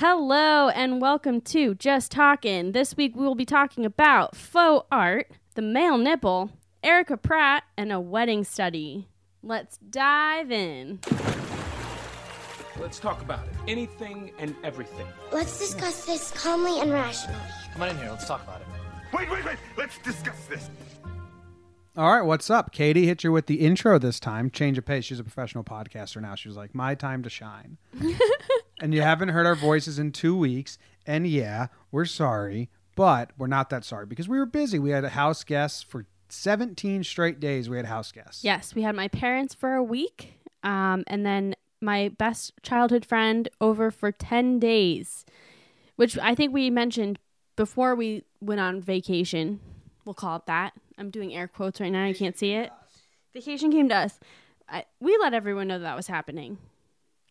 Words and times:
Hello 0.00 0.68
and 0.68 1.00
welcome 1.00 1.40
to 1.40 1.74
Just 1.74 2.12
Talking. 2.12 2.70
This 2.70 2.96
week 2.96 3.16
we 3.16 3.24
will 3.24 3.34
be 3.34 3.44
talking 3.44 3.84
about 3.84 4.36
faux 4.36 4.86
art, 4.92 5.28
the 5.56 5.60
male 5.60 5.98
nipple, 5.98 6.52
Erica 6.84 7.16
Pratt, 7.16 7.64
and 7.76 7.90
a 7.90 7.98
wedding 7.98 8.44
study. 8.44 9.08
Let's 9.42 9.76
dive 9.78 10.52
in. 10.52 11.00
Let's 12.78 13.00
talk 13.00 13.20
about 13.22 13.44
it. 13.48 13.54
Anything 13.66 14.30
and 14.38 14.54
everything. 14.62 15.08
Let's 15.32 15.58
discuss 15.58 16.06
this 16.06 16.30
calmly 16.30 16.78
and 16.78 16.92
rationally. 16.92 17.40
Come 17.72 17.82
on 17.82 17.88
in 17.88 17.98
here. 17.98 18.10
Let's 18.10 18.28
talk 18.28 18.44
about 18.44 18.60
it. 18.60 18.68
Wait, 19.12 19.28
wait, 19.28 19.44
wait. 19.44 19.56
Let's 19.76 19.98
discuss 19.98 20.44
this. 20.44 20.70
All 21.98 22.12
right, 22.12 22.22
what's 22.22 22.48
up? 22.48 22.70
Katie 22.70 23.06
hit 23.06 23.24
you 23.24 23.32
with 23.32 23.46
the 23.46 23.56
intro 23.56 23.98
this 23.98 24.20
time. 24.20 24.50
Change 24.50 24.78
of 24.78 24.84
pace. 24.84 25.04
She's 25.04 25.18
a 25.18 25.24
professional 25.24 25.64
podcaster 25.64 26.22
now. 26.22 26.36
She 26.36 26.46
was 26.46 26.56
like, 26.56 26.72
"My 26.72 26.94
time 26.94 27.24
to 27.24 27.28
shine." 27.28 27.76
and 28.80 28.94
you 28.94 29.02
haven't 29.02 29.30
heard 29.30 29.46
our 29.46 29.56
voices 29.56 29.98
in 29.98 30.12
two 30.12 30.36
weeks. 30.36 30.78
And 31.08 31.26
yeah, 31.26 31.66
we're 31.90 32.04
sorry, 32.04 32.70
but 32.94 33.32
we're 33.36 33.48
not 33.48 33.68
that 33.70 33.84
sorry 33.84 34.06
because 34.06 34.28
we 34.28 34.38
were 34.38 34.46
busy. 34.46 34.78
We 34.78 34.90
had 34.90 35.04
a 35.04 35.08
house 35.08 35.42
guests 35.42 35.82
for 35.82 36.06
17 36.28 37.02
straight 37.02 37.40
days. 37.40 37.68
We 37.68 37.78
had 37.78 37.86
house 37.86 38.12
guests. 38.12 38.44
Yes, 38.44 38.76
we 38.76 38.82
had 38.82 38.94
my 38.94 39.08
parents 39.08 39.52
for 39.52 39.74
a 39.74 39.82
week, 39.82 40.34
um, 40.62 41.02
and 41.08 41.26
then 41.26 41.56
my 41.80 42.10
best 42.16 42.52
childhood 42.62 43.04
friend 43.04 43.48
over 43.60 43.90
for 43.90 44.12
10 44.12 44.60
days, 44.60 45.26
which 45.96 46.16
I 46.16 46.36
think 46.36 46.54
we 46.54 46.70
mentioned 46.70 47.18
before 47.56 47.96
we 47.96 48.22
went 48.40 48.60
on 48.60 48.80
vacation. 48.80 49.58
We'll 50.04 50.14
call 50.14 50.36
it 50.36 50.46
that. 50.46 50.74
I'm 50.98 51.10
doing 51.10 51.34
air 51.34 51.48
quotes 51.48 51.80
right 51.80 51.92
now. 51.92 52.06
You 52.06 52.14
can't 52.14 52.36
see 52.36 52.52
it. 52.52 52.70
Vacation 53.32 53.70
came 53.70 53.88
to 53.88 53.96
us. 53.96 54.18
I, 54.68 54.84
we 55.00 55.16
let 55.20 55.32
everyone 55.32 55.68
know 55.68 55.78
that, 55.78 55.84
that 55.84 55.96
was 55.96 56.08
happening. 56.08 56.58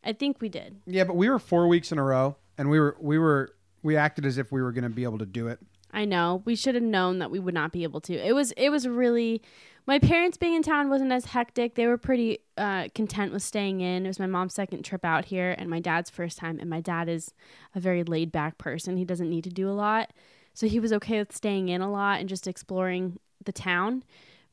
I 0.03 0.13
think 0.13 0.41
we 0.41 0.49
did. 0.49 0.77
Yeah, 0.85 1.03
but 1.03 1.16
we 1.16 1.30
were 1.30 1.39
four 1.39 1.67
weeks 1.67 1.91
in 1.91 1.99
a 1.99 2.03
row, 2.03 2.38
and 2.58 2.70
we 2.70 2.80
were 2.80 2.95
we 2.99 3.17
were 3.17 3.52
we 3.84 3.98
acted 3.98 4.25
as 4.25 4.38
if 4.38 4.52
we 4.52 4.61
were 4.61 4.72
going 4.72 4.84
to 4.84 4.89
be 4.89 5.03
able 5.03 5.17
to 5.17 5.25
do 5.25 5.48
it. 5.48 5.59
I 5.91 6.05
know. 6.05 6.42
We 6.45 6.55
should 6.55 6.75
have 6.75 6.83
known 6.83 7.19
that 7.19 7.31
we 7.31 7.39
would 7.39 7.53
not 7.53 7.72
be 7.72 7.83
able 7.83 8.02
to. 8.02 8.14
It 8.14 8.33
was 8.33 8.52
it 8.53 8.69
was 8.69 8.88
really 8.88 9.42
my 9.86 9.99
parents 9.99 10.38
being 10.38 10.53
in 10.53 10.64
town 10.64 10.89
wasn't 10.89 11.11
as 11.11 11.25
hectic. 11.25 11.75
They 11.75 11.88
were 11.88 11.97
pretty 11.97 12.39
uh, 12.58 12.89
content 12.94 13.31
with 13.31 13.42
staying 13.42 13.81
in. 13.81 14.05
It 14.05 14.09
was 14.09 14.20
my 14.20 14.27
mom's 14.27 14.53
second 14.53 14.83
trip 14.83 15.05
out 15.05 15.25
here 15.25 15.55
and 15.58 15.70
my 15.70 15.80
dad's 15.80 16.09
first 16.09 16.38
time. 16.38 16.59
And 16.59 16.70
my 16.70 16.81
dad 16.81 17.08
is 17.08 17.33
a 17.73 17.80
very 17.80 18.03
laid 18.03 18.31
back 18.31 18.58
person. 18.58 18.97
He 18.97 19.05
doesn't 19.05 19.30
need 19.30 19.45
to 19.45 19.49
do 19.49 19.70
a 19.70 19.72
lot, 19.72 20.11
so 20.53 20.67
he 20.67 20.80
was 20.80 20.92
okay 20.94 21.20
with 21.20 21.36
staying 21.36 21.70
in 21.70 21.81
a 21.81 21.89
lot 21.89 22.20
and 22.20 22.27
just 22.27 22.47
exploring 22.47 23.20
the 23.43 23.52
town. 23.52 24.03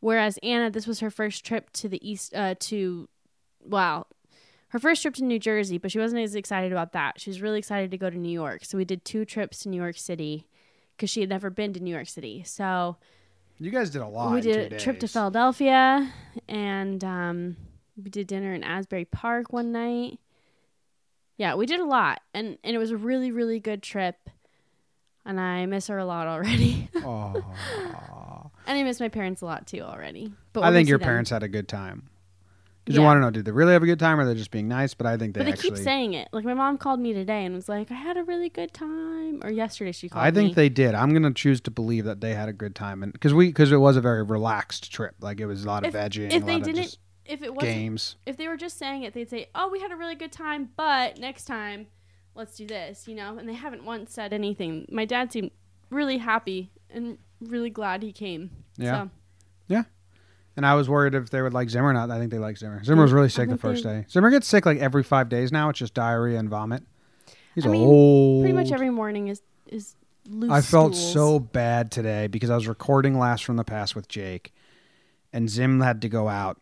Whereas 0.00 0.38
Anna, 0.42 0.70
this 0.70 0.86
was 0.86 1.00
her 1.00 1.10
first 1.10 1.44
trip 1.46 1.70
to 1.74 1.88
the 1.88 2.06
east 2.08 2.34
uh, 2.34 2.54
to 2.60 3.08
well, 3.64 4.06
her 4.68 4.78
first 4.78 5.02
trip 5.02 5.14
to 5.14 5.24
New 5.24 5.38
Jersey, 5.38 5.78
but 5.78 5.90
she 5.92 5.98
wasn't 5.98 6.22
as 6.22 6.34
excited 6.34 6.72
about 6.72 6.92
that. 6.92 7.20
She 7.20 7.30
was 7.30 7.40
really 7.40 7.58
excited 7.58 7.90
to 7.92 7.96
go 7.96 8.10
to 8.10 8.18
New 8.18 8.32
York. 8.32 8.64
So 8.64 8.76
we 8.76 8.84
did 8.84 9.04
two 9.04 9.24
trips 9.24 9.60
to 9.60 9.68
New 9.68 9.80
York 9.80 9.96
City 9.96 10.46
because 10.96 11.10
she 11.10 11.20
had 11.20 11.30
never 11.30 11.48
been 11.48 11.72
to 11.74 11.80
New 11.80 11.92
York 11.94 12.08
City. 12.08 12.42
So 12.44 12.96
You 13.58 13.70
guys 13.70 13.90
did 13.90 14.02
a 14.02 14.06
lot. 14.08 14.32
we 14.32 14.40
did 14.40 14.72
a 14.72 14.78
trip 14.78 15.00
to. 15.00 15.08
Philadelphia 15.08 16.12
and 16.48 17.02
um, 17.04 17.56
we 17.96 18.10
did 18.10 18.26
dinner 18.26 18.52
in 18.52 18.62
Asbury 18.64 19.04
Park 19.04 19.52
one 19.52 19.72
night. 19.72 20.18
Yeah, 21.36 21.54
we 21.54 21.66
did 21.66 21.80
a 21.80 21.84
lot 21.84 22.20
and, 22.34 22.58
and 22.62 22.74
it 22.76 22.78
was 22.78 22.90
a 22.90 22.96
really, 22.96 23.30
really 23.30 23.60
good 23.60 23.82
trip. 23.82 24.28
And 25.24 25.40
I 25.40 25.64
miss 25.66 25.86
her 25.86 25.98
a 25.98 26.04
lot 26.04 26.26
already. 26.26 26.90
And 28.66 28.78
I 28.78 28.82
miss 28.82 29.00
my 29.00 29.08
parents 29.08 29.42
a 29.42 29.46
lot 29.46 29.66
too 29.66 29.80
already. 29.80 30.32
But 30.52 30.60
I 30.62 30.68
we'll 30.70 30.78
think 30.78 30.88
your 30.88 30.98
them. 30.98 31.06
parents 31.06 31.30
had 31.30 31.42
a 31.42 31.48
good 31.48 31.68
time. 31.68 32.08
Because 32.84 32.96
you 32.96 33.00
Yeah. 33.02 33.06
want 33.06 33.16
to 33.16 33.20
know, 33.22 33.30
did 33.30 33.46
they 33.46 33.50
really 33.50 33.72
have 33.72 33.82
a 33.82 33.86
good 33.86 33.98
time, 33.98 34.20
or 34.20 34.26
they're 34.26 34.34
just 34.34 34.50
being 34.50 34.68
nice? 34.68 34.92
But 34.92 35.06
I 35.06 35.16
think 35.16 35.32
they 35.34 35.40
But 35.40 35.44
they 35.46 35.52
actually. 35.52 35.70
keep 35.70 35.78
saying 35.78 36.12
it. 36.12 36.28
Like 36.32 36.44
my 36.44 36.52
mom 36.52 36.76
called 36.76 37.00
me 37.00 37.14
today 37.14 37.46
and 37.46 37.54
was 37.54 37.66
like, 37.66 37.90
"I 37.90 37.94
had 37.94 38.18
a 38.18 38.22
really 38.24 38.50
good 38.50 38.74
time." 38.74 39.40
Or 39.42 39.50
yesterday 39.50 39.92
she 39.92 40.10
called 40.10 40.22
I 40.22 40.30
think 40.30 40.50
me. 40.50 40.54
they 40.54 40.68
did. 40.68 40.94
I'm 40.94 41.12
gonna 41.14 41.32
choose 41.32 41.62
to 41.62 41.70
believe 41.70 42.04
that 42.04 42.20
they 42.20 42.34
had 42.34 42.50
a 42.50 42.52
good 42.52 42.74
time, 42.74 43.02
and 43.02 43.10
because 43.12 43.32
we 43.32 43.46
because 43.46 43.72
it 43.72 43.78
was 43.78 43.96
a 43.96 44.02
very 44.02 44.22
relaxed 44.22 44.92
trip. 44.92 45.14
Like 45.20 45.40
it 45.40 45.46
was 45.46 45.64
a 45.64 45.66
lot 45.66 45.86
of 45.86 45.94
if, 45.94 46.00
vegging, 46.00 46.30
if 46.30 46.42
a 46.42 46.46
they 46.46 46.52
lot 46.52 46.60
of 46.60 46.64
didn't, 46.66 46.82
just 46.82 46.98
if 47.24 47.42
it 47.42 47.54
wasn't, 47.54 47.72
games. 47.74 48.16
if 48.26 48.36
they 48.36 48.48
were 48.48 48.56
just 48.58 48.76
saying 48.76 49.02
it, 49.02 49.14
they'd 49.14 49.30
say, 49.30 49.48
"Oh, 49.54 49.70
we 49.70 49.80
had 49.80 49.90
a 49.90 49.96
really 49.96 50.14
good 50.14 50.32
time, 50.32 50.68
but 50.76 51.18
next 51.18 51.46
time, 51.46 51.86
let's 52.34 52.54
do 52.54 52.66
this," 52.66 53.08
you 53.08 53.14
know. 53.14 53.38
And 53.38 53.48
they 53.48 53.54
haven't 53.54 53.84
once 53.86 54.12
said 54.12 54.34
anything. 54.34 54.86
My 54.92 55.06
dad 55.06 55.32
seemed 55.32 55.52
really 55.88 56.18
happy 56.18 56.70
and 56.90 57.16
really 57.50 57.70
glad 57.70 58.02
he 58.02 58.12
came. 58.12 58.50
Yeah. 58.76 59.04
So, 59.04 59.10
And 60.56 60.64
I 60.64 60.74
was 60.74 60.88
worried 60.88 61.16
if 61.16 61.30
they 61.30 61.42
would 61.42 61.52
like 61.52 61.68
Zimmer 61.68 61.88
or 61.88 61.92
not. 61.92 62.12
I 62.12 62.18
think 62.20 62.30
they 62.30 62.38
like 62.38 62.56
Zimmer. 62.58 62.84
Zimmer 62.84 63.02
was 63.02 63.10
mm, 63.10 63.14
really 63.14 63.28
sick 63.28 63.48
the 63.48 63.58
first 63.58 63.82
they- 63.82 63.90
day. 64.02 64.06
Zimmer 64.08 64.30
gets 64.30 64.46
sick 64.46 64.64
like 64.64 64.78
every 64.78 65.02
five 65.02 65.28
days 65.28 65.50
now. 65.50 65.68
It's 65.68 65.80
just 65.80 65.94
diarrhea 65.94 66.38
and 66.38 66.48
vomit. 66.48 66.84
He's 67.56 67.66
I 67.66 67.70
mean, 67.70 67.84
old. 67.84 68.44
pretty 68.44 68.54
much 68.56 68.70
every 68.70 68.90
morning 68.90 69.26
is 69.28 69.42
is 69.66 69.96
loose. 70.28 70.50
I 70.52 70.60
felt 70.60 70.94
stools. 70.94 71.12
so 71.12 71.38
bad 71.40 71.90
today 71.90 72.28
because 72.28 72.50
I 72.50 72.54
was 72.54 72.68
recording 72.68 73.18
last 73.18 73.44
from 73.44 73.56
the 73.56 73.64
past 73.64 73.96
with 73.96 74.06
Jake, 74.08 74.52
and 75.32 75.48
Zim 75.50 75.80
had 75.80 76.02
to 76.02 76.08
go 76.08 76.28
out. 76.28 76.58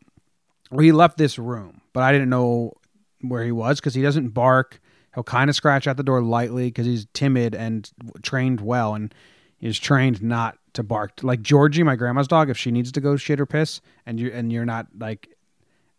Well, 0.71 0.81
he 0.81 0.93
left 0.93 1.19
this 1.19 1.39
room, 1.39 1.83
but 1.93 2.03
I 2.03 2.13
didn't 2.13 2.31
know 2.31 2.73
where 3.21 3.45
he 3.45 3.53
was 3.53 3.79
because 3.79 3.95
he 3.95 4.01
doesn't 4.03 4.31
bark. 4.31 4.81
He'll 5.15 5.23
kind 5.23 5.51
of 5.51 5.57
scratch 5.57 5.87
at 5.87 5.99
the 5.99 6.03
door 6.03 6.23
lightly 6.23 6.69
because 6.69 6.87
he's 6.87 7.07
timid 7.13 7.55
and 7.55 7.91
trained 8.23 8.63
well, 8.63 8.95
and 8.95 9.15
he's 9.63 9.79
trained 9.79 10.23
not 10.23 10.59
to 10.75 10.83
bark. 10.83 11.13
Like 11.23 11.41
Georgie, 11.41 11.83
my 11.83 11.97
grandma's 11.97 12.29
dog, 12.29 12.51
if 12.51 12.59
she 12.59 12.71
needs 12.71 12.93
to 12.93 13.01
go 13.01 13.17
shit 13.17 13.41
or 13.41 13.47
piss, 13.47 13.81
and 14.05 14.21
you 14.21 14.31
and 14.31 14.53
you're 14.53 14.67
not 14.67 14.89
like, 14.99 15.29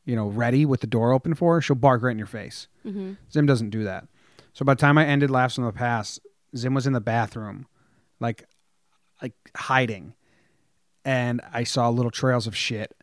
you 0.06 0.16
know, 0.16 0.28
ready 0.28 0.66
with 0.66 0.82
the 0.82 0.88
door 0.88 1.12
open 1.14 1.34
for 1.34 1.56
her, 1.56 1.62
she'll 1.62 1.76
bark 1.76 2.04
right 2.04 2.12
in 2.12 2.18
your 2.18 2.28
face. 2.28 2.68
Mhm. 2.86 3.18
Zim 3.32 3.46
doesn't 3.46 3.70
do 3.72 3.84
that. 3.84 4.08
So 4.54 4.64
by 4.66 4.74
the 4.76 4.80
time 4.82 4.98
I 4.98 5.06
ended 5.06 5.32
laughs 5.32 5.56
from 5.56 5.66
the 5.66 5.72
past, 5.72 6.20
Zim 6.56 6.74
was 6.76 6.86
in 6.86 6.94
the 6.94 7.02
bathroom, 7.02 7.66
like, 8.20 8.46
like 9.22 9.34
hiding, 9.56 10.14
and 11.06 11.42
I 11.52 11.64
saw 11.64 11.90
little 11.90 12.12
trails 12.12 12.46
of 12.48 12.56
shit, 12.56 12.96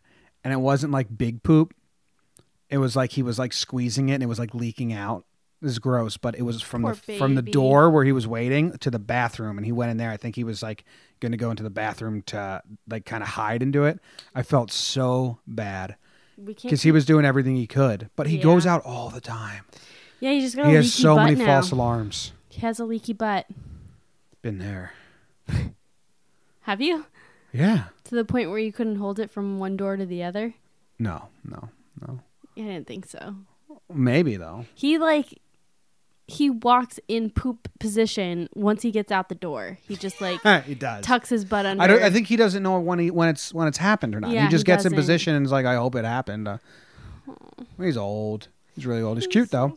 and 0.43 0.53
it 0.53 0.57
wasn't 0.57 0.93
like 0.93 1.17
big 1.17 1.43
poop. 1.43 1.73
It 2.69 2.77
was 2.77 2.95
like 2.95 3.11
he 3.11 3.23
was 3.23 3.37
like 3.37 3.51
squeezing 3.53 4.09
it, 4.09 4.15
and 4.15 4.23
it 4.23 4.27
was 4.27 4.39
like 4.39 4.53
leaking 4.55 4.93
out. 4.93 5.25
This 5.61 5.73
is 5.73 5.79
gross, 5.79 6.17
but 6.17 6.35
it 6.35 6.41
was 6.41 6.61
from 6.61 6.81
Poor 6.81 6.95
the 7.05 7.17
from 7.17 7.35
the 7.35 7.41
door 7.43 7.89
where 7.91 8.03
he 8.03 8.11
was 8.11 8.27
waiting 8.27 8.71
to 8.79 8.89
the 8.89 8.97
bathroom, 8.99 9.57
and 9.57 9.65
he 9.65 9.71
went 9.71 9.91
in 9.91 9.97
there. 9.97 10.09
I 10.09 10.17
think 10.17 10.35
he 10.35 10.43
was 10.43 10.63
like 10.63 10.83
going 11.19 11.31
to 11.33 11.37
go 11.37 11.51
into 11.51 11.61
the 11.61 11.69
bathroom 11.69 12.23
to 12.23 12.63
like 12.89 13.05
kind 13.05 13.21
of 13.21 13.29
hide 13.29 13.61
and 13.61 13.71
do 13.71 13.83
it. 13.85 13.99
I 14.33 14.41
felt 14.41 14.71
so 14.71 15.37
bad 15.45 15.95
because 16.43 16.81
he 16.81 16.91
was 16.91 17.05
doing 17.05 17.25
everything 17.25 17.55
he 17.55 17.67
could, 17.67 18.09
but 18.15 18.25
he 18.27 18.39
goes 18.39 18.65
out 18.65 18.83
all 18.83 19.09
the 19.09 19.21
time. 19.21 19.63
yeah, 20.19 20.31
you 20.31 20.41
just 20.41 20.55
got 20.55 20.65
a 20.65 20.69
He 20.69 20.75
has 20.75 20.91
so 20.91 21.15
many 21.15 21.35
now. 21.35 21.45
false 21.45 21.69
alarms. 21.71 22.31
He 22.49 22.61
has 22.61 22.79
a 22.79 22.85
leaky 22.85 23.13
butt. 23.13 23.45
Been 24.41 24.57
there. 24.57 24.93
Have 26.61 26.81
you? 26.81 27.05
Yeah. 27.53 27.85
To 28.05 28.15
the 28.15 28.25
point 28.25 28.49
where 28.49 28.59
you 28.59 28.71
couldn't 28.71 28.95
hold 28.97 29.19
it 29.19 29.29
from 29.29 29.59
one 29.59 29.77
door 29.77 29.97
to 29.97 30.05
the 30.05 30.23
other? 30.23 30.53
No, 30.99 31.27
no, 31.45 31.69
no. 32.07 32.19
I 32.57 32.61
didn't 32.61 32.87
think 32.87 33.05
so. 33.05 33.35
Maybe 33.93 34.37
though. 34.37 34.65
He 34.73 34.97
like 34.97 35.39
he 36.31 36.49
walks 36.49 36.99
in 37.07 37.29
poop 37.29 37.67
position 37.79 38.47
once 38.55 38.81
he 38.81 38.91
gets 38.91 39.11
out 39.11 39.29
the 39.29 39.35
door. 39.35 39.77
He 39.81 39.95
just 39.95 40.21
like 40.21 40.41
he 40.65 40.75
does. 40.75 41.03
tucks 41.05 41.29
his 41.29 41.43
butt 41.45 41.65
under. 41.65 41.83
I 41.83 41.87
don't. 41.87 42.01
I 42.01 42.09
think 42.09 42.27
he 42.27 42.35
doesn't 42.35 42.63
know 42.63 42.79
when 42.79 42.99
he 42.99 43.11
when 43.11 43.29
it's 43.29 43.53
when 43.53 43.67
it's 43.67 43.77
happened 43.77 44.15
or 44.15 44.19
not. 44.19 44.31
Yeah, 44.31 44.45
he 44.45 44.49
just 44.49 44.61
he 44.63 44.65
gets 44.67 44.85
in 44.85 44.91
doesn't. 44.91 44.97
position 45.03 45.35
and 45.35 45.45
is 45.45 45.51
like, 45.51 45.65
I 45.65 45.75
hope 45.75 45.95
it 45.95 46.05
happened. 46.05 46.47
Uh, 46.47 46.57
he's 47.79 47.97
old. 47.97 48.47
He's 48.75 48.85
really 48.85 49.01
old. 49.01 49.17
He's 49.17 49.27
cute 49.27 49.51
though. 49.51 49.75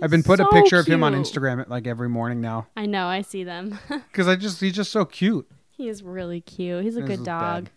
I've 0.00 0.10
been 0.10 0.22
putting 0.22 0.46
so 0.46 0.50
a 0.50 0.52
picture 0.62 0.78
of 0.78 0.86
him 0.86 1.02
on 1.02 1.12
cute. 1.12 1.26
Instagram 1.26 1.68
like 1.68 1.86
every 1.88 2.08
morning 2.08 2.40
now 2.40 2.68
I 2.76 2.86
know. 2.86 3.06
I 3.08 3.22
see 3.22 3.42
them. 3.44 3.78
because 3.88 4.28
I 4.28 4.36
just 4.36 4.60
he's 4.60 4.74
just 4.74 4.92
so 4.92 5.04
cute. 5.04 5.48
he 5.70 5.88
is 5.88 6.02
really 6.02 6.40
cute. 6.40 6.84
He's 6.84 6.96
a 6.96 7.00
This 7.00 7.16
good 7.16 7.24
dog. 7.24 7.64
bad. 7.64 7.70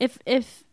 If 0.00 0.18
if 0.24 0.64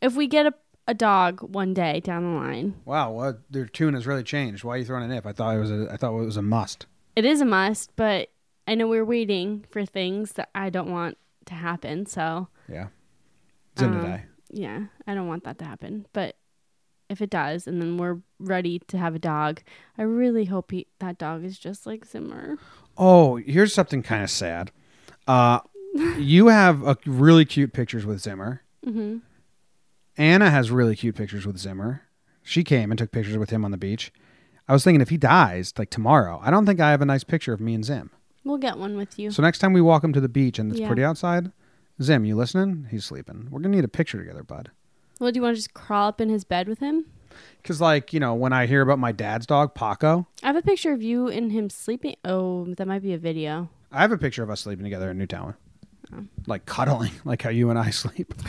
if 0.00 0.14
we 0.16 0.26
get 0.26 0.46
a 0.46 0.54
a 0.88 0.94
dog 0.94 1.40
one 1.42 1.74
day 1.74 2.00
down 2.00 2.22
the 2.22 2.38
line, 2.40 2.74
Wow, 2.84 3.12
well, 3.12 3.38
their 3.50 3.66
tune 3.66 3.94
has 3.94 4.06
really 4.06 4.22
changed. 4.22 4.64
Why 4.64 4.74
are 4.74 4.78
you 4.78 4.84
throwing 4.84 5.04
an 5.04 5.12
if? 5.12 5.26
I 5.26 5.32
thought 5.32 5.56
it 5.56 5.58
was 5.60 5.70
a 5.70 5.88
I 5.92 5.96
thought 5.96 6.12
it 6.18 6.24
was 6.24 6.36
a 6.36 6.42
must. 6.42 6.86
it 7.16 7.24
is 7.24 7.40
a 7.40 7.44
must. 7.44 7.90
But 7.96 8.30
I 8.68 8.74
know 8.74 8.86
we're 8.88 9.04
waiting 9.04 9.64
for 9.70 9.84
things 9.86 10.32
that 10.32 10.50
I 10.54 10.70
don't 10.70 10.90
want 10.90 11.18
to 11.46 11.54
happen. 11.54 12.06
So 12.06 12.48
Yeah, 12.68 12.88
it's 13.72 13.82
in 13.82 13.90
Um, 13.94 14.00
today. 14.00 14.24
yeah, 14.50 14.80
I 15.06 15.14
don't 15.14 15.28
want 15.28 15.44
that 15.44 15.58
to 15.58 15.64
happen. 15.64 16.06
But 16.12 16.36
if 17.08 17.20
it 17.20 17.30
does, 17.30 17.66
and 17.68 17.80
then 17.80 17.98
we're 17.98 18.18
ready 18.40 18.80
to 18.88 18.98
have 18.98 19.14
a 19.14 19.20
dog, 19.20 19.62
I 19.96 20.02
really 20.02 20.46
hope 20.46 20.72
he, 20.72 20.88
that 20.98 21.18
dog 21.18 21.44
is 21.44 21.56
just 21.58 21.86
like 21.86 22.04
Zimmer. 22.04 22.58
Oh, 22.98 23.36
here's 23.36 23.72
something 23.72 24.02
kind 24.02 24.24
of 24.24 24.30
sad. 24.30 24.72
Uh, 25.28 25.60
you 26.18 26.48
have 26.48 26.84
a 26.86 26.96
really 27.06 27.44
cute 27.44 27.72
pictures 27.72 28.04
with 28.04 28.20
Zimmer. 28.20 28.62
hmm 28.84 29.18
Anna 30.16 30.50
has 30.50 30.70
really 30.70 30.96
cute 30.96 31.14
pictures 31.16 31.46
with 31.46 31.58
Zimmer. 31.58 32.02
She 32.42 32.64
came 32.64 32.90
and 32.90 32.98
took 32.98 33.10
pictures 33.10 33.36
with 33.36 33.50
him 33.50 33.64
on 33.64 33.70
the 33.70 33.76
beach. 33.76 34.12
I 34.68 34.72
was 34.72 34.82
thinking 34.84 35.00
if 35.00 35.10
he 35.10 35.16
dies 35.16 35.72
like 35.78 35.90
tomorrow, 35.90 36.40
I 36.42 36.50
don't 36.50 36.66
think 36.66 36.80
I 36.80 36.90
have 36.90 37.02
a 37.02 37.06
nice 37.06 37.24
picture 37.24 37.52
of 37.52 37.60
me 37.60 37.74
and 37.74 37.84
Zim. 37.84 38.10
We'll 38.44 38.58
get 38.58 38.78
one 38.78 38.96
with 38.96 39.18
you. 39.18 39.30
So 39.30 39.42
next 39.42 39.58
time 39.58 39.72
we 39.72 39.80
walk 39.80 40.02
him 40.04 40.12
to 40.12 40.20
the 40.20 40.28
beach 40.28 40.58
and 40.58 40.70
it's 40.70 40.80
Yeah. 40.80 40.86
pretty 40.86 41.04
outside, 41.04 41.52
Zim, 42.00 42.24
you 42.24 42.36
listening? 42.36 42.86
He's 42.90 43.04
sleeping. 43.04 43.48
We're 43.50 43.60
gonna 43.60 43.74
need 43.76 43.84
a 43.84 43.88
picture 43.88 44.18
together, 44.18 44.42
bud. 44.42 44.70
Well, 45.20 45.32
do 45.32 45.38
you 45.38 45.42
want 45.42 45.54
to 45.56 45.58
just 45.58 45.74
crawl 45.74 46.08
up 46.08 46.20
in 46.20 46.28
his 46.28 46.44
bed 46.44 46.68
with 46.68 46.78
him? 46.80 47.06
Because, 47.62 47.80
like, 47.80 48.12
you 48.12 48.20
know, 48.20 48.34
when 48.34 48.52
I 48.52 48.66
hear 48.66 48.80
about 48.82 48.98
my 48.98 49.12
dad's 49.12 49.46
dog, 49.46 49.74
Paco, 49.74 50.26
I 50.42 50.46
have 50.48 50.56
a 50.56 50.62
picture 50.62 50.92
of 50.92 51.02
you 51.02 51.28
and 51.28 51.52
him 51.52 51.68
sleeping. 51.70 52.16
Oh, 52.24 52.66
that 52.76 52.86
might 52.86 53.02
be 53.02 53.12
a 53.12 53.18
video. 53.18 53.68
I 53.92 54.00
have 54.02 54.12
a 54.12 54.18
picture 54.18 54.42
of 54.42 54.50
us 54.50 54.60
sleeping 54.60 54.84
together 54.84 55.10
in 55.10 55.18
Newtown. 55.18 55.54
Oh. 56.14 56.24
Like 56.46 56.66
cuddling, 56.66 57.12
like 57.24 57.42
how 57.42 57.50
you 57.50 57.70
and 57.70 57.78
I 57.78 57.90
sleep. 57.90 58.34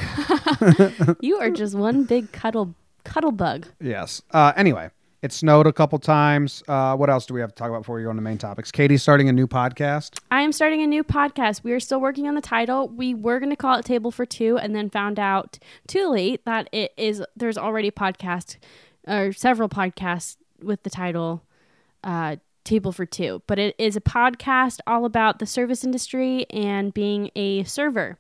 You 1.21 1.37
are 1.37 1.49
just 1.49 1.75
one 1.75 2.03
big 2.03 2.31
cuddle 2.31 2.75
cuddle 3.03 3.31
bug. 3.31 3.67
Yes. 3.81 4.21
Uh, 4.31 4.51
anyway, 4.55 4.89
it 5.21 5.31
snowed 5.31 5.65
a 5.67 5.73
couple 5.73 5.97
times. 5.99 6.63
Uh, 6.67 6.95
what 6.95 7.09
else 7.09 7.25
do 7.25 7.33
we 7.33 7.39
have 7.39 7.49
to 7.49 7.55
talk 7.55 7.69
about 7.69 7.79
before 7.79 7.95
we 7.95 8.03
go 8.03 8.09
into 8.11 8.21
main 8.21 8.37
topics? 8.37 8.71
Katie's 8.71 9.01
starting 9.01 9.29
a 9.29 9.33
new 9.33 9.47
podcast. 9.47 10.19
I 10.29 10.41
am 10.41 10.51
starting 10.51 10.81
a 10.81 10.87
new 10.87 11.03
podcast. 11.03 11.63
We 11.63 11.71
are 11.73 11.79
still 11.79 11.99
working 12.01 12.27
on 12.27 12.35
the 12.35 12.41
title. 12.41 12.89
We 12.89 13.13
were 13.13 13.39
going 13.39 13.49
to 13.49 13.55
call 13.55 13.77
it 13.77 13.85
Table 13.85 14.11
for 14.11 14.25
Two, 14.25 14.57
and 14.57 14.75
then 14.75 14.89
found 14.89 15.19
out 15.19 15.57
too 15.87 16.09
late 16.09 16.45
that 16.45 16.69
it 16.71 16.93
is. 16.97 17.23
There's 17.35 17.57
already 17.57 17.87
a 17.87 17.91
podcast 17.91 18.57
or 19.07 19.31
several 19.31 19.69
podcasts 19.69 20.37
with 20.61 20.83
the 20.83 20.89
title 20.89 21.43
uh, 22.03 22.37
Table 22.67 22.91
for 22.91 23.05
Two, 23.05 23.41
but 23.47 23.57
it 23.57 23.73
is 23.77 23.95
a 23.95 24.01
podcast 24.01 24.79
all 24.85 25.05
about 25.05 25.39
the 25.39 25.45
service 25.45 25.83
industry 25.83 26.45
and 26.51 26.93
being 26.93 27.31
a 27.35 27.63
server. 27.63 28.17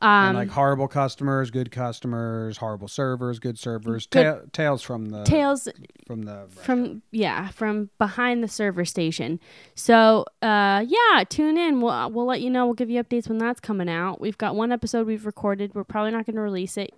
and 0.00 0.30
Um, 0.30 0.36
like 0.36 0.48
horrible 0.50 0.88
customers, 0.88 1.50
good 1.50 1.70
customers, 1.70 2.56
horrible 2.58 2.88
servers, 2.88 3.38
good 3.38 3.58
servers. 3.58 4.06
Good- 4.06 4.24
Ta- 4.24 4.40
tales 4.52 4.82
from 4.82 5.06
the 5.06 5.22
tales 5.24 5.68
from 6.06 6.22
the 6.22 6.46
from 6.50 7.02
yeah 7.12 7.48
from 7.48 7.90
behind 7.98 8.42
the 8.42 8.48
server 8.48 8.84
station. 8.84 9.38
So 9.74 10.26
uh 10.42 10.84
yeah 10.86 11.24
tune 11.28 11.56
in. 11.56 11.80
We'll, 11.80 12.10
we'll 12.10 12.26
let 12.26 12.40
you 12.42 12.50
know. 12.50 12.66
We'll 12.66 12.74
give 12.74 12.90
you 12.90 13.02
updates 13.02 13.28
when 13.28 13.38
that's 13.38 13.60
coming 13.60 13.88
out. 13.88 14.20
We've 14.20 14.36
got 14.36 14.54
one 14.56 14.72
episode 14.72 15.06
we've 15.06 15.24
recorded. 15.26 15.74
We're 15.74 15.84
probably 15.84 16.10
not 16.10 16.26
going 16.26 16.36
to 16.36 16.42
release 16.42 16.76
it 16.76 16.92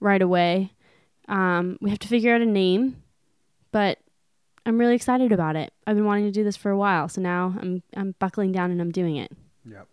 right 0.00 0.20
away. 0.20 0.72
Um 1.28 1.78
we 1.80 1.88
have 1.90 2.00
to 2.00 2.08
figure 2.08 2.34
out 2.34 2.40
a 2.42 2.46
name 2.46 2.96
but 3.70 3.98
i'm 4.66 4.78
really 4.78 4.94
excited 4.94 5.32
about 5.32 5.56
it 5.56 5.72
i've 5.86 5.96
been 5.96 6.04
wanting 6.06 6.24
to 6.24 6.30
do 6.30 6.44
this 6.44 6.56
for 6.56 6.70
a 6.70 6.76
while 6.76 7.08
so 7.08 7.20
now 7.20 7.54
i'm 7.60 7.82
i'm 7.96 8.14
buckling 8.18 8.52
down 8.52 8.70
and 8.70 8.80
i'm 8.80 8.90
doing 8.92 9.16
it 9.16 9.30
Yep. 9.64 9.86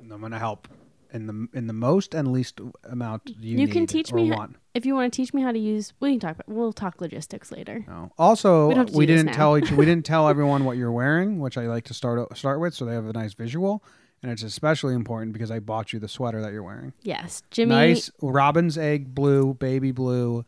And 0.00 0.12
I'm 0.12 0.20
gonna 0.20 0.38
help 0.38 0.68
in 1.12 1.26
the 1.26 1.48
in 1.52 1.66
the 1.66 1.72
most 1.72 2.14
and 2.14 2.30
least 2.32 2.60
amount 2.84 3.22
you, 3.40 3.58
you 3.58 3.68
can 3.68 3.86
teach 3.86 4.12
me 4.12 4.28
ho- 4.28 4.36
want. 4.36 4.56
if 4.74 4.84
you 4.86 4.94
want 4.94 5.12
to 5.12 5.16
teach 5.16 5.32
me 5.34 5.42
how 5.42 5.50
to 5.52 5.58
use 5.58 5.92
we 6.00 6.10
can 6.12 6.20
talk 6.20 6.34
about 6.36 6.48
we'll 6.48 6.72
talk 6.72 7.00
logistics 7.00 7.50
later 7.50 7.84
No. 7.88 8.10
Also, 8.18 8.68
We 8.68 8.68
we, 8.68 8.74
don't 8.74 8.78
have 8.78 8.86
to 8.86 8.92
do 8.92 9.06
this 9.06 9.22
didn't 9.24 9.34
tell 9.34 9.58
each 9.58 9.70
we 9.72 9.84
didn't 9.84 10.04
tell 10.14 10.28
everyone 10.28 10.64
what 10.64 10.76
you're 10.76 10.92
wearing, 10.92 11.40
which 11.40 11.56
I 11.58 11.66
like 11.66 11.84
to 11.84 11.94
start 11.94 12.36
start 12.36 12.60
with, 12.60 12.74
so 12.74 12.84
they 12.84 12.94
have 12.94 13.06
a 13.06 13.12
nice 13.12 13.34
visual. 13.34 13.82
And 14.22 14.32
it's 14.32 14.42
especially 14.42 14.94
important 14.94 15.32
because 15.34 15.50
I 15.50 15.58
bought 15.60 15.92
you 15.92 15.98
the 16.00 16.08
sweater 16.08 16.40
that 16.42 16.52
you're 16.52 16.62
wearing. 16.62 16.92
yes 17.02 17.42
jimmy 17.50 17.70
Nice 17.74 18.10
robin's 18.22 18.76
egg 18.78 19.14
blue, 19.14 19.54
baby 19.54 19.90
blue. 19.92 20.44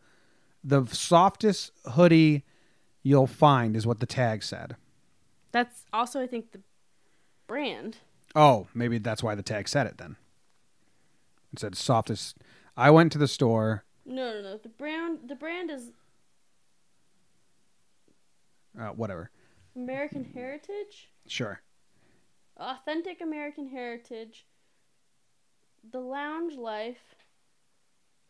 The 0.64 0.84
softest 0.86 1.70
hoodie 1.92 2.44
you'll 3.08 3.26
find 3.26 3.74
is 3.76 3.86
what 3.86 4.00
the 4.00 4.06
tag 4.06 4.42
said. 4.42 4.76
that's 5.52 5.84
also 5.92 6.20
i 6.22 6.26
think 6.26 6.52
the 6.52 6.60
brand 7.46 7.96
Oh, 8.36 8.66
maybe 8.74 8.98
that's 8.98 9.22
why 9.22 9.34
the 9.34 9.42
tag 9.42 9.66
said 9.68 9.86
it 9.86 9.96
then. 9.96 10.16
It 11.50 11.58
said 11.60 11.74
softest. 11.74 12.36
I 12.76 12.90
went 12.90 13.10
to 13.12 13.18
the 13.18 13.26
store. 13.26 13.84
No, 14.04 14.34
no, 14.34 14.42
no. 14.42 14.56
The 14.58 14.68
brand, 14.68 15.20
the 15.28 15.34
brand 15.34 15.70
is 15.70 15.90
Uh, 18.78 18.88
whatever. 18.88 19.30
American 19.74 20.24
Heritage, 20.34 21.08
Sure. 21.26 21.62
authentic 22.58 23.20
American 23.22 23.68
heritage. 23.70 24.44
The 25.90 26.00
Lounge 26.00 26.54
Life, 26.54 27.14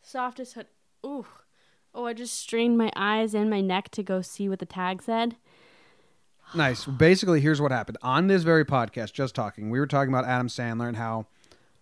softest 0.00 0.54
hood. 0.54 0.68
Ooh, 1.04 1.26
oh! 1.98 2.06
I 2.06 2.12
just 2.12 2.38
strained 2.38 2.78
my 2.78 2.90
eyes 2.94 3.34
and 3.34 3.50
my 3.50 3.60
neck 3.60 3.90
to 3.90 4.02
go 4.02 4.22
see 4.22 4.48
what 4.48 4.60
the 4.60 4.66
tag 4.66 5.02
said. 5.02 5.36
Nice. 6.54 6.86
Basically, 6.86 7.40
here's 7.40 7.60
what 7.60 7.72
happened 7.72 7.98
on 8.02 8.28
this 8.28 8.42
very 8.42 8.64
podcast. 8.64 9.12
Just 9.12 9.34
talking, 9.34 9.68
we 9.68 9.80
were 9.80 9.86
talking 9.86 10.12
about 10.12 10.24
Adam 10.24 10.48
Sandler 10.48 10.88
and 10.88 10.96
how 10.96 11.26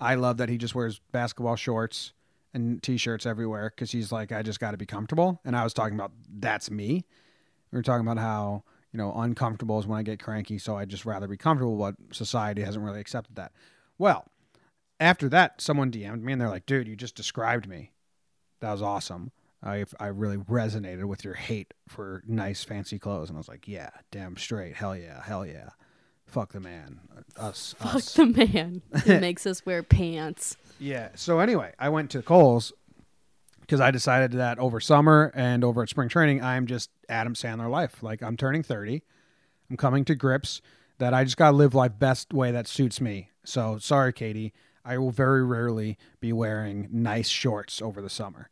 I 0.01 0.15
love 0.17 0.39
that 0.39 0.49
he 0.49 0.59
just 0.59 0.75
wears 0.75 1.01
basketball 1.13 1.57
shorts 1.57 2.13
and 2.53 2.83
t-shirts 2.83 3.27
everywhere 3.27 3.71
because 3.71 3.93
he's 3.93 4.11
like, 4.11 4.33
I 4.33 4.43
just 4.43 4.59
got 4.59 4.73
to 4.73 4.77
be 4.77 4.87
comfortable. 4.87 5.41
And 5.45 5.55
I 5.55 5.63
was 5.63 5.75
talking 5.75 5.95
about 5.95 6.13
that's 6.29 6.71
me. 6.71 7.05
We 7.71 7.79
were 7.79 7.83
talking 7.83 8.07
about 8.07 8.19
how 8.19 8.65
you 8.93 8.99
know 8.99 9.13
uncomfortable 9.15 9.79
is 9.79 9.87
when 9.87 9.99
I 9.99 10.03
get 10.03 10.23
cranky, 10.23 10.59
so 10.59 10.77
I 10.77 10.87
just 10.87 11.05
rather 11.05 11.29
be 11.29 11.37
comfortable. 11.37 11.77
But 11.77 11.95
society 12.13 12.63
hasn't 12.63 12.85
really 12.85 13.01
accepted 13.01 13.37
that. 13.37 13.53
Well, 13.99 14.25
after 14.99 15.29
that, 15.29 15.61
someone 15.61 15.91
DM'd 15.91 16.25
me 16.25 16.33
and 16.33 16.41
they're 16.41 16.49
like, 16.49 16.67
"Dude, 16.67 16.89
you 16.89 16.97
just 16.97 17.15
described 17.15 17.69
me. 17.69 17.93
That 18.61 18.73
was 18.73 18.83
awesome. 18.83 19.31
I 19.67 19.85
I 19.99 20.07
really 20.09 20.37
resonated 20.37 21.05
with 21.05 21.25
your 21.25 21.35
hate 21.35 21.75
for 21.89 22.23
nice 22.27 22.65
fancy 22.65 22.99
clothes." 22.99 23.29
And 23.29 23.37
I 23.37 23.41
was 23.41 23.49
like, 23.49 23.67
"Yeah, 23.69 23.91
damn 24.11 24.37
straight. 24.37 24.75
Hell 24.77 24.97
yeah, 24.97 25.23
hell 25.23 25.45
yeah. 25.45 25.71
Fuck 26.27 26.53
the 26.53 26.61
man. 26.61 27.01
Us, 27.37 27.75
Fuck 27.79 27.97
us." 27.97 28.15
the 28.15 28.27
man 28.27 28.83
who 29.05 29.21
makes 29.21 29.47
us 29.47 29.67
wear 29.67 29.83
pants. 29.83 30.57
Yeah. 30.79 31.11
So 31.15 31.41
anyway, 31.41 31.73
I 31.79 31.89
went 31.89 32.11
to 32.13 32.23
Kohl's 32.23 32.73
because 33.61 33.81
I 33.81 33.91
decided 33.91 34.33
that 34.33 34.59
over 34.59 34.79
summer 34.81 35.33
and 35.35 35.65
over 35.65 35.83
at 35.83 35.89
spring 35.89 36.09
training, 36.09 36.43
I'm 36.43 36.67
just 36.67 36.91
Adam 37.09 37.35
Sandler 37.35 37.69
life. 37.71 38.03
Like 38.03 38.23
I'm 38.23 38.37
turning 38.37 38.63
30. 38.63 39.03
I'm 39.69 39.77
coming 39.77 40.05
to 40.05 40.15
grips 40.15 40.63
that 40.99 41.13
I 41.13 41.25
just 41.25 41.37
got 41.37 41.51
to 41.51 41.57
live 41.57 41.75
life 41.75 41.93
best 41.99 42.33
way 42.33 42.53
that 42.53 42.69
suits 42.69 43.01
me. 43.01 43.31
So 43.45 43.79
sorry, 43.79 44.13
Katie. 44.13 44.53
I 44.85 44.99
will 44.99 45.11
very 45.11 45.45
rarely 45.45 45.99
be 46.21 46.33
wearing 46.33 46.89
nice 46.93 47.29
shorts 47.29 47.83
over 47.83 48.01
the 48.01 48.09
summer 48.09 48.49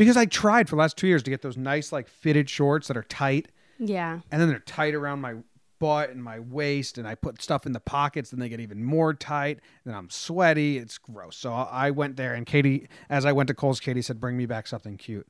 because 0.00 0.16
I 0.16 0.24
tried 0.24 0.66
for 0.66 0.76
the 0.76 0.80
last 0.80 0.96
two 0.96 1.06
years 1.06 1.22
to 1.24 1.30
get 1.30 1.42
those 1.42 1.58
nice, 1.58 1.92
like 1.92 2.08
fitted 2.08 2.48
shorts 2.48 2.88
that 2.88 2.96
are 2.96 3.02
tight 3.02 3.48
Yeah, 3.78 4.20
and 4.32 4.40
then 4.40 4.48
they're 4.48 4.58
tight 4.60 4.94
around 4.94 5.20
my 5.20 5.34
butt 5.78 6.08
and 6.10 6.22
my 6.22 6.38
waist 6.38 6.98
and 6.98 7.08
i 7.08 7.14
put 7.14 7.40
stuff 7.40 7.64
in 7.64 7.72
the 7.72 7.80
pockets 7.80 8.34
and 8.34 8.42
they 8.42 8.50
get 8.50 8.60
even 8.60 8.84
more 8.84 9.14
tight 9.14 9.60
and 9.86 9.96
i'm 9.96 10.10
sweaty 10.10 10.76
it's 10.76 10.98
gross 10.98 11.34
so 11.38 11.50
i 11.54 11.90
went 11.90 12.18
there 12.18 12.34
and 12.34 12.44
katie 12.44 12.86
as 13.08 13.24
i 13.24 13.32
went 13.32 13.46
to 13.46 13.54
Kohl's 13.54 13.80
katie 13.80 14.02
said 14.02 14.20
bring 14.20 14.36
me 14.36 14.44
back 14.44 14.66
something 14.66 14.98
cute 14.98 15.26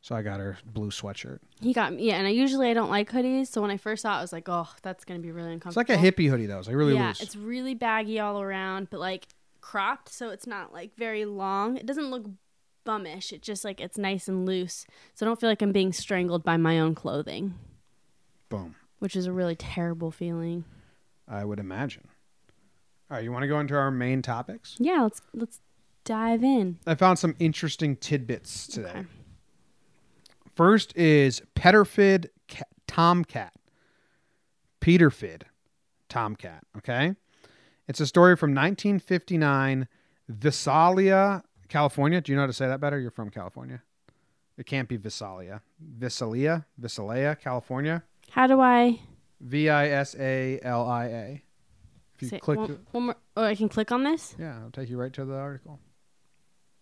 so 0.00 0.16
i 0.16 0.20
got 0.20 0.40
her 0.40 0.58
blue 0.66 0.90
sweatshirt 0.90 1.38
he 1.60 1.72
got 1.72 1.92
me. 1.92 2.08
Yeah, 2.08 2.16
and 2.16 2.26
I 2.26 2.30
usually 2.30 2.68
I 2.68 2.74
don't 2.74 2.90
like 2.90 3.12
hoodies, 3.12 3.46
so 3.46 3.62
when 3.62 3.70
I 3.70 3.76
first 3.76 4.02
saw 4.02 4.16
it, 4.16 4.18
I 4.18 4.22
was 4.22 4.32
like, 4.32 4.48
oh, 4.48 4.66
that's 4.82 5.04
gonna 5.04 5.20
be 5.20 5.30
really 5.30 5.52
uncomfortable." 5.52 5.80
it's 5.80 5.88
like 5.88 5.96
a 5.96 6.12
hippie 6.12 6.28
hoodie 6.28 6.46
though 6.46 6.58
it's 6.58 6.66
like 6.66 6.74
really 6.74 6.94
yeah, 6.94 7.08
loose 7.08 7.20
it's 7.20 7.36
really 7.36 7.74
baggy 7.74 8.18
all 8.18 8.42
around, 8.42 8.90
but 8.90 8.98
like 8.98 9.28
cropped, 9.60 10.08
so 10.08 10.30
it's 10.30 10.48
not 10.48 10.72
like 10.72 10.96
very 10.96 11.24
long. 11.24 11.76
It 11.76 11.86
doesn't 11.86 12.10
look 12.10 12.24
bummish. 12.84 13.32
It 13.32 13.42
just 13.42 13.64
like 13.64 13.80
it's 13.80 13.98
nice 13.98 14.28
and 14.28 14.46
loose, 14.46 14.86
so 15.14 15.24
I 15.24 15.28
don't 15.28 15.40
feel 15.40 15.48
like 15.50 15.62
I'm 15.62 15.72
being 15.72 15.92
strangled 15.92 16.42
by 16.44 16.56
my 16.56 16.78
own 16.80 16.94
clothing, 16.94 17.54
boom 18.48 18.74
which 18.98 19.16
is 19.16 19.26
a 19.26 19.32
really 19.32 19.56
terrible 19.56 20.10
feeling. 20.12 20.64
i 21.26 21.44
would 21.44 21.58
imagine 21.58 22.06
all 23.10 23.16
right 23.16 23.24
you 23.24 23.32
want 23.32 23.42
to 23.42 23.48
go 23.48 23.58
into 23.58 23.74
our 23.74 23.90
main 23.90 24.22
topics 24.22 24.76
Yeah, 24.78 25.02
let's 25.02 25.20
let's 25.34 25.60
dive 26.04 26.44
in. 26.44 26.78
i 26.86 26.94
found 26.94 27.18
some 27.18 27.34
interesting 27.38 27.96
tidbits 27.96 28.66
today 28.68 28.90
Okay. 28.90 29.06
First 30.54 30.94
is 30.96 31.40
Petterfid 31.56 32.26
ca- 32.46 32.64
Tomcat. 32.86 33.54
Peterfid 34.82 35.42
Tomcat. 36.10 36.62
Okay. 36.76 37.14
It's 37.88 38.00
a 38.00 38.06
story 38.06 38.36
from 38.36 38.50
1959, 38.50 39.88
Visalia, 40.28 41.42
California. 41.72 42.20
Do 42.20 42.30
you 42.32 42.36
know 42.36 42.42
how 42.42 42.46
to 42.48 42.52
say 42.52 42.66
that 42.68 42.80
better? 42.80 42.98
You're 43.00 43.10
from 43.10 43.30
California. 43.30 43.82
It 44.58 44.66
can't 44.66 44.88
be 44.88 44.96
Visalia. 44.98 45.62
Visalia, 45.80 46.66
Visalia, 46.76 47.34
California. 47.36 48.02
How 48.30 48.46
do 48.46 48.60
I 48.60 49.00
V 49.40 49.68
I 49.70 49.88
S 49.88 50.14
A 50.18 50.60
L 50.62 50.86
I 50.86 51.04
A. 51.06 51.42
If 52.14 52.22
you 52.22 52.28
say 52.28 52.38
click, 52.38 52.58
one, 52.58 52.78
one 52.92 53.02
more? 53.06 53.16
Oh, 53.36 53.44
I 53.44 53.54
can 53.54 53.68
click 53.70 53.90
on 53.90 54.04
this. 54.04 54.36
yeah, 54.38 54.58
it'll 54.58 54.70
take 54.70 54.90
you 54.90 54.98
right 54.98 55.12
to 55.14 55.24
the 55.24 55.34
article. 55.34 55.80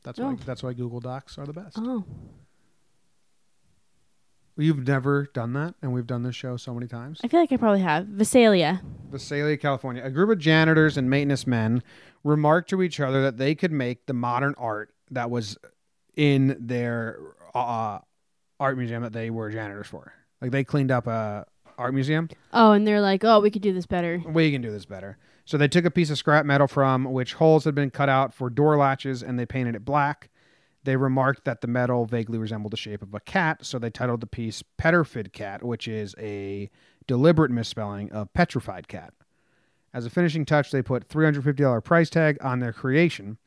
That's 0.02 0.18
Oh. 0.18 0.26
why. 0.26 0.34
That's 0.44 0.62
why 0.62 0.72
Google 0.72 1.00
Docs 1.00 1.38
are 1.38 1.46
the 1.46 1.52
best. 1.52 1.76
Oh, 1.78 2.04
You've 4.60 4.86
never 4.86 5.26
done 5.32 5.54
that, 5.54 5.74
and 5.80 5.92
we've 5.92 6.06
done 6.06 6.22
this 6.22 6.36
show 6.36 6.56
so 6.56 6.74
many 6.74 6.86
times. 6.86 7.20
I 7.24 7.28
feel 7.28 7.40
like 7.40 7.50
I 7.50 7.56
probably 7.56 7.80
have 7.80 8.06
Visalia. 8.06 8.82
Visalia, 9.10 9.56
California. 9.56 10.02
A 10.04 10.10
group 10.10 10.28
of 10.30 10.38
janitors 10.38 10.98
and 10.98 11.08
maintenance 11.08 11.46
men 11.46 11.82
remarked 12.24 12.68
to 12.70 12.82
each 12.82 13.00
other 13.00 13.22
that 13.22 13.38
they 13.38 13.54
could 13.54 13.72
make 13.72 14.06
the 14.06 14.12
modern 14.12 14.54
art 14.58 14.92
that 15.10 15.30
was 15.30 15.56
in 16.14 16.56
their 16.60 17.18
uh, 17.54 17.98
art 18.58 18.76
museum 18.76 19.02
that 19.02 19.12
they 19.12 19.30
were 19.30 19.50
janitors 19.50 19.86
for. 19.86 20.12
Like 20.42 20.50
they 20.50 20.64
cleaned 20.64 20.90
up 20.90 21.06
a 21.06 21.46
art 21.78 21.94
museum. 21.94 22.28
Oh, 22.52 22.72
and 22.72 22.86
they're 22.86 23.00
like, 23.00 23.24
oh, 23.24 23.40
we 23.40 23.50
could 23.50 23.62
do 23.62 23.72
this 23.72 23.86
better. 23.86 24.22
We 24.26 24.52
can 24.52 24.60
do 24.60 24.70
this 24.70 24.84
better. 24.84 25.16
So 25.46 25.56
they 25.56 25.68
took 25.68 25.84
a 25.84 25.90
piece 25.90 26.10
of 26.10 26.18
scrap 26.18 26.44
metal 26.44 26.66
from 26.66 27.04
which 27.04 27.34
holes 27.34 27.64
had 27.64 27.74
been 27.74 27.90
cut 27.90 28.08
out 28.08 28.34
for 28.34 28.50
door 28.50 28.76
latches 28.76 29.22
and 29.22 29.38
they 29.38 29.46
painted 29.46 29.74
it 29.74 29.84
black. 29.84 30.29
They 30.84 30.96
remarked 30.96 31.44
that 31.44 31.60
the 31.60 31.66
metal 31.66 32.06
vaguely 32.06 32.38
resembled 32.38 32.72
the 32.72 32.78
shape 32.78 33.02
of 33.02 33.12
a 33.12 33.20
cat, 33.20 33.66
so 33.66 33.78
they 33.78 33.90
titled 33.90 34.20
the 34.20 34.26
piece 34.26 34.62
Petrified 34.78 35.32
Cat, 35.32 35.62
which 35.62 35.86
is 35.86 36.14
a 36.18 36.70
deliberate 37.06 37.50
misspelling 37.50 38.10
of 38.12 38.32
petrified 38.32 38.88
cat. 38.88 39.12
As 39.92 40.06
a 40.06 40.10
finishing 40.10 40.44
touch, 40.44 40.70
they 40.70 40.82
put 40.82 41.08
$350 41.08 41.84
price 41.84 42.08
tag 42.08 42.38
on 42.40 42.60
their 42.60 42.72
creation, 42.72 43.38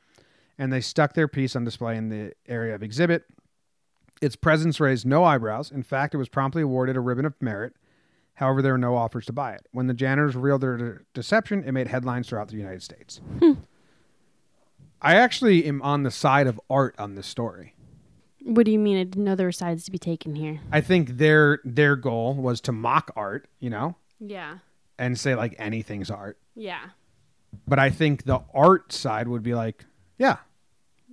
and 0.57 0.71
they 0.71 0.81
stuck 0.81 1.13
their 1.13 1.27
piece 1.27 1.55
on 1.55 1.63
display 1.63 1.95
in 1.97 2.09
the 2.09 2.33
area 2.47 2.75
of 2.75 2.83
exhibit. 2.83 3.23
Its 4.21 4.35
presence 4.35 4.79
raised 4.79 5.05
no 5.05 5.23
eyebrows. 5.23 5.71
In 5.71 5.83
fact, 5.83 6.13
it 6.13 6.17
was 6.17 6.29
promptly 6.29 6.61
awarded 6.61 6.95
a 6.95 6.99
ribbon 6.99 7.25
of 7.25 7.41
merit. 7.41 7.73
However, 8.35 8.61
there 8.61 8.73
were 8.73 8.77
no 8.77 8.95
offers 8.95 9.25
to 9.27 9.33
buy 9.33 9.53
it. 9.53 9.67
When 9.71 9.87
the 9.87 9.93
janitors 9.93 10.35
revealed 10.35 10.61
their 10.61 10.77
de- 10.77 10.99
deception, 11.13 11.63
it 11.63 11.71
made 11.71 11.87
headlines 11.87 12.27
throughout 12.27 12.49
the 12.49 12.57
United 12.57 12.83
States. 12.83 13.21
Hmm. 13.39 13.53
I 15.03 15.15
actually 15.15 15.65
am 15.65 15.81
on 15.81 16.03
the 16.03 16.11
side 16.11 16.47
of 16.47 16.59
art 16.69 16.95
on 16.97 17.15
this 17.15 17.27
story. 17.27 17.75
What 18.41 18.65
do 18.65 18.71
you 18.71 18.79
mean? 18.79 18.97
I 18.97 19.03
didn't 19.03 19.23
know 19.23 19.35
there 19.35 19.47
were 19.47 19.51
sides 19.51 19.85
to 19.85 19.91
be 19.91 19.97
taken 19.97 20.35
here. 20.35 20.59
I 20.71 20.81
think 20.81 21.17
their 21.17 21.59
their 21.63 21.95
goal 21.95 22.33
was 22.35 22.59
to 22.61 22.71
mock 22.71 23.11
art, 23.15 23.47
you 23.59 23.69
know, 23.69 23.95
Yeah. 24.19 24.59
and 24.97 25.17
say 25.17 25.35
like 25.35 25.55
anything's 25.59 26.09
art. 26.11 26.37
Yeah. 26.55 26.89
But 27.67 27.79
I 27.79 27.89
think 27.89 28.23
the 28.23 28.41
art 28.53 28.91
side 28.91 29.27
would 29.27 29.43
be 29.43 29.53
like, 29.53 29.85
yeah, 30.17 30.37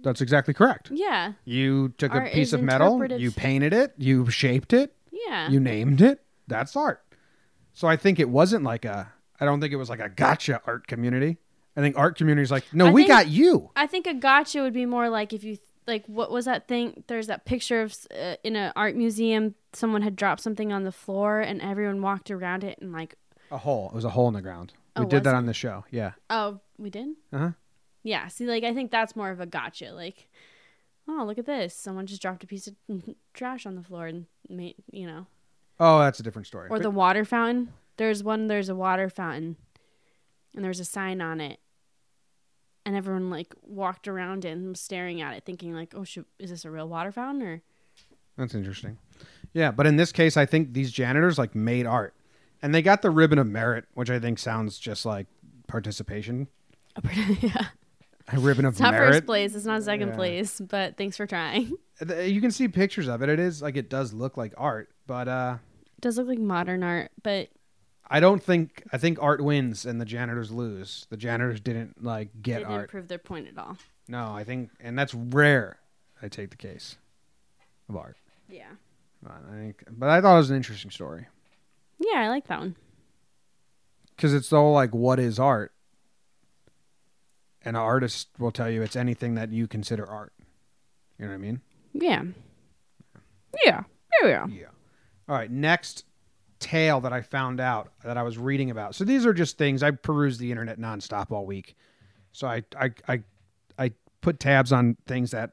that's 0.03 0.21
exactly 0.21 0.55
correct. 0.55 0.91
Yeah. 0.93 1.35
You 1.45 1.91
took 1.99 2.13
Art 2.13 2.29
a 2.29 2.31
piece 2.31 2.49
is 2.49 2.55
of 2.55 2.63
metal, 2.63 2.95
interpretive. 2.95 3.21
you 3.21 3.31
painted 3.31 3.73
it, 3.73 3.93
you 3.99 4.29
shaped 4.31 4.73
it, 4.73 4.95
Yeah. 5.13 5.49
you 5.51 5.61
named 5.61 6.01
it. 6.01 6.25
That's 6.49 6.75
art. 6.75 7.03
So 7.75 7.87
I 7.87 7.97
think 7.97 8.19
it 8.19 8.29
wasn't 8.29 8.65
like 8.65 8.85
a. 8.85 9.13
I 9.39 9.45
don't 9.45 9.61
think 9.61 9.73
it 9.73 9.77
was 9.77 9.89
like 9.91 10.01
a 10.01 10.09
gotcha 10.09 10.61
art 10.67 10.87
community. 10.87 11.39
I 11.81 11.83
think 11.83 11.97
art 11.99 12.17
community 12.17 12.43
is 12.43 12.51
like, 12.51 12.65
no, 12.73 12.87
I 12.87 12.91
we 12.93 13.03
think- 13.03 13.09
got 13.09 13.29
you. 13.29 13.71
I 13.77 13.87
think 13.87 14.07
a 14.07 14.15
gotcha 14.15 14.61
would 14.63 14.73
be 14.75 14.87
more 14.87 15.09
like 15.09 15.33
if 15.33 15.43
you 15.45 15.59
like 15.87 16.05
what 16.07 16.31
was 16.31 16.45
that 16.45 16.69
thing? 16.69 17.03
There's 17.09 17.27
that 17.29 17.45
picture 17.45 17.83
of 17.83 17.97
uh, 18.17 18.37
in 18.45 18.55
an 18.57 18.73
art 18.77 18.95
museum. 18.97 19.55
Someone 19.73 20.03
had 20.03 20.15
dropped 20.17 20.41
something 20.43 20.73
on 20.73 20.85
the 20.85 20.93
floor 20.93 21.41
and 21.41 21.61
everyone 21.63 22.03
walked 22.03 22.31
around 22.31 22.65
it 22.65 22.79
and 22.81 22.93
like, 22.93 23.15
A 23.51 23.59
hole. 23.59 23.89
It 23.89 23.95
was 23.95 24.05
a 24.05 24.11
hole 24.11 24.29
in 24.29 24.35
the 24.35 24.43
ground. 24.43 24.73
We 24.97 25.05
Oh, 25.05 25.09
did 25.09 25.25
that 25.25 25.35
it? 25.35 25.37
on 25.37 25.47
the 25.47 25.55
show. 25.55 25.85
Yeah. 25.91 26.13
oh, 26.29 26.61
we 26.79 26.91
did. 26.91 27.09
Uh 27.33 27.39
huh. 27.39 27.51
Yeah. 28.03 28.29
See, 28.29 28.47
like 28.47 28.65
I 28.65 28.75
think 28.75 28.91
that's 28.91 29.17
more 29.17 29.31
of 29.31 29.41
a 29.41 29.47
gotcha. 29.47 29.93
Like, 29.93 30.29
oh, 31.09 31.25
look 31.27 31.39
at 31.39 31.47
this. 31.47 31.75
Someone 31.75 32.07
just 32.07 32.23
dropped 32.23 32.45
a 32.45 32.47
piece 32.47 32.67
of 32.69 32.75
trash 33.35 33.67
on 33.67 33.75
the 33.75 33.83
floor 33.83 34.07
and 34.07 34.27
made 34.49 34.75
you 34.93 35.07
know, 35.07 35.27
Oh, 35.79 35.99
that's 36.01 36.21
a 36.21 36.23
different 36.23 36.47
story. 36.47 36.67
or 36.67 36.77
But- 36.77 36.83
the 36.83 36.91
water 36.91 37.25
fountain. 37.25 37.73
There's 37.97 38.23
one. 38.23 38.47
There's 38.47 38.69
a 38.71 38.75
water 38.75 39.09
fountain, 39.11 39.57
and 40.55 40.65
there's 40.65 40.81
a 40.81 40.85
sign 40.87 41.21
on 41.21 41.41
it. 41.41 41.59
And 42.91 42.97
everyone 42.97 43.31
like 43.31 43.55
walked 43.63 44.09
around 44.09 44.45
it 44.45 44.49
and 44.51 44.71
was 44.71 44.81
staring 44.81 45.21
at 45.21 45.33
it, 45.37 45.45
thinking 45.45 45.73
like, 45.73 45.95
"Oh, 45.95 46.03
should, 46.03 46.25
is 46.41 46.51
this 46.51 46.65
a 46.65 46.71
real 46.73 46.89
water 46.89 47.13
fountain?" 47.13 47.47
Or 47.47 47.63
That's 48.37 48.53
interesting. 48.53 48.99
Yeah, 49.53 49.71
but 49.71 49.87
in 49.87 49.95
this 49.95 50.11
case, 50.11 50.37
I 50.37 50.45
think 50.45 50.73
these 50.73 50.91
janitors 50.91 51.39
like 51.39 51.55
made 51.55 51.87
art, 51.87 52.15
and 52.61 52.75
they 52.75 52.83
got 52.83 53.03
the 53.03 53.11
ribbon 53.11 53.39
of 53.39 53.47
merit, 53.47 53.85
which 53.95 54.11
I 54.11 54.19
think 54.19 54.41
sounds 54.41 54.77
just 54.77 55.07
like 55.07 55.29
participation. 55.69 56.49
yeah. 57.41 57.67
A 58.33 58.41
ribbon 58.41 58.65
of 58.65 58.73
It's 58.75 58.81
not 58.81 58.93
merit. 58.95 59.13
first 59.15 59.27
place. 59.27 59.55
It's 59.55 59.67
not 59.67 59.85
second 59.85 60.09
Yeah. 60.09 60.17
place. 60.17 60.61
But 60.61 60.97
thanks 60.97 61.17
for 61.17 61.27
trying. 61.27 61.73
You 62.27 62.41
can 62.41 62.51
see 62.51 62.67
pictures 62.67 63.07
of 63.07 63.23
it. 63.23 63.29
It 63.29 63.39
is 63.39 63.63
like 63.63 63.77
it 63.77 63.89
does 63.89 64.13
look 64.13 64.37
like 64.37 64.53
art, 64.57 64.91
but 65.07 65.29
uh, 65.29 65.59
It 65.97 66.01
does 66.01 66.19
look 66.19 66.27
like 66.27 66.41
modern 66.41 66.83
art, 66.83 67.13
but 67.23 67.51
I 68.13 68.19
don't 68.21 68.43
think 68.43 68.83
I 68.93 68.99
think 68.99 69.19
art 69.23 69.41
wins 69.41 69.87
and 69.87 70.01
the 70.01 70.05
janitors 70.05 70.51
lose. 70.51 71.07
The 71.11 71.17
janitors 71.17 71.61
didn't 71.61 72.03
like 72.03 72.33
they 72.35 72.41
get 72.41 72.59
didn't 72.59 72.73
art. 72.73 72.91
prove 72.91 73.07
their 73.09 73.19
point 73.19 73.47
at 73.49 73.57
all. 73.57 73.77
No, 74.09 74.33
I 74.33 74.43
think, 74.43 74.71
and 74.81 74.99
that's 74.99 75.15
rare. 75.15 75.79
I 76.21 76.27
take 76.29 76.51
the 76.51 76.57
case 76.57 76.97
of 77.89 77.97
art. 77.97 78.17
Yeah. 78.49 78.71
But 79.23 79.33
I 79.51 79.55
think, 79.55 79.85
but 79.91 80.09
I 80.09 80.21
thought 80.21 80.35
it 80.35 80.39
was 80.39 80.51
an 80.51 80.57
interesting 80.57 80.91
story 80.91 81.27
Yeah, 82.01 82.19
I 82.21 82.29
like 82.29 82.47
that 82.49 82.59
one. 82.59 82.75
because 84.17 84.35
it's 84.35 84.49
the 84.49 84.57
whole 84.57 84.73
like, 84.73 84.93
what 84.95 85.21
is 85.21 85.39
art? 85.39 85.73
And 87.63 87.77
an 87.77 87.83
artist 87.83 88.29
will 88.39 88.51
tell 88.51 88.71
you 88.71 88.83
it's 88.83 88.97
anything 88.97 89.35
that 89.35 89.51
you 89.51 89.69
consider 89.69 90.05
art. 90.09 90.33
You 91.19 91.27
know 91.27 91.33
what 91.33 91.35
I 91.35 91.39
mean? 91.39 91.61
Yeah. 91.93 92.23
Yeah. 93.65 93.83
Yeah. 94.23 94.47
Yeah. 94.49 94.67
All 95.29 95.37
right. 95.37 95.51
Next 95.51 96.05
tale 96.61 97.01
that 97.01 97.13
I 97.13 97.23
found 97.23 97.59
out 97.61 97.91
that 98.05 98.17
I 98.17 98.23
was 98.23 98.39
reading 98.39 98.71
about. 98.71 98.95
So 98.95 99.05
these 99.05 99.27
are 99.27 99.33
just 99.33 99.59
things 99.59 99.83
I 99.83 99.91
perused 99.91 100.39
the 100.39 100.51
internet 100.51 100.79
nonstop 100.79 101.33
all 101.33 101.47
week. 101.47 101.75
So 102.33 102.47
I 102.47 102.63
I 102.79 102.91
I 103.09 103.23
I 103.79 103.93
put 104.21 104.39
tabs 104.39 104.73
on 104.73 104.97
things 105.07 105.33
that 105.33 105.53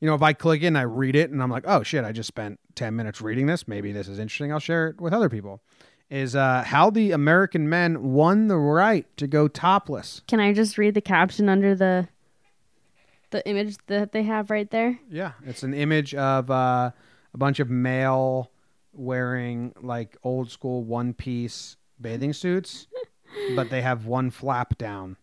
you 0.00 0.08
know 0.08 0.14
if 0.14 0.22
I 0.22 0.32
click 0.32 0.62
in, 0.62 0.76
I 0.76 0.82
read 0.82 1.16
it, 1.16 1.30
and 1.30 1.42
I'm 1.42 1.50
like, 1.50 1.64
oh 1.66 1.82
shit, 1.82 2.04
I 2.04 2.12
just 2.12 2.28
spent 2.28 2.60
ten 2.74 2.94
minutes 2.96 3.20
reading 3.20 3.46
this. 3.46 3.66
Maybe 3.66 3.92
this 3.92 4.08
is 4.08 4.18
interesting. 4.18 4.52
I'll 4.52 4.58
share 4.58 4.88
it 4.88 5.00
with 5.00 5.12
other 5.12 5.28
people. 5.28 5.62
Is 6.10 6.34
uh, 6.34 6.64
how 6.64 6.88
the 6.88 7.12
American 7.12 7.68
men 7.68 8.02
won 8.02 8.48
the 8.48 8.56
right 8.56 9.06
to 9.18 9.26
go 9.26 9.46
topless. 9.46 10.22
Can 10.26 10.40
I 10.40 10.54
just 10.54 10.78
read 10.78 10.94
the 10.94 11.02
caption 11.02 11.48
under 11.48 11.74
the 11.74 12.08
the 13.30 13.46
image 13.46 13.76
that 13.86 14.12
they 14.12 14.22
have 14.22 14.50
right 14.50 14.70
there? 14.70 14.98
Yeah, 15.10 15.32
it's 15.44 15.62
an 15.62 15.74
image 15.74 16.14
of 16.14 16.50
uh, 16.50 16.90
a 17.34 17.38
bunch 17.38 17.60
of 17.60 17.68
male 17.68 18.50
wearing 18.92 19.72
like 19.80 20.16
old 20.22 20.50
school 20.50 20.82
one 20.84 21.14
piece 21.14 21.76
bathing 22.00 22.32
suits, 22.32 22.86
but 23.56 23.70
they 23.70 23.82
have 23.82 24.06
one 24.06 24.30
flap 24.30 24.76
down. 24.78 25.16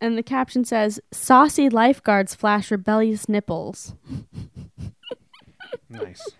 And 0.00 0.16
the 0.16 0.22
caption 0.22 0.64
says, 0.64 1.00
"Saucy 1.10 1.68
lifeguards 1.68 2.34
flash 2.34 2.70
rebellious 2.70 3.28
nipples." 3.28 3.94
Nice. 5.90 6.22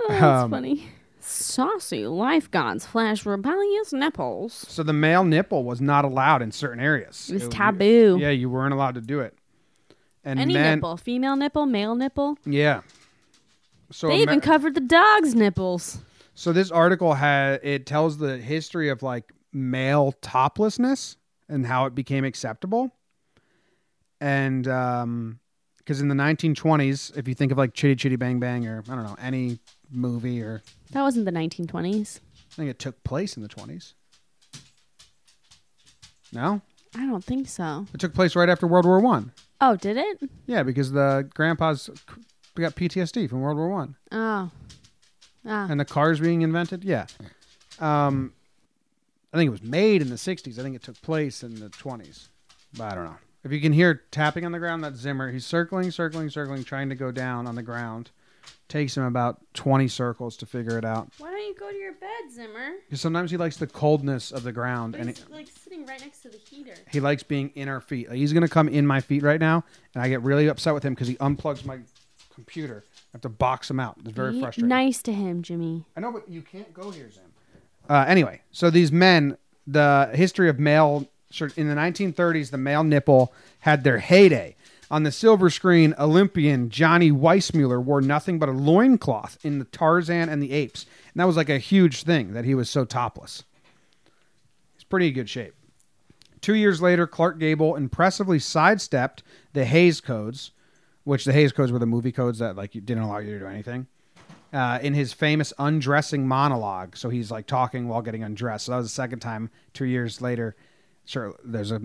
Oh, 0.00 0.06
that's 0.08 0.22
Um, 0.44 0.50
funny. 0.52 0.86
Saucy 1.18 2.06
lifeguards 2.06 2.86
flash 2.86 3.26
rebellious 3.26 3.92
nipples. 3.92 4.52
So 4.68 4.84
the 4.84 4.92
male 4.92 5.24
nipple 5.24 5.64
was 5.64 5.80
not 5.80 6.04
allowed 6.04 6.40
in 6.40 6.52
certain 6.52 6.78
areas. 6.78 7.28
It 7.28 7.34
was 7.34 7.42
It- 7.44 7.50
taboo. 7.50 8.16
Yeah, 8.20 8.30
you 8.30 8.48
weren't 8.48 8.72
allowed 8.72 8.94
to 8.94 9.00
do 9.00 9.18
it. 9.18 9.34
And 10.24 10.38
Any 10.38 10.54
men, 10.54 10.76
nipple, 10.78 10.96
female 10.98 11.34
nipple, 11.34 11.66
male 11.66 11.96
nipple. 11.96 12.38
yeah. 12.46 12.82
So 13.90 14.08
They 14.08 14.14
Amer- 14.14 14.22
even 14.22 14.40
covered 14.40 14.74
the 14.74 14.80
dog's 14.80 15.34
nipples. 15.34 15.98
So 16.34 16.52
this 16.52 16.70
article 16.70 17.14
had 17.14 17.60
it 17.62 17.86
tells 17.86 18.18
the 18.18 18.36
history 18.38 18.88
of 18.90 19.02
like 19.02 19.32
male 19.52 20.12
toplessness 20.20 21.16
and 21.48 21.66
how 21.66 21.86
it 21.86 21.94
became 21.94 22.24
acceptable. 22.24 22.94
And 24.20 24.66
um 24.68 25.40
because 25.78 26.02
in 26.02 26.08
the 26.08 26.14
1920s, 26.14 27.16
if 27.16 27.26
you 27.26 27.34
think 27.34 27.50
of 27.50 27.56
like 27.56 27.72
Chitty 27.72 27.96
Chitty 27.96 28.16
Bang 28.16 28.38
Bang 28.40 28.66
or 28.66 28.84
I 28.90 28.94
don't 28.94 29.04
know 29.04 29.16
any 29.20 29.58
movie 29.90 30.42
or 30.42 30.62
That 30.92 31.00
wasn't 31.02 31.24
the 31.24 31.32
1920s. 31.32 32.20
I 32.52 32.54
think 32.54 32.70
it 32.70 32.78
took 32.78 33.02
place 33.04 33.36
in 33.36 33.42
the 33.42 33.48
20s. 33.48 33.94
No, 36.32 36.60
I 36.94 37.06
don't 37.06 37.24
think 37.24 37.48
so. 37.48 37.86
it 37.94 38.00
took 38.00 38.12
place 38.12 38.36
right 38.36 38.48
after 38.50 38.66
World 38.66 38.84
War 38.84 39.00
One. 39.00 39.32
Oh, 39.60 39.76
did 39.76 39.96
it? 39.96 40.22
Yeah, 40.46 40.62
because 40.62 40.92
the 40.92 41.28
grandpas 41.34 41.88
got 42.62 42.74
PTSD 42.76 43.28
from 43.28 43.40
World 43.40 43.56
War 43.58 43.68
One. 43.68 43.96
Oh. 44.12 44.50
Ah. 45.46 45.66
and 45.70 45.78
the 45.80 45.84
cars 45.84 46.20
being 46.20 46.42
invented. 46.42 46.84
Yeah, 46.84 47.06
um, 47.80 48.32
I 49.32 49.36
think 49.36 49.48
it 49.48 49.50
was 49.52 49.62
made 49.62 50.02
in 50.02 50.08
the 50.10 50.16
'60s. 50.16 50.58
I 50.58 50.62
think 50.62 50.76
it 50.76 50.82
took 50.82 51.00
place 51.00 51.42
in 51.42 51.60
the 51.60 51.68
20s, 51.70 52.28
but 52.76 52.92
I 52.92 52.94
don't 52.94 53.04
know. 53.04 53.16
If 53.44 53.52
you 53.52 53.60
can 53.60 53.72
hear 53.72 54.02
tapping 54.10 54.44
on 54.44 54.52
the 54.52 54.58
ground, 54.58 54.82
that's 54.84 54.98
Zimmer. 54.98 55.30
He's 55.30 55.46
circling, 55.46 55.90
circling, 55.90 56.28
circling, 56.28 56.64
trying 56.64 56.88
to 56.88 56.94
go 56.96 57.10
down 57.12 57.46
on 57.46 57.54
the 57.54 57.62
ground. 57.62 58.10
Takes 58.68 58.96
him 58.96 59.04
about 59.04 59.40
20 59.54 59.88
circles 59.88 60.36
to 60.38 60.46
figure 60.46 60.76
it 60.76 60.84
out. 60.84 61.10
Why 61.18 61.30
don't 61.30 61.40
you 61.46 61.54
go 61.54 61.70
to 61.70 61.76
your 61.76 61.92
bed, 61.94 62.30
Zimmer? 62.30 62.72
Because 62.86 63.00
sometimes 63.00 63.30
he 63.30 63.36
likes 63.38 63.56
the 63.56 63.66
coldness 63.66 64.30
of 64.32 64.42
the 64.42 64.52
ground, 64.52 64.94
and 64.96 65.08
he, 65.08 65.14
He's 65.14 65.28
like 65.30 65.48
sitting 65.48 65.86
right 65.86 66.00
next 66.00 66.20
to 66.22 66.28
the 66.30 66.36
heater. 66.38 66.74
he 66.90 67.00
likes 67.00 67.22
being 67.22 67.50
in 67.54 67.68
our 67.68 67.80
feet. 67.80 68.08
Like, 68.10 68.18
he's 68.18 68.32
gonna 68.34 68.48
come 68.48 68.68
in 68.68 68.86
my 68.86 69.00
feet 69.00 69.22
right 69.22 69.40
now, 69.40 69.64
and 69.94 70.02
I 70.02 70.08
get 70.08 70.20
really 70.22 70.48
upset 70.48 70.74
with 70.74 70.82
him 70.82 70.92
because 70.94 71.08
he 71.08 71.14
unplugs 71.16 71.64
my 71.64 71.78
computer. 72.38 72.84
I 72.86 73.14
have 73.14 73.20
to 73.22 73.28
box 73.28 73.68
him 73.68 73.80
out. 73.80 73.96
It's 74.04 74.12
very 74.12 74.32
Be 74.32 74.40
frustrating. 74.40 74.68
Nice 74.68 75.02
to 75.02 75.12
him, 75.12 75.42
Jimmy. 75.42 75.84
I 75.96 76.00
know, 76.00 76.12
but 76.12 76.28
you 76.28 76.40
can't 76.40 76.72
go 76.72 76.90
here, 76.90 77.10
Zim. 77.10 77.24
Uh, 77.88 78.04
anyway, 78.06 78.42
so 78.52 78.70
these 78.70 78.92
men, 78.92 79.36
the 79.66 80.10
history 80.14 80.48
of 80.48 80.60
male, 80.60 81.08
sort 81.30 81.58
in 81.58 81.68
the 81.68 81.74
1930s, 81.74 82.50
the 82.50 82.58
male 82.58 82.84
nipple 82.84 83.32
had 83.60 83.82
their 83.82 83.98
heyday. 83.98 84.54
On 84.88 85.02
the 85.02 85.10
silver 85.10 85.50
screen, 85.50 85.94
Olympian 85.98 86.70
Johnny 86.70 87.10
Weissmuller 87.10 87.82
wore 87.82 88.00
nothing 88.00 88.38
but 88.38 88.48
a 88.48 88.52
loincloth 88.52 89.36
in 89.42 89.58
the 89.58 89.64
Tarzan 89.66 90.28
and 90.28 90.40
the 90.40 90.52
Apes. 90.52 90.86
And 91.12 91.20
that 91.20 91.26
was 91.26 91.36
like 91.36 91.50
a 91.50 91.58
huge 91.58 92.04
thing 92.04 92.34
that 92.34 92.44
he 92.44 92.54
was 92.54 92.70
so 92.70 92.84
topless. 92.84 93.42
He's 94.74 94.84
pretty 94.84 95.10
good 95.10 95.28
shape. 95.28 95.54
Two 96.40 96.54
years 96.54 96.80
later, 96.80 97.06
Clark 97.08 97.40
Gable 97.40 97.74
impressively 97.74 98.38
sidestepped 98.38 99.24
the 99.54 99.64
Hays 99.64 100.00
Codes, 100.00 100.52
which 101.08 101.24
the 101.24 101.32
Hays 101.32 101.52
Codes 101.52 101.72
were 101.72 101.78
the 101.78 101.86
movie 101.86 102.12
codes 102.12 102.38
that 102.40 102.54
like 102.54 102.72
didn't 102.72 102.98
allow 102.98 103.16
you 103.16 103.32
to 103.32 103.38
do 103.38 103.46
anything 103.46 103.86
uh, 104.52 104.78
in 104.82 104.92
his 104.92 105.14
famous 105.14 105.54
undressing 105.58 106.28
monologue. 106.28 106.98
So 106.98 107.08
he's 107.08 107.30
like 107.30 107.46
talking 107.46 107.88
while 107.88 108.02
getting 108.02 108.22
undressed. 108.22 108.66
So 108.66 108.72
that 108.72 108.78
was 108.78 108.88
the 108.88 108.94
second 108.94 109.20
time. 109.20 109.48
Two 109.72 109.86
years 109.86 110.20
later, 110.20 110.54
sure, 111.06 111.34
there's 111.42 111.72
a 111.72 111.80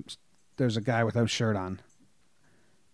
there's 0.57 0.75
a 0.75 0.81
guy 0.81 1.05
without 1.05 1.29
shirt 1.29 1.55
on. 1.55 1.79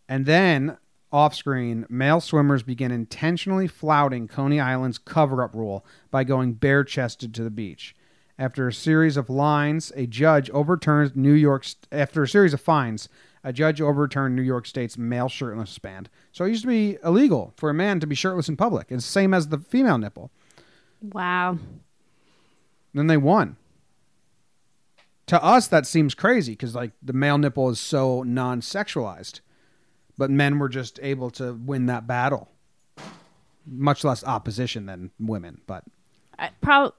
And 0.07 0.27
then 0.27 0.77
off 1.11 1.33
screen, 1.33 1.87
male 1.89 2.21
swimmers 2.21 2.61
begin 2.61 2.91
intentionally 2.91 3.67
flouting 3.67 4.27
Coney 4.27 4.59
Island's 4.59 4.99
cover 4.99 5.43
up 5.43 5.55
rule 5.55 5.83
by 6.11 6.23
going 6.23 6.53
bare 6.53 6.83
chested 6.83 7.33
to 7.33 7.43
the 7.43 7.49
beach. 7.49 7.95
After 8.37 8.67
a 8.67 8.73
series 8.73 9.17
of 9.17 9.31
lines, 9.31 9.91
a 9.95 10.05
judge 10.05 10.51
overturned 10.51 11.15
New 11.15 11.33
York's. 11.33 11.75
After 11.91 12.21
a 12.21 12.27
series 12.27 12.53
of 12.53 12.61
fines, 12.61 13.09
a 13.43 13.53
judge 13.53 13.81
overturned 13.81 14.35
New 14.35 14.41
York 14.41 14.65
State's 14.65 14.97
male 14.97 15.29
shirtless 15.29 15.77
ban. 15.79 16.07
So 16.31 16.45
it 16.45 16.49
used 16.49 16.63
to 16.63 16.67
be 16.67 16.97
illegal 17.03 17.53
for 17.55 17.69
a 17.69 17.73
man 17.73 17.99
to 17.99 18.07
be 18.07 18.15
shirtless 18.15 18.49
in 18.49 18.57
public. 18.57 18.87
It's 18.89 19.05
the 19.05 19.11
same 19.11 19.33
as 19.33 19.47
the 19.47 19.57
female 19.57 19.97
nipple. 19.97 20.31
Wow. 21.01 21.57
Then 22.93 23.07
they 23.07 23.17
won. 23.17 23.57
To 25.27 25.43
us, 25.43 25.67
that 25.67 25.85
seems 25.85 26.15
crazy 26.15 26.53
because 26.53 26.73
like 26.75 26.91
the 27.01 27.13
male 27.13 27.37
nipple 27.37 27.69
is 27.69 27.79
so 27.79 28.23
non-sexualized, 28.23 29.41
but 30.17 30.31
men 30.31 30.57
were 30.57 30.69
just 30.69 30.99
able 31.01 31.29
to 31.31 31.53
win 31.53 31.85
that 31.85 32.07
battle. 32.07 32.49
Much 33.65 34.03
less 34.03 34.23
opposition 34.23 34.87
than 34.87 35.11
women, 35.19 35.61
but 35.67 35.83
I 36.39 36.49
probably 36.61 36.93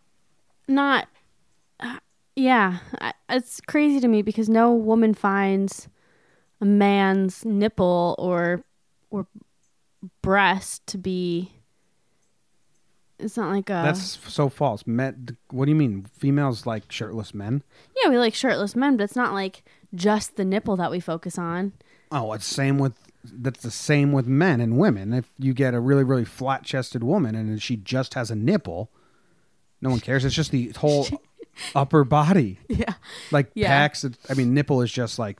not. 0.68 1.08
Uh, 1.80 1.98
yeah, 2.36 2.78
I, 3.00 3.12
it's 3.28 3.60
crazy 3.60 3.98
to 3.98 4.06
me 4.06 4.22
because 4.22 4.48
no 4.48 4.72
woman 4.72 5.12
finds 5.12 5.88
a 6.60 6.64
man's 6.64 7.44
nipple 7.44 8.14
or 8.18 8.62
or 9.10 9.26
breast 10.22 10.86
to 10.88 10.98
be. 10.98 11.52
It's 13.18 13.36
not 13.36 13.50
like 13.50 13.68
a. 13.68 13.82
that's 13.84 14.18
so 14.32 14.48
false. 14.48 14.86
Men, 14.86 15.36
what 15.50 15.66
do 15.66 15.70
you 15.70 15.76
mean? 15.76 16.06
Females 16.18 16.64
like 16.64 16.90
shirtless 16.90 17.34
men? 17.34 17.62
yeah, 18.02 18.08
we 18.08 18.16
like 18.16 18.34
shirtless 18.34 18.74
men, 18.74 18.96
but 18.96 19.04
it's 19.04 19.16
not 19.16 19.34
like 19.34 19.62
just 19.94 20.36
the 20.36 20.44
nipple 20.44 20.76
that 20.76 20.90
we 20.90 21.00
focus 21.00 21.36
on. 21.36 21.72
Oh, 22.10 22.32
it's 22.32 22.46
same 22.46 22.78
with 22.78 22.94
that's 23.22 23.60
the 23.62 23.70
same 23.70 24.12
with 24.12 24.26
men 24.26 24.60
and 24.62 24.78
women. 24.78 25.12
If 25.12 25.30
you 25.38 25.52
get 25.52 25.74
a 25.74 25.80
really 25.80 26.04
really 26.04 26.24
flat 26.24 26.64
chested 26.64 27.04
woman 27.04 27.34
and 27.34 27.60
she 27.60 27.76
just 27.76 28.14
has 28.14 28.30
a 28.30 28.34
nipple, 28.36 28.90
no 29.82 29.90
one 29.90 30.00
cares. 30.00 30.24
It's 30.24 30.34
just 30.34 30.50
the 30.50 30.70
whole 30.78 31.06
upper 31.74 32.04
body. 32.04 32.58
Yeah. 32.70 32.94
Like 33.30 33.50
Yeah. 33.54 33.68
packs. 33.68 34.06
I 34.30 34.34
mean, 34.34 34.54
nipple 34.54 34.80
is 34.80 34.90
just 34.90 35.18
like 35.18 35.36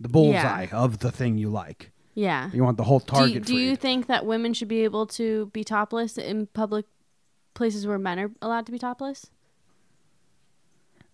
the 0.00 0.08
bullseye 0.08 0.66
of 0.72 0.98
the 0.98 1.10
thing 1.10 1.38
you 1.38 1.48
like. 1.48 1.90
Yeah. 2.14 2.50
You 2.52 2.62
want 2.62 2.76
the 2.76 2.84
whole 2.84 3.00
Do 3.00 3.04
you, 3.04 3.18
target. 3.18 3.44
do 3.44 3.56
you 3.56 3.74
think 3.76 4.06
that 4.06 4.24
women 4.24 4.54
should 4.54 4.68
be 4.68 4.84
able 4.84 5.06
to 5.08 5.46
be 5.46 5.64
topless 5.64 6.16
in 6.16 6.46
public 6.48 6.86
places 7.54 7.86
where 7.86 7.98
men 7.98 8.18
are 8.20 8.30
allowed 8.40 8.66
to 8.66 8.72
be 8.72 8.78
topless? 8.78 9.26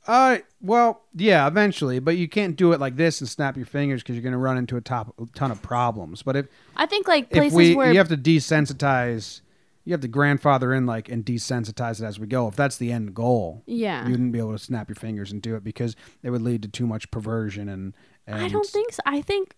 Uh, 0.07 0.39
well, 0.63 1.03
yeah, 1.15 1.47
eventually, 1.47 1.99
but 1.99 2.17
you 2.17 2.27
can't 2.27 2.57
do 2.57 2.73
it 2.73 2.81
like 2.81 2.97
this 2.97 3.21
and 3.21 3.29
snap 3.29 3.57
your 3.57 3.67
fingers 3.67 4.03
because 4.03 4.17
you're 4.17 4.23
going 4.23 4.33
to 4.33 4.39
run 4.39 4.57
into 4.57 4.77
a 4.77 4.81
top 4.81 5.15
a 5.21 5.27
ton 5.35 5.51
of 5.51 5.61
problems. 5.61 6.23
But 6.23 6.37
if 6.37 6.47
I 6.75 6.87
think 6.87 7.07
like 7.07 7.25
if 7.31 7.37
places 7.39 7.57
we 7.57 7.75
where 7.75 7.93
you 7.93 7.99
have 7.99 8.09
to 8.09 8.17
desensitize, 8.17 9.43
you 9.85 9.93
have 9.93 10.01
to 10.01 10.09
grandfather 10.09 10.73
in 10.73 10.87
like 10.87 11.11
and 11.11 11.25
desensitize 11.25 12.01
it 12.03 12.07
as 12.07 12.19
we 12.19 12.27
go. 12.27 12.49
If 12.49 12.57
that's 12.57 12.79
the 12.79 12.91
end 12.93 13.15
goal, 13.15 13.63
Yeah. 13.67 14.05
you 14.07 14.13
wouldn't 14.13 14.33
be 14.33 14.39
able 14.39 14.53
to 14.53 14.59
snap 14.59 14.89
your 14.89 14.97
fingers 14.97 15.33
and 15.33 15.43
do 15.43 15.55
it 15.55 15.63
because 15.63 15.97
it 16.23 16.31
would 16.31 16.43
lead 16.43 16.63
to 16.63 16.69
too 16.69 16.87
much 16.87 17.11
perversion 17.11 17.69
and 17.69 17.95
I 18.29 18.49
don't 18.49 18.67
think 18.67 18.93
so. 18.93 19.01
I 19.07 19.21
think 19.23 19.55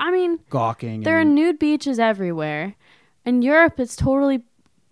I 0.00 0.10
mean 0.10 0.40
gawking. 0.50 1.02
there 1.02 1.16
are 1.16 1.20
and, 1.20 1.34
nude 1.34 1.58
beaches 1.58 1.98
everywhere. 1.98 2.74
In 3.24 3.42
Europe 3.42 3.78
it's 3.80 3.96
totally 3.96 4.42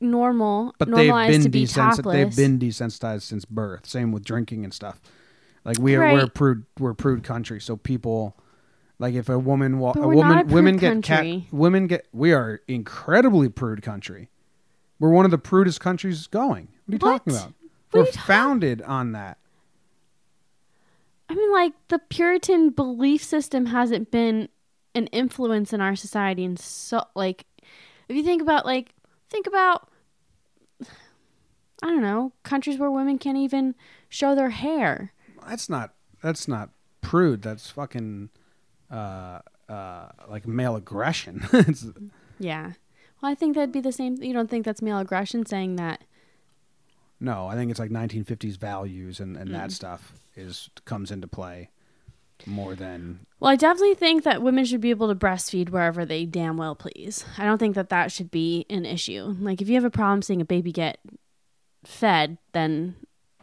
normal 0.00 0.74
but 0.78 0.86
they've 0.88 0.96
normalized 1.08 1.32
been 1.32 1.42
to 1.42 1.48
be 1.48 1.64
desensi- 1.64 1.96
topless. 1.96 2.12
they've 2.14 2.36
been 2.36 2.58
desensitized 2.58 3.22
since 3.22 3.44
birth. 3.44 3.86
Same 3.86 4.10
with 4.12 4.24
drinking 4.24 4.64
and 4.64 4.74
stuff. 4.74 5.00
Like 5.64 5.78
we 5.78 5.94
are 5.94 6.00
we're 6.00 6.08
a 6.18 6.22
Right. 6.22 6.34
prude 6.34 6.64
we're 6.78 6.90
a 6.90 6.94
prude 6.94 7.22
country, 7.22 7.60
so 7.60 7.76
people. 7.76 8.36
Like 8.98 9.14
if 9.14 9.28
a 9.28 9.36
woman, 9.38 9.78
wa- 9.80 9.94
But 9.94 10.04
a 10.04 10.06
we're 10.08 10.14
woman, 10.14 10.30
not 10.32 10.40
a 10.42 10.44
prude 10.44 10.54
women 10.54 10.76
get 10.76 10.92
country. 10.92 11.40
cat, 11.50 11.52
women 11.52 11.86
get. 11.88 12.06
We 12.12 12.32
are 12.32 12.60
incredibly 12.68 13.48
prude 13.48 13.82
country. 13.82 14.28
We're 15.00 15.10
one 15.10 15.24
of 15.24 15.32
the 15.32 15.38
prudest 15.38 15.80
countries 15.80 16.26
going. 16.28 16.68
What 16.86 16.92
are 16.92 16.92
you 16.92 16.98
What? 16.98 17.00
talking 17.18 17.32
about? 17.32 17.46
What 17.90 17.98
are 17.98 18.02
We're 18.02 18.06
you 18.06 18.12
talking- 18.12 18.26
founded 18.26 18.82
on 18.82 19.12
that. 19.12 19.38
I 21.32 21.34
mean 21.34 21.50
like 21.50 21.72
the 21.88 21.98
Puritan 21.98 22.70
belief 22.70 23.24
system 23.24 23.66
hasn't 23.66 24.10
been 24.10 24.50
an 24.94 25.06
influence 25.06 25.72
in 25.72 25.80
our 25.80 25.96
society 25.96 26.44
and 26.44 26.58
so 26.58 27.04
like 27.14 27.46
if 28.06 28.14
you 28.14 28.22
think 28.22 28.42
about 28.42 28.66
like 28.66 28.90
think 29.30 29.46
about 29.46 29.88
I 31.82 31.86
don't 31.86 32.02
know, 32.02 32.32
countries 32.42 32.78
where 32.78 32.90
women 32.90 33.18
can't 33.18 33.38
even 33.38 33.74
show 34.08 34.34
their 34.34 34.50
hair. 34.50 35.12
That's 35.48 35.68
not. 35.68 35.94
That's 36.22 36.46
not 36.46 36.70
prude. 37.00 37.42
That's 37.42 37.70
fucking, 37.70 38.28
uh, 38.88 39.40
uh, 39.68 40.08
like 40.28 40.46
male 40.46 40.76
aggression. 40.76 41.42
Yeah. 42.38 42.72
Well, 43.20 43.30
I 43.30 43.36
think 43.36 43.54
that'd 43.54 43.70
be 43.70 43.80
the 43.80 43.92
same. 43.92 44.20
You 44.20 44.32
don't 44.32 44.50
think 44.50 44.64
that's 44.64 44.82
male 44.82 44.98
aggression 44.98 45.46
saying 45.46 45.76
that? 45.76 46.02
No, 47.22 47.46
I 47.46 47.54
think 47.54 47.70
it's 47.70 47.80
like 47.80 47.90
1950s 47.90 48.56
values 48.58 49.20
and 49.20 49.36
and 49.36 49.48
Mm. 49.50 49.52
that 49.52 49.72
stuff 49.72 50.12
is 50.36 50.68
comes 50.84 51.10
into 51.10 51.26
play 51.28 51.70
more 52.46 52.74
than 52.74 53.20
Well, 53.38 53.50
I 53.52 53.56
definitely 53.56 53.94
think 53.94 54.24
that 54.24 54.42
women 54.42 54.64
should 54.64 54.80
be 54.80 54.90
able 54.90 55.06
to 55.08 55.14
breastfeed 55.14 55.68
wherever 55.70 56.04
they 56.04 56.24
damn 56.26 56.56
well 56.56 56.74
please. 56.74 57.24
I 57.38 57.44
don't 57.44 57.58
think 57.58 57.74
that 57.76 57.88
that 57.90 58.10
should 58.10 58.30
be 58.32 58.66
an 58.68 58.84
issue. 58.84 59.36
Like, 59.40 59.62
if 59.62 59.68
you 59.68 59.74
have 59.76 59.84
a 59.84 59.90
problem 59.90 60.22
seeing 60.22 60.40
a 60.40 60.44
baby 60.44 60.72
get 60.72 60.98
fed, 61.84 62.38
then 62.52 62.96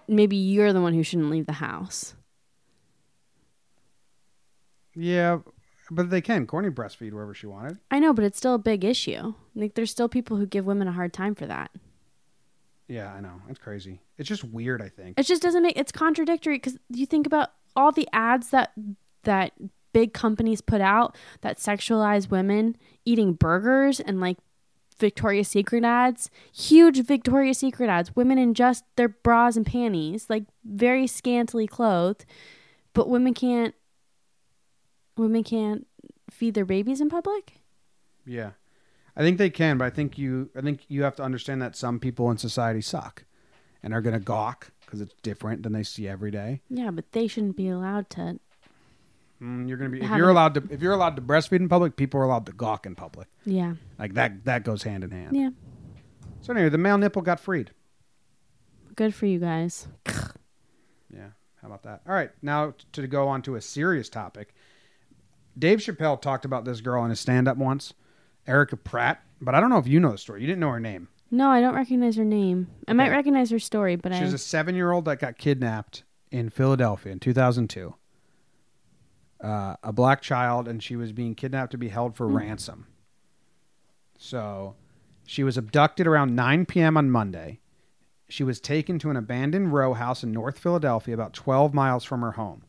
maybe 0.08 0.36
you're 0.36 0.74
the 0.74 0.82
one 0.82 0.94
who 0.94 1.04
shouldn't 1.04 1.30
leave 1.30 1.46
the 1.46 1.54
house. 1.54 2.14
yeah. 4.96 5.40
But 5.92 6.10
they 6.12 6.22
can 6.22 6.46
corny 6.46 6.70
breastfeed 6.70 7.14
wherever 7.14 7.34
she 7.34 7.48
wanted. 7.48 7.78
I 7.90 7.98
know, 8.00 8.14
but 8.14 8.24
it's 8.24 8.38
still 8.38 8.54
a 8.54 8.60
big 8.60 8.84
issue. 8.84 9.34
Like, 9.56 9.74
there's 9.74 9.90
still 9.90 10.08
people 10.10 10.38
who 10.38 10.46
give 10.46 10.66
women 10.66 10.88
a 10.88 10.92
hard 10.92 11.14
time 11.14 11.34
for 11.34 11.48
that. 11.48 11.72
Yeah, 12.90 13.14
I 13.14 13.22
know. 13.22 13.42
It's 13.48 13.60
crazy. 13.60 14.02
It's 14.18 14.28
just 14.28 14.44
weird. 14.44 14.82
I 14.82 14.90
think. 14.90 15.18
It 15.18 15.24
just 15.24 15.42
doesn't 15.42 15.64
make 15.64 15.78
it's 15.78 15.92
contradictory 15.92 16.56
because 16.56 16.78
you 16.90 17.06
think 17.06 17.26
about 17.26 17.52
all 17.76 17.92
the 17.92 18.10
ads 18.12 18.50
that 18.50 18.74
that 19.24 19.54
big 19.94 20.14
companies 20.14 20.60
put 20.60 20.82
out 20.82 21.16
that 21.42 21.58
sexualize 21.58 22.30
women 22.30 22.76
eating 23.06 23.34
burgers 23.34 24.00
and 24.00 24.20
like 24.20 24.38
Victoria's 24.98 25.48
Secret 25.48 25.84
ads, 25.84 26.30
huge 26.54 27.06
Victoria's 27.06 27.60
Secret 27.60 27.90
ads, 27.90 28.16
women 28.16 28.38
in 28.38 28.54
just 28.54 28.84
their 28.98 29.08
bras 29.08 29.56
and 29.56 29.66
panties, 29.66 30.30
like 30.30 30.44
very 30.66 31.08
scantily 31.08 31.68
clothed, 31.68 32.26
but 32.94 33.08
women 33.08 33.34
can't 33.34 33.76
women 35.16 35.44
can't 35.44 35.86
feed 36.30 36.54
their 36.56 36.66
babies 36.66 37.02
in 37.02 37.10
public? 37.10 37.62
Yeah, 38.26 38.52
I 39.20 39.22
think 39.22 39.38
they 39.38 39.50
can, 39.50 39.78
but 39.78 39.86
I 39.86 39.90
think 39.90 40.18
you. 40.18 40.50
I 40.56 40.62
think 40.62 40.86
you 40.88 41.04
have 41.04 41.16
to 41.18 41.24
understand 41.24 41.62
that 41.62 41.76
some 41.76 42.00
people 42.00 42.32
in 42.32 42.38
society 42.38 42.82
suck, 42.82 43.26
and 43.84 43.94
are 43.94 44.02
gonna 44.02 44.20
gawk 44.20 44.72
because 44.80 45.02
it's 45.02 45.14
different 45.22 45.62
than 45.62 45.74
they 45.74 45.84
see 45.84 46.08
every 46.08 46.32
day. 46.32 46.62
Yeah, 46.70 46.90
but 46.90 47.12
they 47.12 47.28
shouldn't 47.28 47.58
be 47.58 47.68
allowed 47.68 48.10
to 48.12 48.40
Mm, 49.42 49.70
you're 49.70 49.78
gonna 49.78 49.90
be 49.90 50.02
if 50.02 50.12
you're 50.12 50.30
allowed 50.30 50.54
to 50.56 50.64
if 50.70 50.82
you're 50.82 50.94
allowed 50.94 51.16
to 51.16 51.22
breastfeed 51.22 51.60
in 51.60 51.70
public, 51.70 51.96
people 51.96 52.20
are 52.20 52.24
allowed 52.24 52.46
to 52.48 52.52
gawk 52.52 52.86
in 52.86 52.96
public. 52.96 53.28
Yeah. 53.46 53.76
Like 53.98 54.14
that 54.16 54.44
that 54.46 54.64
goes 54.64 54.84
hand 54.84 55.04
in 55.04 55.12
hand. 55.12 55.36
Yeah. 55.36 55.50
So 56.42 56.54
anyway, 56.54 56.70
the 56.70 56.78
male 56.78 56.98
nipple 56.98 57.22
got 57.22 57.40
freed. 57.40 57.72
Good 58.96 59.16
for 59.16 59.26
you 59.26 59.40
guys. 59.40 59.88
Yeah, 61.12 61.30
how 61.62 61.68
about 61.68 61.84
that? 61.84 62.02
All 62.08 62.14
right, 62.14 62.30
now 62.42 62.74
to 62.92 63.08
go 63.08 63.28
on 63.28 63.42
to 63.44 63.56
a 63.56 63.62
serious 63.62 64.10
topic. 64.10 64.54
Dave 65.58 65.80
Chappelle 65.80 66.22
talked 66.22 66.46
about 66.46 66.66
this 66.66 66.82
girl 66.82 67.04
in 67.04 67.10
his 67.10 67.20
stand-up 67.20 67.58
once, 67.58 67.94
Erica 68.50 68.76
Pratt, 68.76 69.24
but 69.40 69.54
I 69.56 69.60
don't 69.60 69.70
know 69.70 69.78
if 69.78 69.88
you 69.88 70.00
know 70.00 70.12
the 70.12 70.18
story. 70.18 70.42
You 70.42 70.48
didn't 70.48 70.60
know 70.60 70.72
her 70.72 70.80
name. 70.80 71.08
No, 71.32 71.50
I 71.50 71.62
don't 71.62 71.76
recognize 71.76 72.16
her 72.16 72.26
name. 72.26 72.68
I 72.88 72.94
might 72.94 73.12
recognize 73.12 73.52
her 73.52 73.60
story, 73.60 73.96
but 73.96 74.12
She 74.14 74.20
I 74.20 74.24
was 74.24 74.34
a 74.34 74.40
seven-year-old 74.40 75.06
that 75.06 75.20
got 75.20 75.38
kidnapped 75.38 76.04
in 76.32 76.50
Philadelphia 76.50 77.12
in 77.12 77.20
2002. 77.20 77.94
Uh, 79.42 79.76
a 79.84 79.94
black 79.94 80.22
child, 80.22 80.68
and 80.68 80.82
she 80.82 80.96
was 80.96 81.12
being 81.12 81.36
kidnapped 81.36 81.72
to 81.72 81.78
be 81.78 81.90
held 81.90 82.16
for 82.16 82.28
ransom. 82.28 82.88
So, 84.18 84.76
she 85.26 85.44
was 85.44 85.56
abducted 85.56 86.08
around 86.08 86.36
9 86.36 86.66
p.m. 86.66 86.98
on 86.98 87.12
Monday. 87.12 87.60
She 88.28 88.44
was 88.44 88.60
taken 88.60 89.00
to 89.00 89.12
an 89.12 89.16
abandoned 89.16 89.72
row 89.72 89.94
house 89.94 90.24
in 90.24 90.32
North 90.32 90.60
Philadelphia, 90.60 91.14
about 91.14 91.34
12 91.34 91.74
miles 91.74 92.04
from 92.04 92.22
her 92.22 92.34
home. 92.34 92.64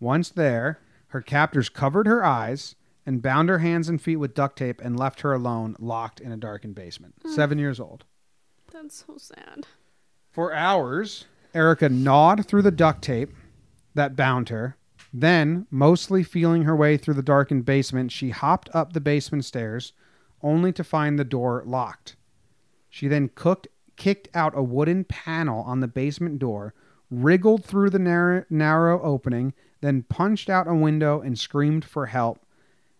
Once 0.00 0.30
there, 0.30 0.80
her 1.08 1.20
captors 1.20 1.68
covered 1.68 2.06
her 2.06 2.24
eyes 2.24 2.74
and 3.04 3.22
bound 3.22 3.48
her 3.48 3.58
hands 3.58 3.88
and 3.88 4.00
feet 4.00 4.16
with 4.16 4.34
duct 4.34 4.56
tape 4.56 4.80
and 4.80 4.98
left 4.98 5.20
her 5.20 5.32
alone, 5.32 5.76
locked 5.78 6.20
in 6.20 6.32
a 6.32 6.36
darkened 6.36 6.74
basement. 6.74 7.14
Hmm. 7.22 7.32
Seven 7.32 7.58
years 7.58 7.80
old. 7.80 8.04
That's 8.70 9.04
so 9.06 9.16
sad. 9.16 9.66
For 10.30 10.52
hours, 10.52 11.26
Erica 11.54 11.88
gnawed 11.88 12.46
through 12.46 12.62
the 12.62 12.70
duct 12.70 13.02
tape 13.02 13.30
that 13.94 14.16
bound 14.16 14.48
her. 14.48 14.76
Then, 15.12 15.66
mostly 15.70 16.22
feeling 16.22 16.62
her 16.62 16.74
way 16.74 16.96
through 16.96 17.14
the 17.14 17.22
darkened 17.22 17.66
basement, 17.66 18.12
she 18.12 18.30
hopped 18.30 18.70
up 18.72 18.92
the 18.92 19.00
basement 19.00 19.44
stairs, 19.44 19.92
only 20.42 20.72
to 20.72 20.82
find 20.82 21.18
the 21.18 21.24
door 21.24 21.62
locked. 21.66 22.16
She 22.88 23.08
then 23.08 23.30
cooked, 23.34 23.68
kicked 23.96 24.28
out 24.34 24.56
a 24.56 24.62
wooden 24.62 25.04
panel 25.04 25.62
on 25.64 25.80
the 25.80 25.88
basement 25.88 26.38
door, 26.38 26.72
wriggled 27.10 27.64
through 27.64 27.90
the 27.90 27.98
narrow, 27.98 28.44
narrow 28.48 29.02
opening, 29.02 29.52
then 29.82 30.04
punched 30.04 30.48
out 30.48 30.66
a 30.66 30.74
window 30.74 31.20
and 31.20 31.38
screamed 31.38 31.84
for 31.84 32.06
help. 32.06 32.40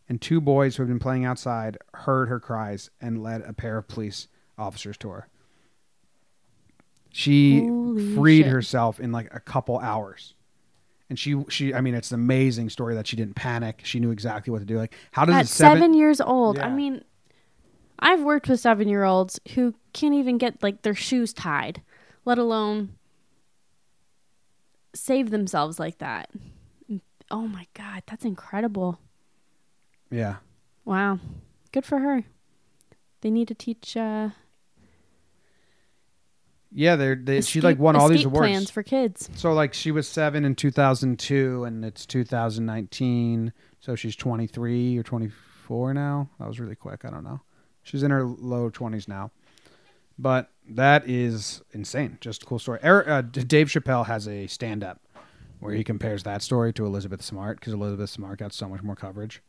And 0.09 0.21
two 0.21 0.41
boys 0.41 0.77
who 0.77 0.83
had 0.83 0.89
been 0.89 0.99
playing 0.99 1.25
outside 1.25 1.79
heard 1.95 2.29
her 2.29 2.41
cries 2.41 2.91
and 3.01 3.23
led 3.23 3.43
a 3.43 3.53
pair 3.53 3.79
of 3.79 3.89
police 3.89 4.29
officers 4.59 4.97
to 4.99 5.09
her. 5.11 5.29
She 7.11 7.61
Holy 7.61 8.15
freed 8.15 8.43
shit. 8.45 8.53
herself 8.53 8.99
in 8.99 9.13
like 9.13 9.33
a 9.33 9.41
couple 9.41 9.79
hours. 9.79 10.35
And 11.09 11.19
she 11.19 11.45
she 11.49 11.75
I 11.75 11.83
mean 11.83 11.95
it's 11.95 12.11
an 12.11 12.21
amazing 12.21 12.71
story 12.71 12.95
that 12.95 13.07
she 13.07 13.17
didn't 13.17 13.35
panic. 13.35 13.81
She 13.85 14.01
knew 14.01 14.11
exactly 14.11 14.51
what 14.51 14.61
to 14.61 14.65
do. 14.65 14.79
Like 14.79 14.95
how 15.13 15.25
does 15.25 15.35
At 15.35 15.45
it 15.45 15.49
seven, 15.49 15.79
seven, 15.79 15.95
years 15.95 16.21
old. 16.21 16.59
I 16.59 16.71
mean, 16.71 17.05
I've 17.99 18.23
worked 18.23 18.49
with 18.49 18.61
seven 18.61 18.89
year 18.89 19.05
olds 19.05 19.39
who 19.55 19.75
can't 19.93 20.15
even 20.15 20.39
get 20.39 20.63
like 20.63 20.83
their 20.83 20.95
shoes 20.95 21.33
tied, 21.35 21.83
let 22.25 22.39
alone 22.39 22.95
save 24.95 25.31
themselves 25.31 25.79
like 25.79 25.99
that. 25.99 26.31
Oh 27.31 27.47
my 27.47 27.67
God, 27.75 28.03
that's 28.07 28.25
incredible. 28.25 28.99
Yeah. 30.13 30.37
Wow. 30.85 31.19
Good 31.73 31.85
for 31.85 31.99
her. 31.99 32.25
They 33.23 33.31
need 33.31 33.49
to 33.49 33.55
teach 33.55 33.97
uh, 33.97 34.31
Yeah, 36.71 36.97
they're 36.97 37.15
they, 37.15 37.41
she 37.41 37.61
like 37.61 37.79
won 37.79 37.97
all 37.97 38.09
these 38.09 38.25
awards. 38.25 38.47
plans 38.49 38.71
for 38.71 38.83
kids. 38.83 39.29
So 39.35 39.53
like 39.53 39.75
she 39.75 39.91
was 39.91 40.09
seven 40.09 40.45
in 40.45 40.55
2002, 40.55 41.65
and 41.65 41.85
it's 41.85 42.07
2019. 42.07 43.53
So 43.81 43.95
she's 43.95 44.17
23 44.17 44.99
or 44.99 45.03
24 45.03 45.95
now. 45.95 46.29
That 46.39 46.49
was 46.49 46.61
really 46.61 46.77
quick. 46.77 47.05
I 47.05 47.11
don't 47.11 47.25
know. 47.25 47.41
She's 47.83 48.03
in 48.03 48.11
her 48.11 48.25
low 48.25 48.71
20s 48.71 49.09
now. 49.09 49.31
But 50.19 50.51
that 50.69 51.09
is 51.09 51.63
insane. 51.73 52.19
Just 52.21 52.43
a 52.43 52.47
cool 52.47 52.59
story. 52.59 52.79
Eric, 52.83 53.09
uh, 53.09 53.23
Dave 53.23 53.69
Chappelle 53.69 54.07
has 54.07 54.29
a 54.29 54.47
stand-up 54.47 55.01
where 55.59 55.75
he 55.75 55.83
compares 55.83 56.23
that 56.25 56.43
story 56.43 56.73
to 56.75 56.85
Elizabeth 56.85 57.23
Smart 57.23 57.59
because 57.59 57.73
Elizabeth 57.73 58.11
Smart 58.11 58.39
got 58.39 58.53
so 58.53 58.69
much 58.69 58.83
more 58.83 58.95
coverage, 58.95 59.43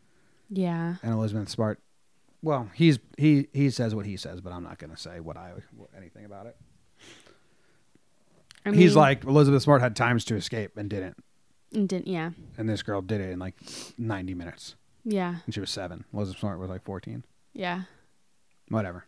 Yeah. 0.53 0.95
and 1.03 1.13
Elizabeth 1.13 1.49
Smart. 1.49 1.79
Well, 2.41 2.69
he's 2.73 2.99
he 3.17 3.47
he 3.53 3.69
says 3.69 3.95
what 3.95 4.05
he 4.05 4.17
says, 4.17 4.41
but 4.41 4.51
I'm 4.53 4.63
not 4.63 4.77
going 4.77 4.91
to 4.91 4.97
say 4.97 5.19
what 5.19 5.37
I 5.37 5.53
anything 5.97 6.25
about 6.25 6.45
it. 6.45 6.57
I 8.65 8.71
he's 8.71 8.95
like 8.95 9.23
Elizabeth 9.25 9.61
Smart 9.63 9.81
had 9.81 9.95
times 9.95 10.23
to 10.25 10.35
escape 10.35 10.77
and 10.77 10.89
didn't. 10.89 11.17
didn't, 11.71 12.07
yeah. 12.07 12.31
and 12.57 12.69
this 12.69 12.81
girl 12.83 13.01
did 13.01 13.19
it 13.21 13.29
in 13.31 13.39
like 13.39 13.55
90 13.97 14.33
minutes 14.35 14.75
Yeah. 15.03 15.37
and 15.45 15.53
she 15.53 15.59
was 15.59 15.69
seven 15.69 16.05
elizabeth 16.13 16.39
smart 16.39 16.59
was 16.59 16.69
like 16.69 16.83
14 16.83 17.23
Yeah. 17.53 17.81
whatever 18.69 19.05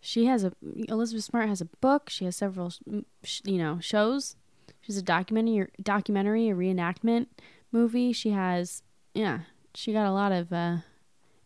She 0.00 0.26
has 0.26 0.44
a 0.44 0.52
Elizabeth 0.88 1.24
Smart 1.24 1.48
has 1.48 1.62
a 1.62 1.64
book. 1.80 2.10
She 2.10 2.26
has 2.26 2.36
several, 2.36 2.70
you 2.84 3.56
know, 3.58 3.78
shows. 3.80 4.36
She's 4.82 4.98
a 4.98 5.02
documentary, 5.02 5.68
documentary, 5.82 6.50
a 6.50 6.54
reenactment 6.54 7.28
movie. 7.72 8.12
She 8.12 8.30
has, 8.30 8.82
yeah, 9.14 9.40
she 9.74 9.92
got 9.92 10.06
a 10.06 10.12
lot 10.12 10.32
of 10.32 10.52
uh, 10.52 10.76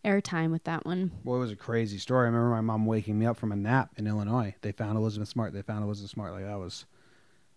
airtime 0.04 0.50
with 0.50 0.64
that 0.64 0.84
one. 0.86 1.10
well 1.24 1.36
it 1.36 1.40
was 1.40 1.50
a 1.52 1.56
crazy 1.56 1.98
story 1.98 2.24
i 2.24 2.30
remember 2.30 2.50
my 2.50 2.60
mom 2.60 2.86
waking 2.86 3.18
me 3.18 3.26
up 3.26 3.36
from 3.36 3.52
a 3.52 3.56
nap 3.56 3.90
in 3.96 4.06
illinois 4.06 4.54
they 4.62 4.72
found 4.72 4.96
elizabeth 4.96 5.28
smart 5.28 5.52
they 5.52 5.62
found 5.62 5.82
elizabeth 5.84 6.10
smart 6.10 6.32
like 6.32 6.44
that 6.44 6.58
was 6.58 6.86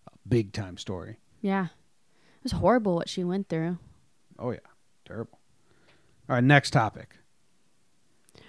a 0.08 0.28
big 0.28 0.52
time 0.52 0.76
story 0.76 1.16
Yeah, 1.40 1.66
it 1.66 2.42
was 2.42 2.52
horrible 2.52 2.94
what 2.94 3.08
she 3.08 3.22
went 3.24 3.48
through. 3.48 3.78
oh 4.38 4.50
yeah 4.50 4.58
terrible 5.04 5.38
all 6.28 6.34
right 6.34 6.44
next 6.44 6.70
topic 6.72 7.16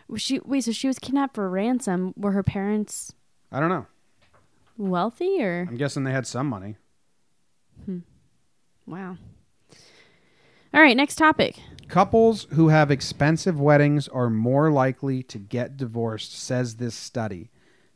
Was 0.07 0.21
she 0.21 0.39
wait, 0.43 0.63
so 0.63 0.71
she 0.71 0.87
was 0.87 0.99
kidnapped 0.99 1.35
for 1.35 1.49
ransom. 1.49 2.13
Were 2.17 2.31
her 2.31 2.43
parents 2.43 3.13
i 3.51 3.59
don't 3.59 3.69
know 3.69 3.85
wealthy 4.77 5.41
or 5.43 5.67
i'm 5.69 5.77
guessing 5.77 6.03
they 6.03 6.11
had 6.11 6.25
some 6.27 6.47
money 6.47 6.75
Hmm. 7.85 7.99
wow? 8.87 9.17
All 10.73 10.81
right, 10.81 10.95
next 10.97 11.15
topic. 11.15 11.59
Couples 11.93 12.47
who 12.53 12.69
have 12.69 12.89
expensive 12.89 13.59
weddings 13.61 14.07
are 14.07 14.27
more 14.27 14.71
likely 14.71 15.21
to 15.21 15.37
get 15.37 15.77
divorced 15.77 16.35
says 16.35 16.77
this 16.77 16.95
study. 16.95 17.51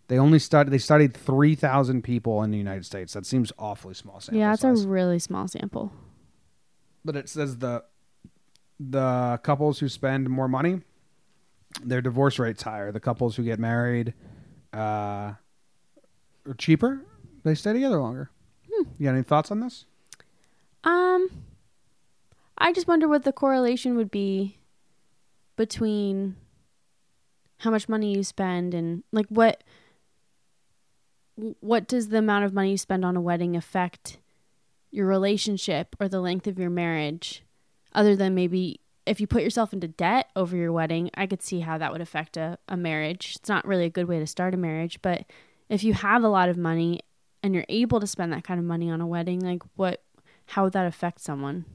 They 0.08 0.20
only 0.20 0.38
studied 0.38 0.72
they 0.72 0.78
studied 0.78 1.16
3000 1.16 2.04
people 2.04 2.44
in 2.44 2.52
the 2.52 2.60
united 2.60 2.86
states. 2.86 3.14
That 3.14 3.26
seems 3.26 3.52
awfully 3.58 3.96
small 3.96 4.20
sample 4.20 4.40
yeah, 4.40 4.54
size. 4.54 4.86
a 4.86 4.88
really 4.88 5.18
small 5.18 5.48
sample. 5.48 5.92
but 7.04 7.16
it 7.16 7.28
says 7.28 7.58
the 7.58 7.84
the 8.80 9.40
couples 9.42 9.80
who 9.80 9.90
spend 9.90 10.30
more 10.30 10.48
money 10.48 10.82
their 11.84 12.02
divorce 12.02 12.38
rate's 12.38 12.62
higher. 12.62 12.92
The 12.92 13.00
couples 13.00 13.36
who 13.36 13.44
get 13.44 13.58
married 13.60 14.14
uh 14.74 15.34
are 16.46 16.56
cheaper. 16.60 17.02
They 17.44 17.56
stay 17.56 17.74
together 17.74 18.00
longer. 18.00 18.30
You 19.00 19.06
got 19.06 19.16
any 19.16 19.24
thoughts 19.24 19.50
on 19.50 19.60
this? 19.60 19.86
Um, 20.84 21.30
I 22.58 22.74
just 22.74 22.88
wonder 22.88 23.08
what 23.08 23.24
the 23.24 23.32
correlation 23.32 23.96
would 23.96 24.12
be 24.12 24.58
between 25.56 26.36
how 27.60 27.72
much 27.72 27.90
money 27.90 28.16
you 28.16 28.24
spend 28.24 28.74
and 28.74 29.04
like 29.12 29.28
what 29.30 29.64
what 31.60 31.88
does 31.88 32.10
the 32.10 32.18
amount 32.18 32.46
of 32.46 32.54
money 32.54 32.72
you 32.72 32.78
spend 32.78 33.06
on 33.06 33.16
a 33.16 33.22
wedding 33.22 33.56
affect 33.56 34.18
your 34.90 35.06
relationship 35.06 35.96
or 36.00 36.08
the 36.08 36.20
length 36.20 36.48
of 36.48 36.58
your 36.58 36.70
marriage? 36.70 37.44
Other 37.94 38.16
than 38.16 38.34
maybe 38.34 38.80
if 39.06 39.22
you 39.22 39.28
put 39.28 39.44
yourself 39.44 39.72
into 39.72 39.88
debt 39.88 40.30
over 40.36 40.58
your 40.58 40.72
wedding 40.72 41.10
i 41.16 41.26
could 41.26 41.42
see 41.42 41.62
how 41.62 41.78
that 41.78 41.92
would 41.92 42.02
affect 42.02 42.38
a, 42.38 42.58
a 42.68 42.76
marriage. 42.76 43.36
It's 43.38 43.50
not 43.50 43.66
really 43.66 43.86
a 43.86 43.90
good 43.90 44.08
way 44.08 44.20
to 44.20 44.28
start 44.28 44.54
a 44.54 44.58
marriage 44.58 45.02
but 45.02 45.26
if 45.70 45.84
you 45.84 45.94
have 45.94 46.24
a 46.24 46.30
lot 46.30 46.50
of 46.50 46.58
money 46.58 47.02
and 47.42 47.54
you're 47.54 47.66
able 47.70 48.00
to 48.00 48.08
spend 48.08 48.34
that 48.34 48.44
kind 48.44 48.60
of 48.60 48.66
money 48.66 48.90
on 48.90 49.02
a 49.02 49.08
wedding 49.08 49.40
like 49.40 49.64
what 49.76 50.04
how 50.48 50.64
would 50.64 50.74
that 50.74 50.86
affect 50.86 51.22
someone 51.22 51.66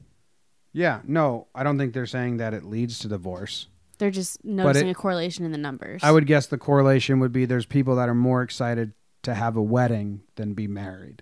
yeah 0.73 0.99
no 1.05 1.47
i 1.55 1.63
don't 1.63 1.77
think 1.77 1.93
they're 1.93 2.05
saying 2.05 2.37
that 2.37 2.53
it 2.53 2.63
leads 2.63 2.99
to 2.99 3.07
divorce. 3.07 3.67
They're 3.99 4.11
just 4.11 4.43
noticing 4.43 4.87
it- 4.87 4.91
a 4.91 4.95
correlation 4.95 5.45
in 5.45 5.51
the 5.51 5.57
numbers. 5.57 6.01
I 6.03 6.11
would 6.11 6.25
guess 6.25 6.47
the 6.47 6.57
correlation 6.57 7.19
would 7.19 7.31
be 7.31 7.45
there's 7.45 7.65
people 7.67 7.95
that 7.97 8.09
are 8.09 8.15
more 8.15 8.41
excited 8.41 8.93
to 9.21 9.33
have 9.35 9.55
a 9.55 9.61
wedding 9.61 10.21
than 10.35 10.53
be 10.55 10.67
married. 10.67 11.21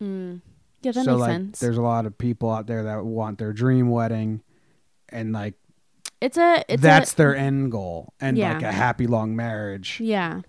Mm. 0.00 0.40
yeah 0.82 0.92
that 0.92 1.04
so 1.04 1.12
makes 1.12 1.20
like 1.20 1.30
sense. 1.30 1.60
there's 1.60 1.78
a 1.78 1.82
lot 1.82 2.06
of 2.06 2.16
people 2.18 2.50
out 2.50 2.66
there 2.66 2.84
that 2.84 3.04
want 3.04 3.38
their 3.38 3.52
dream 3.52 3.88
wedding 3.90 4.42
and 5.08 5.32
like 5.32 5.54
it's 6.20 6.36
a 6.36 6.64
it's 6.68 6.82
that's 6.82 7.12
a, 7.14 7.16
their 7.16 7.34
end 7.34 7.72
goal. 7.72 8.12
And 8.20 8.36
Yeah. 8.36 8.52
like 8.54 8.62
a 8.62 8.72
happy 8.72 9.06
long 9.06 9.34
marriage 9.34 9.98
yeah. 10.00 10.42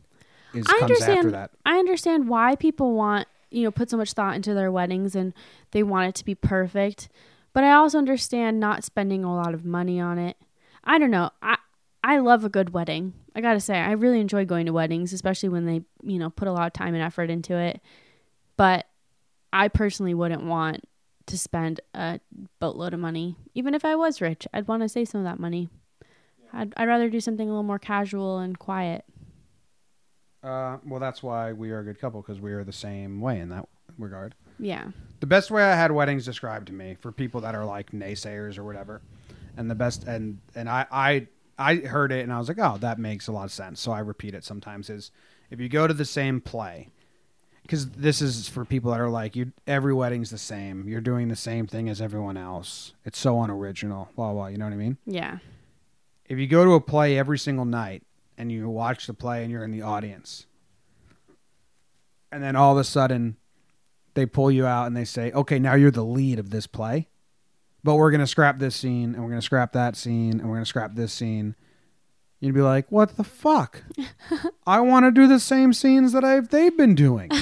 is 0.54 0.66
I 0.68 0.80
comes 0.80 0.92
after 1.02 1.12
understand. 1.12 1.34
that. 1.34 1.52
I 1.66 1.78
understand 1.80 2.28
why 2.28 2.56
people 2.56 2.94
want 2.94 3.28
you 3.52 3.64
know 3.64 3.72
put 3.72 3.90
so 3.90 3.98
much 3.98 4.14
thought 4.14 4.36
into 4.36 4.54
their 4.54 4.72
weddings 4.72 5.16
and 5.16 5.34
they 5.72 5.82
want 5.82 6.10
it 6.10 6.16
to 6.16 6.26
be 6.26 6.36
perfect, 6.36 7.10
but 7.54 7.64
I 7.64 7.74
also 7.74 7.98
understand 7.98 8.60
not 8.60 8.84
spending 8.84 9.24
a 9.24 9.34
lot 9.34 9.54
of 9.54 9.66
money 9.66 10.00
on 10.00 10.18
it. 10.18 10.38
I 10.84 10.98
don't 11.00 11.12
know. 11.12 11.30
I 11.42 11.58
I 12.04 12.18
love 12.18 12.44
a 12.44 12.50
good 12.50 12.72
wedding. 12.72 13.14
I 13.36 13.42
gotta 13.42 13.60
say, 13.60 13.78
I 13.78 13.92
really 13.92 14.20
enjoy 14.20 14.46
going 14.46 14.66
to 14.66 14.74
weddings, 14.74 15.14
especially 15.14 15.50
when 15.50 15.66
they 15.66 15.82
you 16.04 16.20
know 16.20 16.30
put 16.30 16.48
a 16.48 16.52
lot 16.52 16.68
of 16.68 16.74
time 16.74 16.94
and 16.94 17.04
effort 17.04 17.30
into 17.30 17.56
it. 17.56 17.82
But 18.58 18.86
I 19.52 19.68
personally 19.68 20.14
wouldn't 20.14 20.44
want 20.44 20.88
to 21.28 21.38
spend 21.38 21.80
a 21.94 22.20
boatload 22.60 22.94
of 22.94 23.00
money, 23.00 23.38
even 23.54 23.74
if 23.74 23.86
I 23.86 23.96
was 23.96 24.20
rich. 24.20 24.48
I'd 24.54 24.68
want 24.68 24.84
to 24.84 24.90
save 24.90 25.08
some 25.08 25.22
of 25.22 25.26
that 25.26 25.40
money. 25.40 25.70
I'd 26.52 26.74
I'd 26.76 26.88
rather 26.88 27.10
do 27.10 27.22
something 27.22 27.48
a 27.48 27.52
little 27.52 27.64
more 27.64 27.80
casual 27.80 28.40
and 28.40 28.58
quiet. 28.58 29.06
Uh, 30.44 30.78
well, 30.86 31.00
that's 31.00 31.24
why 31.24 31.54
we 31.54 31.72
are 31.72 31.80
a 31.80 31.84
good 31.84 32.00
couple 32.00 32.22
because 32.22 32.42
we 32.42 32.52
are 32.52 32.66
the 32.66 32.74
same 32.74 33.22
way 33.22 33.40
in 33.40 33.50
that 33.50 33.68
regard. 33.98 34.36
Yeah. 34.60 34.90
The 35.20 35.28
best 35.28 35.52
way 35.52 35.64
I 35.64 35.76
had 35.76 35.92
weddings 35.92 36.26
described 36.26 36.68
to 36.68 36.74
me 36.74 36.96
for 37.00 37.12
people 37.12 37.42
that 37.42 37.56
are 37.56 37.66
like 37.66 37.92
naysayers 37.92 38.58
or 38.58 38.64
whatever, 38.64 39.02
and 39.58 39.70
the 39.72 39.76
best 39.76 40.04
and 40.06 40.40
and 40.56 40.70
I 40.70 40.86
I 40.92 41.28
I 41.58 41.76
heard 41.76 42.12
it 42.12 42.24
and 42.24 42.34
I 42.34 42.40
was 42.40 42.48
like, 42.48 42.60
oh, 42.60 42.78
that 42.80 43.00
makes 43.00 43.28
a 43.28 43.32
lot 43.32 43.46
of 43.46 43.52
sense. 43.52 43.80
So 43.80 43.92
I 43.92 44.00
repeat 44.00 44.34
it 44.34 44.44
sometimes. 44.44 44.90
Is 44.90 45.12
if 45.50 45.60
you 45.60 45.70
go 45.70 45.88
to 45.88 45.94
the 45.94 46.04
same 46.06 46.42
play, 46.42 46.90
because 47.62 47.92
this 47.92 48.22
is 48.22 48.50
for 48.50 48.66
people 48.66 48.92
that 48.92 49.00
are 49.00 49.10
like, 49.10 49.36
you 49.36 49.54
every 49.66 49.94
wedding's 49.94 50.30
the 50.30 50.38
same. 50.38 50.88
You're 50.90 51.00
doing 51.02 51.30
the 51.30 51.36
same 51.38 51.68
thing 51.68 51.88
as 51.90 52.02
everyone 52.02 52.36
else. 52.36 52.94
It's 53.06 53.20
so 53.20 53.42
unoriginal. 53.42 54.10
Blah 54.16 54.34
blah. 54.34 54.48
You 54.48 54.58
know 54.58 54.66
what 54.66 54.74
I 54.74 54.78
mean? 54.78 54.98
Yeah. 55.06 55.38
if 56.26 56.38
you 56.38 56.48
go 56.48 56.66
to 56.66 56.74
a 56.74 56.82
play 56.82 57.18
every 57.18 57.38
single 57.40 57.66
night 57.66 58.04
and 58.38 58.52
you 58.52 58.68
watch 58.70 59.08
the 59.08 59.14
play 59.14 59.44
and 59.44 59.52
you're 59.52 59.64
in 59.64 59.72
the 59.72 59.82
audience 59.84 60.48
and 62.32 62.42
then 62.42 62.56
all 62.56 62.72
of 62.74 62.78
a 62.80 62.84
sudden 62.84 63.38
they 64.16 64.26
pull 64.26 64.52
you 64.52 64.66
out 64.66 64.86
and 64.88 64.96
they 64.96 65.06
say 65.06 65.32
okay 65.32 65.60
now 65.60 65.74
you're 65.76 65.92
the 65.92 66.04
lead 66.04 66.40
of 66.40 66.50
this 66.52 66.68
play 66.68 67.08
but 67.84 67.96
we're 67.96 68.12
going 68.12 68.22
to 68.22 68.28
scrap 68.28 68.60
this 68.60 68.76
scene 68.76 69.14
and 69.14 69.18
we're 69.22 69.30
going 69.30 69.42
to 69.42 69.46
scrap 69.46 69.74
that 69.74 69.96
scene 69.96 70.32
and 70.40 70.44
we're 70.44 70.56
going 70.56 70.64
to 70.64 70.70
scrap 70.70 70.96
this 70.96 71.12
scene. 71.12 71.54
You'd 72.40 72.56
be 72.56 72.62
like 72.62 72.90
what 72.92 73.18
the 73.18 73.24
fuck? 73.26 73.84
I 74.68 74.80
want 74.80 75.06
to 75.06 75.12
do 75.12 75.28
the 75.28 75.40
same 75.40 75.74
scenes 75.74 76.14
that 76.14 76.24
I've, 76.24 76.48
they've 76.50 76.76
been 76.78 76.96
doing. 76.96 77.30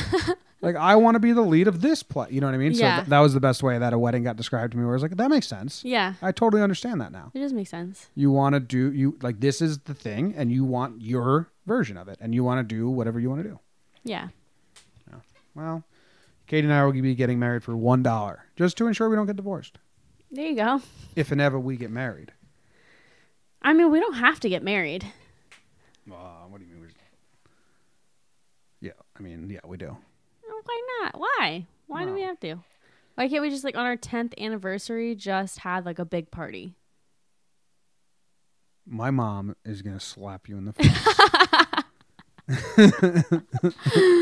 Like 0.63 0.75
i 0.75 0.95
want 0.95 1.15
to 1.15 1.19
be 1.19 1.31
the 1.31 1.41
lead 1.41 1.67
of 1.67 1.81
this 1.81 2.03
play. 2.03 2.27
You 2.29 2.39
know 2.39 2.45
what 2.45 2.53
i 2.53 2.57
mean? 2.59 2.75
So 2.75 2.81
Yeah. 2.83 2.97
th- 2.97 3.07
that 3.07 3.17
was 3.19 3.33
the 3.33 3.39
best 3.39 3.63
way 3.63 3.79
that 3.79 3.93
a 3.93 3.97
wedding 3.97 4.21
got 4.21 4.37
described 4.37 4.73
to 4.73 4.77
me 4.77 4.83
where 4.83 4.93
i 4.93 4.95
was 4.95 5.01
like 5.01 5.17
that 5.17 5.29
makes 5.31 5.47
sense. 5.47 5.83
Yeah. 5.83 6.13
i 6.21 6.31
totally 6.31 6.61
understand 6.61 7.01
that 7.01 7.11
now. 7.11 7.31
It 7.33 7.39
does 7.39 7.51
make 7.51 7.67
sense. 7.67 8.09
you 8.13 8.29
want 8.29 8.53
to 8.53 8.59
do 8.59 8.91
you 8.91 9.17
like 9.23 9.39
this 9.39 9.59
is 9.59 9.79
the 9.79 9.95
thing 9.95 10.35
and 10.37 10.51
you 10.51 10.63
want 10.63 11.01
your 11.01 11.49
version 11.65 11.97
of 11.97 12.07
it 12.07 12.19
and 12.21 12.35
you 12.35 12.43
want 12.43 12.59
to 12.59 12.75
do 12.75 12.87
whatever 12.91 13.19
you 13.19 13.27
want 13.27 13.41
to 13.41 13.49
do 13.49 13.59
Yeah. 14.03 14.27
well 15.55 15.83
katie 16.51 16.65
and 16.67 16.73
i 16.73 16.83
will 16.85 16.91
be 16.91 17.15
getting 17.15 17.39
married 17.39 17.63
for 17.63 17.75
one 17.77 18.03
dollar 18.03 18.43
just 18.57 18.75
to 18.77 18.85
ensure 18.85 19.09
we 19.09 19.15
don't 19.15 19.25
get 19.25 19.37
divorced 19.37 19.79
There 20.31 20.45
you 20.45 20.55
go. 20.55 20.81
if 21.15 21.31
and 21.31 21.39
ever 21.41 21.57
we 21.59 21.77
get 21.77 21.89
married 21.91 22.31
I 23.63 23.73
mean, 23.73 23.91
we 23.91 23.99
don't 23.99 24.15
have 24.15 24.39
to 24.41 24.49
get 24.49 24.63
married. 24.63 25.05
uh, 26.11 26.15
what 26.49 26.59
do 26.59 26.65
you 26.65 26.71
mean 26.73 26.81
we're... 26.81 26.89
yeah 28.81 28.91
i 29.17 29.21
mean 29.21 29.49
yeah 29.49 29.59
we 29.65 29.77
do 29.77 29.95
why 30.63 30.81
not? 31.01 31.19
Why? 31.19 31.65
Why 31.87 32.05
do 32.05 32.13
we 32.13 32.21
have 32.21 32.39
to? 32.41 32.57
Why 33.15 33.27
can't 33.27 33.41
we 33.41 33.49
just 33.49 33.63
like 33.63 33.75
on 33.75 33.83
our 33.85 33.95
tenth 33.95 34.35
anniversary 34.37 35.15
just 35.15 35.57
have 35.59 35.87
like 35.87 35.97
a 35.97 36.05
big 36.05 36.29
party? 36.29 36.75
My 38.85 39.09
mom 39.09 39.55
is 39.65 39.81
gonna 39.81 39.99
slap 39.99 40.47
you 40.47 40.57
in 40.59 40.65
the 40.65 40.73
face. 40.77 41.07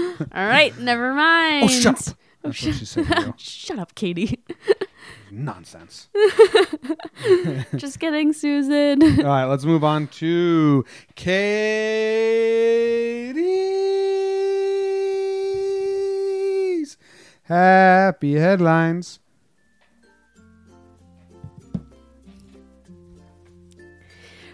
All 0.34 0.46
right, 0.46 0.78
never 0.78 1.14
mind. 1.14 1.66
oh, 1.66 1.68
shut 1.68 2.10
up. 2.10 2.16
Oh, 2.44 2.50
That's 2.50 2.66
what 2.66 2.76
she 2.76 2.86
said 2.86 3.06
to 3.08 3.22
you. 3.22 3.34
Shut 3.38 3.80
up, 3.80 3.96
Katie. 3.96 4.40
Nonsense. 5.32 6.08
just 7.76 8.00
kidding, 8.00 8.32
Susan. 8.32 9.02
All 9.20 9.26
right, 9.26 9.44
let's 9.46 9.66
move 9.66 9.84
on 9.84 10.08
to 10.08 10.86
Katie's 11.16 11.46
happy 17.44 18.36
headlines. 18.36 19.20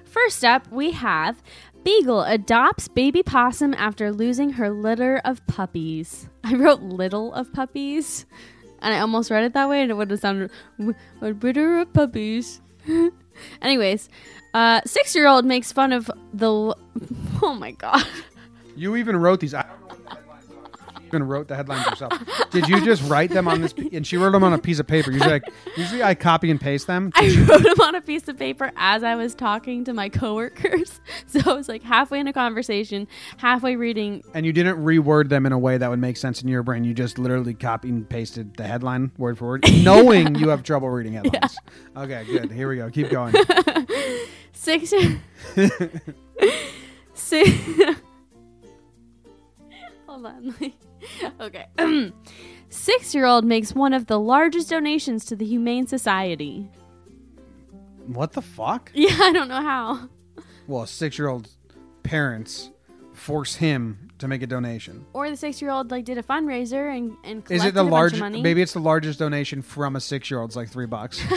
First 0.06 0.44
up, 0.44 0.72
we 0.72 0.92
have 0.92 1.42
Beagle 1.86 2.24
adopts 2.24 2.88
baby 2.90 3.22
possum 3.24 3.74
after 3.76 4.12
losing 4.12 4.50
her 4.54 4.70
litter 4.72 5.22
of 5.24 5.46
puppies. 5.48 6.28
I 6.44 6.56
wrote 6.56 6.82
little 6.82 7.32
of 7.34 7.54
puppies, 7.54 8.26
and 8.82 8.94
I 8.94 9.00
almost 9.00 9.30
read 9.32 9.44
it 9.46 9.54
that 9.54 9.70
way, 9.70 9.82
and 9.84 9.92
it 9.92 9.94
would 9.94 10.10
have 10.12 10.20
sounded 10.20 10.52
"W- 10.80 10.98
a 11.22 11.28
litter 11.30 11.78
of 11.80 11.94
puppies. 11.94 12.60
Anyways, 13.62 14.10
uh, 14.54 14.82
six-year-old 14.86 15.46
makes 15.46 15.72
fun 15.72 15.94
of 15.94 16.12
the. 16.34 16.76
Oh 17.42 17.54
my 17.54 17.72
god! 17.72 18.04
You 18.76 18.96
even 18.96 19.16
wrote 19.18 19.42
these. 19.42 19.54
Even 21.06 21.24
wrote 21.24 21.48
the 21.48 21.56
headlines 21.56 21.86
yourself. 21.86 22.14
Did 22.52 22.68
you 22.68 22.84
just 22.84 23.04
write 23.10 23.30
them 23.32 23.48
on 23.48 23.62
this? 23.62 23.74
And 23.94 24.06
she 24.06 24.18
wrote 24.18 24.32
them 24.32 24.44
on 24.44 24.54
a 24.54 24.58
piece 24.58 24.80
of 24.80 24.88
paper. 24.88 25.12
Usually, 25.12 25.32
like, 25.32 25.44
usually 25.76 26.04
I 26.04 26.16
copy 26.16 26.52
and 26.52 26.60
paste 26.60 26.88
them. 26.88 27.12
I 27.16 27.46
wrote 27.48 27.64
them 27.64 27.82
on 27.82 27.96
a 27.96 28.02
piece 28.02 28.28
of 28.28 28.38
paper 28.38 28.72
as 28.76 29.04
I 29.04 29.16
was 29.16 29.36
talking 29.36 29.84
to 29.86 29.94
my 29.94 30.10
coworkers. 30.10 31.00
So 31.28 31.40
I 31.52 31.54
was 31.54 31.68
like 31.68 31.82
halfway 31.84 32.20
in 32.20 32.28
a 32.28 32.34
conversation, 32.34 33.08
halfway 33.38 33.76
reading 33.76 34.24
And 34.34 34.46
you 34.46 34.54
didn't 34.54 34.78
reword 34.84 35.30
them 35.30 35.46
in 35.46 35.52
a 35.52 35.58
way 35.58 35.78
that 35.78 35.90
would 35.90 36.00
make 36.00 36.18
sense 36.18 36.42
in 36.42 36.48
your 36.48 36.64
brain. 36.64 36.84
You 36.84 36.94
just 36.94 37.18
literally 37.18 37.54
copied 37.54 37.94
and 37.94 38.08
pasted 38.08 38.56
the 38.56 38.64
headline 38.64 39.12
word 39.18 39.38
for 39.38 39.48
word, 39.48 39.66
knowing 39.84 40.36
you 40.36 40.50
have 40.50 40.64
trouble 40.64 40.90
reading 40.90 41.14
headlines. 41.14 41.58
Okay, 41.96 42.24
good. 42.26 42.52
Here 42.52 42.70
we 42.70 42.78
go. 42.78 42.90
Keep 42.90 43.10
going. 43.10 43.34
Six. 44.54 44.94
Six. 47.14 47.50
Hold 50.08 50.26
on. 50.26 50.74
okay. 51.40 51.66
Six 52.70 53.14
year 53.16 53.26
old 53.26 53.46
makes 53.46 53.74
one 53.74 53.94
of 53.94 54.08
the 54.08 54.20
largest 54.20 54.70
donations 54.70 55.26
to 55.26 55.36
the 55.36 55.46
Humane 55.46 55.88
Society. 55.88 56.70
What 58.08 58.34
the 58.34 58.42
fuck? 58.42 58.92
Yeah, 58.96 59.18
I 59.22 59.32
don't 59.32 59.48
know 59.48 59.62
how. 59.62 60.10
Well, 60.68 60.86
six 60.86 61.18
year 61.18 61.28
old 61.28 61.50
parents 62.04 62.72
force 63.14 63.56
him 63.56 64.10
to 64.20 64.28
make 64.28 64.42
a 64.42 64.48
donation. 64.48 65.06
Or 65.14 65.30
the 65.30 65.36
six 65.38 65.62
year 65.62 65.72
old 65.72 65.92
like 65.92 66.06
did 66.06 66.18
a 66.18 66.24
fundraiser 66.24 66.96
and 66.96 67.16
and 67.24 67.44
Is 67.52 67.64
it 67.64 67.74
the 67.74 67.82
a 67.82 67.84
bunch 67.84 67.88
of 67.88 67.92
largest? 67.92 68.20
money. 68.20 68.42
Maybe 68.42 68.62
it's 68.62 68.74
the 68.74 68.80
largest 68.80 69.20
donation 69.20 69.62
from 69.62 69.96
a 69.96 70.00
six 70.02 70.30
year 70.30 70.40
old. 70.40 70.50
It's 70.50 70.56
like 70.56 70.70
three 70.70 70.88
bucks. 70.88 71.22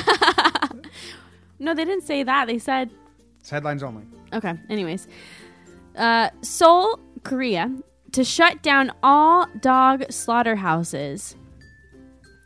No, 1.60 1.74
they 1.74 1.84
didn't 1.84 2.04
say 2.04 2.22
that. 2.22 2.46
They 2.46 2.58
said 2.58 2.90
it's 3.40 3.50
headlines 3.50 3.82
only. 3.82 4.04
Okay. 4.32 4.54
Anyways, 4.68 5.08
uh, 5.96 6.30
Seoul, 6.40 7.00
Korea, 7.24 7.74
to 8.18 8.24
shut 8.24 8.62
down 8.62 8.90
all 9.00 9.46
dog 9.60 10.10
slaughterhouses. 10.10 11.36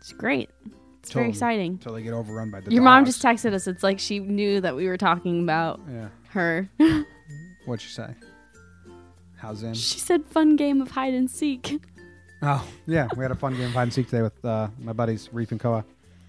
It's 0.01 0.13
great. 0.13 0.51
It's 1.01 1.09
Till- 1.11 1.21
very 1.21 1.31
exciting. 1.31 1.73
Until 1.73 1.95
they 1.95 2.03
get 2.03 2.13
overrun 2.13 2.51
by 2.51 2.61
the. 2.61 2.71
Your 2.71 2.83
mom 2.83 3.07
just 3.07 3.23
texted 3.23 3.55
us. 3.55 3.67
It's 3.67 3.83
like 3.83 3.99
she 3.99 4.19
knew 4.19 4.61
that 4.61 4.77
we 4.77 4.87
were 4.87 4.99
talking 4.99 5.43
about 5.43 5.81
Yeah. 5.91 6.09
her. 6.31 6.69
What'd 7.65 7.83
you 7.85 7.91
say? 7.91 8.15
How's 9.37 9.63
in? 9.63 9.73
she 9.75 9.99
said, 9.99 10.27
"Fun 10.27 10.57
game 10.57 10.83
of 10.83 10.91
hide 10.91 11.15
and 11.15 11.31
seek." 11.31 11.81
Oh, 12.43 12.67
yeah. 12.87 13.09
We 13.17 13.25
had 13.25 13.31
a 13.31 13.35
fun 13.37 13.55
game 13.57 13.67
of 13.69 13.73
hide 13.73 13.85
and 13.85 13.93
seek 13.95 14.09
today 14.11 14.23
with 14.23 14.45
uh, 14.45 14.69
my 14.79 14.93
buddies 14.93 15.31
Reef 15.33 15.51
and 15.53 15.61
Koa. 15.61 15.85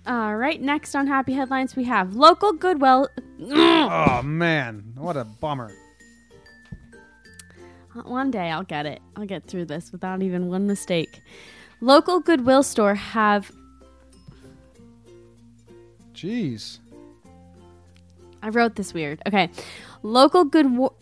All 0.07 0.35
right. 0.37 0.61
Next 0.61 0.95
on 0.95 1.07
Happy 1.07 1.33
Headlines, 1.33 1.75
we 1.75 1.83
have 1.83 2.15
local 2.15 2.53
Goodwill. 2.53 3.09
Oh 3.51 4.21
man, 4.23 4.93
what 4.95 5.17
a 5.17 5.25
bummer. 5.25 5.71
One 8.03 8.31
day 8.31 8.49
I'll 8.49 8.63
get 8.63 8.85
it. 8.85 9.01
I'll 9.15 9.25
get 9.25 9.45
through 9.45 9.65
this 9.65 9.91
without 9.91 10.21
even 10.21 10.47
one 10.47 10.67
mistake. 10.67 11.21
Local 11.81 12.19
Goodwill 12.19 12.63
store 12.63 12.95
have 12.95 13.51
Jeez. 16.13 16.79
I 18.41 18.49
wrote 18.49 18.75
this 18.75 18.93
weird. 18.93 19.21
Okay. 19.27 19.49
Local 20.01 20.45
Goodwill 20.45 20.95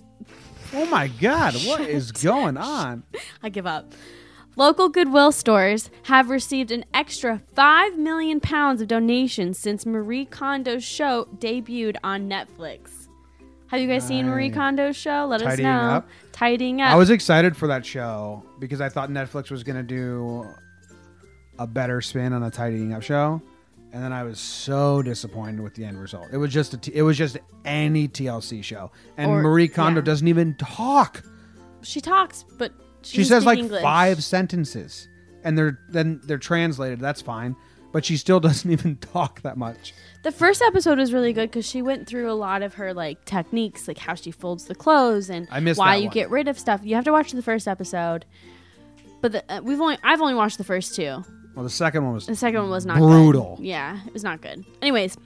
Oh 0.73 0.85
my 0.85 1.07
God, 1.07 1.53
what 1.65 1.81
is 1.89 2.11
going 2.11 2.57
on? 2.57 3.03
I 3.43 3.49
give 3.49 3.67
up. 3.67 3.91
Local 4.55 4.89
Goodwill 4.89 5.31
stores 5.31 5.89
have 6.03 6.29
received 6.29 6.71
an 6.71 6.85
extra 6.93 7.41
5 7.55 7.97
million 7.97 8.39
pounds 8.39 8.81
of 8.81 8.87
donations 8.87 9.57
since 9.57 9.85
Marie 9.85 10.25
Kondo's 10.25 10.83
show 10.83 11.27
debuted 11.37 11.97
on 12.03 12.29
Netflix. 12.29 13.00
Have 13.71 13.79
you 13.79 13.87
guys 13.87 14.05
seen 14.05 14.27
Marie 14.27 14.51
Kondo's 14.51 14.97
show? 14.97 15.25
Let 15.29 15.41
us 15.41 15.47
Tidying 15.47 15.67
know. 15.69 15.79
Up? 15.79 16.09
Tidying 16.33 16.81
up. 16.81 16.91
I 16.91 16.95
was 16.95 17.09
excited 17.09 17.55
for 17.55 17.67
that 17.67 17.85
show 17.85 18.43
because 18.59 18.81
I 18.81 18.89
thought 18.89 19.09
Netflix 19.09 19.49
was 19.49 19.63
going 19.63 19.77
to 19.77 19.83
do 19.83 20.45
a 21.57 21.65
better 21.65 22.01
spin 22.01 22.33
on 22.33 22.43
a 22.43 22.51
tidying 22.51 22.91
up 22.93 23.01
show, 23.01 23.41
and 23.93 24.03
then 24.03 24.11
I 24.11 24.23
was 24.23 24.39
so 24.41 25.01
disappointed 25.01 25.61
with 25.61 25.73
the 25.75 25.85
end 25.85 26.01
result. 26.01 26.27
It 26.33 26.37
was 26.37 26.51
just 26.51 26.73
a 26.73 26.77
t- 26.77 26.91
it 26.93 27.01
was 27.01 27.17
just 27.17 27.37
any 27.63 28.09
TLC 28.09 28.61
show, 28.61 28.91
and 29.15 29.31
Or- 29.31 29.41
Marie 29.41 29.69
Kondo 29.69 30.01
yeah. 30.01 30.05
doesn't 30.05 30.27
even 30.27 30.53
talk. 30.55 31.23
she 31.81 32.01
talks, 32.01 32.43
but 32.57 32.73
she, 33.03 33.11
She 33.11 33.17
doesn't 33.19 33.35
says 33.35 33.43
speak 33.43 33.47
like 33.47 33.59
English. 33.59 33.81
five 33.83 34.21
sentences, 34.23 35.07
and 35.45 35.57
they're 35.57 35.79
then 35.89 36.19
they're 36.25 36.37
translated. 36.37 36.99
That's 36.99 37.21
fine, 37.21 37.55
but 37.91 38.05
she 38.05 38.17
still 38.17 38.39
doesn't 38.47 38.69
even 38.69 38.97
talk 38.97 39.41
that 39.41 39.57
much. 39.57 39.93
The 40.23 40.31
first 40.31 40.61
episode 40.61 40.97
was 40.99 41.13
really 41.13 41.33
good 41.33 41.49
because 41.49 41.65
she 41.65 41.81
went 41.81 42.07
through 42.07 42.31
a 42.31 42.33
lot 42.33 42.61
of 42.61 42.75
her 42.75 42.93
like 42.93 43.25
techniques, 43.25 43.87
like 43.87 43.97
how 43.97 44.13
she 44.15 44.31
folds 44.31 44.65
the 44.65 44.75
clothes 44.75 45.29
and 45.29 45.47
why 45.75 45.95
you 45.95 46.05
one. 46.05 46.13
get 46.13 46.29
rid 46.29 46.47
of 46.47 46.59
stuff. 46.59 46.81
You 46.83 46.95
have 46.95 47.05
to 47.05 47.11
watch 47.11 47.31
the 47.31 47.41
first 47.41 47.67
episode, 47.67 48.25
but 49.21 49.31
the, 49.31 49.43
uh, 49.51 49.61
we've 49.61 49.81
only 49.81 49.97
I've 50.03 50.21
only 50.21 50.35
watched 50.35 50.57
the 50.57 50.63
first 50.63 50.95
two. 50.95 51.23
Well, 51.55 51.63
the 51.63 51.69
second 51.69 52.05
one 52.05 52.13
was 52.13 52.27
The 52.27 52.35
second 52.35 52.61
one 52.61 52.69
was 52.69 52.85
not 52.85 52.97
Brutal. 52.97 53.55
Good. 53.57 53.65
Yeah, 53.65 53.99
it 54.05 54.13
was 54.13 54.23
not 54.23 54.41
good. 54.41 54.63
Anyways, 54.81 55.17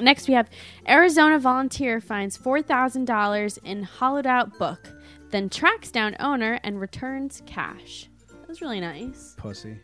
next 0.00 0.26
we 0.26 0.34
have 0.34 0.48
Arizona 0.88 1.38
volunteer 1.38 2.00
finds 2.00 2.36
four 2.36 2.62
thousand 2.62 3.04
dollars 3.04 3.58
in 3.58 3.82
hollowed 3.82 4.26
out 4.26 4.58
book, 4.58 4.88
then 5.30 5.48
tracks 5.50 5.90
down 5.90 6.16
owner 6.20 6.58
and 6.64 6.80
returns 6.80 7.42
cash. 7.46 8.08
That 8.28 8.48
was 8.48 8.60
really 8.60 8.80
nice. 8.80 9.34
pussy. 9.36 9.78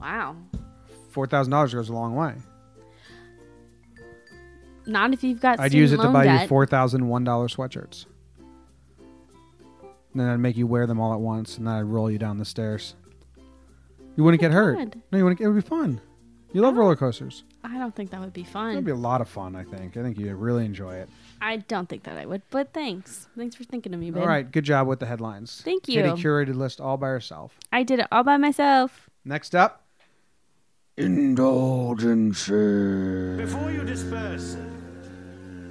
Wow. 0.00 0.36
Four 1.10 1.26
thousand 1.26 1.50
dollars 1.50 1.74
goes 1.74 1.88
a 1.88 1.92
long 1.92 2.14
way. 2.14 2.34
Not 4.86 5.12
if 5.12 5.24
you've 5.24 5.40
got. 5.40 5.60
I'd 5.60 5.72
use 5.72 5.92
it 5.92 5.98
to 5.98 6.08
buy 6.10 6.24
debt. 6.24 6.42
you 6.42 6.48
four 6.48 6.66
thousand 6.66 7.08
one 7.08 7.24
dollar 7.24 7.48
sweatshirts. 7.48 8.06
And 10.12 10.20
then 10.20 10.28
I'd 10.28 10.40
make 10.40 10.56
you 10.56 10.66
wear 10.66 10.86
them 10.86 11.00
all 11.00 11.12
at 11.12 11.20
once, 11.20 11.58
and 11.58 11.66
then 11.66 11.74
I'd 11.74 11.82
roll 11.82 12.10
you 12.10 12.18
down 12.18 12.38
the 12.38 12.44
stairs. 12.44 12.94
You 14.16 14.22
wouldn't 14.22 14.40
get 14.40 14.52
hurt. 14.52 14.78
God. 14.78 15.02
No, 15.10 15.18
you 15.18 15.24
wouldn't. 15.24 15.40
It 15.40 15.48
would 15.48 15.56
be 15.56 15.68
fun. 15.68 16.00
You 16.52 16.60
love 16.60 16.76
roller 16.76 16.94
coasters. 16.94 17.42
I 17.64 17.78
don't 17.78 17.92
think 17.96 18.10
that 18.10 18.20
would 18.20 18.32
be 18.32 18.44
fun. 18.44 18.72
It 18.72 18.74
would 18.76 18.84
be 18.84 18.92
a 18.92 18.96
lot 18.96 19.20
of 19.20 19.28
fun. 19.28 19.56
I 19.56 19.64
think. 19.64 19.96
I 19.96 20.02
think 20.02 20.18
you'd 20.18 20.34
really 20.34 20.64
enjoy 20.64 20.94
it. 20.96 21.08
I 21.40 21.56
don't 21.56 21.88
think 21.88 22.04
that 22.04 22.16
I 22.16 22.26
would, 22.26 22.42
but 22.50 22.72
thanks. 22.72 23.26
Thanks 23.36 23.56
for 23.56 23.64
thinking 23.64 23.92
of 23.92 23.98
me, 24.00 24.10
babe. 24.10 24.22
All 24.22 24.28
right, 24.28 24.50
good 24.50 24.64
job 24.64 24.86
with 24.86 25.00
the 25.00 25.06
headlines. 25.06 25.62
Thank 25.64 25.88
you. 25.88 26.00
Katie 26.02 26.22
curated 26.22 26.54
list 26.54 26.80
all 26.80 26.96
by 26.96 27.08
herself. 27.08 27.58
I 27.72 27.82
did 27.82 27.98
it 27.98 28.06
all 28.12 28.22
by 28.22 28.36
myself. 28.36 29.10
Next 29.24 29.54
up, 29.54 29.83
indulgences. 30.96 33.38
Before 33.38 33.70
you 33.70 33.84
disperse, 33.84 34.56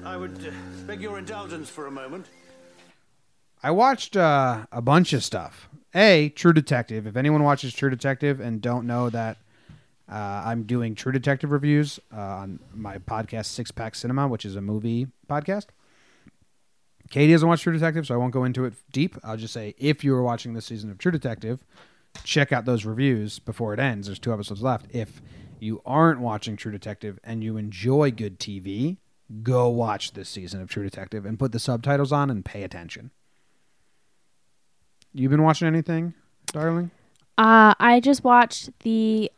I 0.03 0.17
would 0.17 0.37
uh, 0.45 0.51
beg 0.85 1.01
your 1.01 1.17
indulgence 1.17 1.69
for 1.69 1.87
a 1.87 1.91
moment. 1.91 2.27
I 3.61 3.71
watched 3.71 4.17
uh, 4.17 4.65
a 4.71 4.81
bunch 4.81 5.13
of 5.13 5.23
stuff. 5.23 5.69
A 5.95 6.29
True 6.29 6.53
Detective. 6.53 7.07
If 7.07 7.15
anyone 7.15 7.43
watches 7.43 7.73
True 7.73 7.89
Detective 7.89 8.39
and 8.39 8.61
don't 8.61 8.87
know 8.87 9.09
that 9.11 9.37
uh, 10.11 10.43
I'm 10.45 10.63
doing 10.63 10.95
True 10.95 11.11
Detective 11.11 11.51
reviews 11.51 11.99
uh, 12.11 12.19
on 12.19 12.59
my 12.73 12.97
podcast 12.97 13.45
Six 13.45 13.71
Pack 13.71 13.95
Cinema, 13.95 14.27
which 14.27 14.43
is 14.43 14.55
a 14.55 14.61
movie 14.61 15.07
podcast. 15.29 15.67
Katie 17.09 17.31
doesn't 17.31 17.47
watch 17.47 17.61
True 17.61 17.73
Detective, 17.73 18.07
so 18.07 18.15
I 18.15 18.17
won't 18.17 18.33
go 18.33 18.43
into 18.43 18.65
it 18.65 18.73
deep. 18.91 19.15
I'll 19.23 19.37
just 19.37 19.53
say 19.53 19.75
if 19.77 20.03
you 20.03 20.15
are 20.15 20.23
watching 20.23 20.53
this 20.53 20.65
season 20.65 20.89
of 20.89 20.97
True 20.97 21.11
Detective, 21.11 21.63
check 22.23 22.51
out 22.51 22.65
those 22.65 22.85
reviews 22.85 23.39
before 23.39 23.73
it 23.73 23.79
ends. 23.79 24.07
There's 24.07 24.19
two 24.19 24.33
episodes 24.33 24.61
left. 24.61 24.87
If 24.89 25.21
you 25.59 25.81
aren't 25.85 26.19
watching 26.19 26.55
True 26.55 26.71
Detective 26.71 27.19
and 27.23 27.43
you 27.43 27.57
enjoy 27.57 28.11
good 28.11 28.39
TV, 28.39 28.97
go 29.41 29.69
watch 29.69 30.13
this 30.13 30.29
season 30.29 30.61
of 30.61 30.69
True 30.69 30.83
Detective 30.83 31.25
and 31.25 31.39
put 31.39 31.51
the 31.51 31.59
subtitles 31.59 32.11
on 32.11 32.29
and 32.29 32.43
pay 32.43 32.63
attention. 32.63 33.11
You 35.13 35.29
been 35.29 35.43
watching 35.43 35.67
anything? 35.67 36.13
darling? 36.53 36.91
Uh, 37.37 37.73
I 37.79 37.99
just 37.99 38.23
watched 38.23 38.69
the 38.79 39.31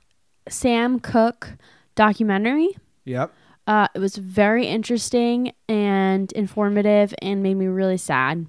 Sam 0.48 1.00
Cooke 1.00 1.54
documentary. 1.96 2.70
Yep. 3.06 3.34
Uh, 3.68 3.88
it 3.96 4.00
was 4.00 4.18
very 4.18 4.68
interesting 4.68 5.54
and 5.68 6.32
informative 6.34 7.16
and 7.22 7.42
made 7.42 7.56
me 7.56 7.66
really 7.66 7.98
sad. 7.98 8.46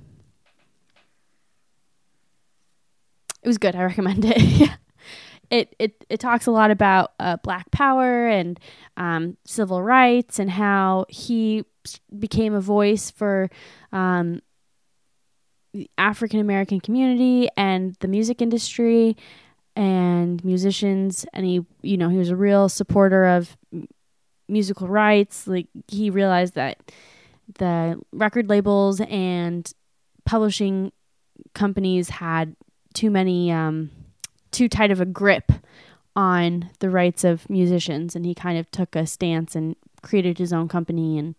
It 3.47 3.49
was 3.49 3.59
good. 3.59 3.77
I 3.77 3.85
recommend 3.85 4.25
it. 4.25 4.71
it, 5.53 5.77
it 5.79 6.05
it 6.09 6.19
talks 6.19 6.47
a 6.47 6.51
lot 6.51 6.73
about 6.73 7.13
uh, 7.21 7.37
Black 7.37 7.71
Power 7.71 8.27
and 8.27 8.59
um, 8.97 9.37
civil 9.45 9.85
rights 9.85 10.41
and 10.41 10.51
how 10.51 11.07
he 11.09 11.65
became 12.19 12.55
a 12.55 12.61
voice 12.61 13.13
for 13.13 13.49
um, 13.93 14.43
the 15.73 15.89
African 15.97 16.41
American 16.41 16.81
community 16.81 17.49
and 17.57 17.95
the 18.01 18.09
music 18.09 18.43
industry 18.43 19.17
and 19.77 20.45
musicians. 20.45 21.25
And 21.33 21.47
he, 21.47 21.65
you 21.83 21.97
know, 21.97 22.09
he 22.09 22.19
was 22.19 22.31
a 22.31 22.37
real 22.37 22.69
supporter 22.69 23.27
of 23.27 23.57
musical 24.49 24.89
rights. 24.89 25.47
Like 25.47 25.69
he 25.87 26.11
realized 26.11 26.55
that 26.55 26.79
the 27.61 28.01
record 28.11 28.49
labels 28.49 29.01
and 29.03 29.73
publishing 30.25 30.91
companies 31.55 32.09
had 32.09 32.57
too 32.97 33.11
many 33.11 33.53
um, 33.53 33.91
too 34.51 34.69
tight 34.69 34.91
of 34.91 35.01
a 35.01 35.05
grip 35.07 35.53
on 36.17 36.71
the 36.81 36.89
rights 36.91 37.25
of 37.25 37.49
musicians 37.51 38.17
and 38.17 38.25
he 38.25 38.35
kind 38.35 38.59
of 38.59 38.71
took 38.71 38.97
a 38.97 39.07
stance 39.07 39.55
and 39.55 39.77
created 40.03 40.39
his 40.39 40.53
own 40.53 40.67
company 40.67 41.19
and, 41.19 41.35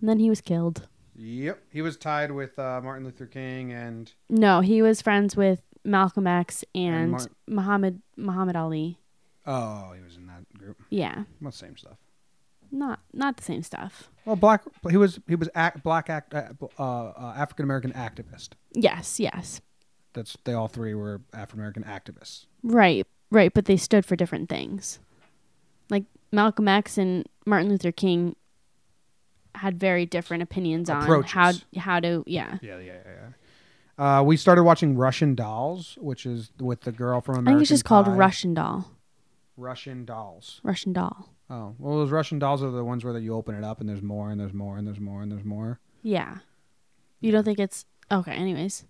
and 0.00 0.08
then 0.08 0.18
he 0.18 0.28
was 0.30 0.40
killed 0.40 0.88
Yep. 1.14 1.62
He 1.70 1.82
was 1.82 1.98
tied 1.98 2.30
with 2.32 2.58
uh, 2.58 2.80
Martin 2.82 3.04
Luther 3.04 3.26
King 3.26 3.72
and 3.72 4.10
no 4.30 4.60
he 4.60 4.80
was 4.82 5.02
friends 5.02 5.36
with 5.36 5.60
malcolm 5.84 6.26
x 6.26 6.64
and, 6.74 6.94
And 6.94 7.10
Mar- 7.12 7.26
muhammad 7.46 8.00
muhammad 8.16 8.56
ali 8.56 8.98
oh, 9.46 9.92
he 9.96 10.02
was 10.02 10.16
in 10.16 10.26
that 10.28 10.44
group. 10.58 10.78
yeah 10.90 11.24
Well, 11.42 11.52
same 11.52 11.76
stuff. 11.76 11.98
not 12.70 13.00
not 13.12 13.36
the 13.36 13.42
same 13.42 13.62
stuff 13.62 14.08
Well, 14.24 14.36
black. 14.36 14.62
He 14.88 14.96
was 14.96 15.20
he 15.28 15.34
was 15.36 15.50
act, 15.54 15.82
black 15.82 16.08
act, 16.08 16.32
uh, 16.32 16.44
uh, 16.78 17.34
African 17.36 17.64
American 17.64 17.92
activist. 17.92 18.50
yes 18.72 19.20
yes 19.20 19.60
That's 20.14 20.36
they 20.44 20.52
all 20.54 20.68
three 20.68 20.94
were 20.94 21.20
African 21.32 21.60
American 21.60 21.84
activists. 21.84 22.46
right 22.62 23.06
right 23.30 23.52
but 23.54 23.64
they 23.64 23.76
stood 23.76 24.04
for 24.04 24.14
different 24.14 24.48
things 24.50 24.98
like 25.88 26.04
malcolm 26.30 26.68
x 26.68 26.98
and 26.98 27.26
martin 27.46 27.68
luther 27.70 27.90
king 27.92 28.36
had 29.54 29.78
very 29.80 30.04
different 30.06 30.42
opinions 30.42 30.88
on 30.90 31.22
how 31.24 31.52
how 31.76 32.00
to 32.00 32.22
yeah 32.26 32.58
Yeah, 32.62 32.78
yeah, 32.78 32.84
yeah. 32.84 32.92
yeah. 33.06 33.28
Uh, 34.18 34.22
we 34.22 34.36
started 34.38 34.64
watching 34.64 34.96
Russian 34.96 35.34
Dolls, 35.34 35.96
which 36.00 36.24
is 36.24 36.50
with 36.58 36.80
the 36.80 36.92
girl 36.92 37.20
from 37.20 37.34
American 37.34 37.48
I 37.48 37.52
think 37.56 37.62
it's 37.62 37.68
just 37.68 37.84
called 37.84 38.08
Russian 38.08 38.54
doll. 38.54 38.90
Russian 39.58 40.06
Dolls. 40.06 40.60
Russian 40.64 40.94
doll. 40.94 41.28
Oh, 41.50 41.74
well, 41.78 41.98
those 41.98 42.10
Russian 42.10 42.38
dolls 42.38 42.62
are 42.62 42.70
the 42.70 42.82
ones 42.84 43.04
where 43.04 43.16
you 43.18 43.34
open 43.34 43.54
it 43.54 43.62
up 43.62 43.80
and 43.80 43.88
there's 43.88 44.00
more 44.02 44.30
and 44.30 44.40
there's 44.40 44.54
more 44.54 44.78
and 44.78 44.86
there's 44.86 44.98
more 44.98 45.20
and 45.22 45.30
there's 45.30 45.44
more. 45.44 45.78
Yeah. 46.02 46.38
You 47.20 47.30
don't 47.32 47.44
think 47.44 47.58
it's 47.60 47.84
okay? 48.10 48.32
Anyways, 48.32 48.84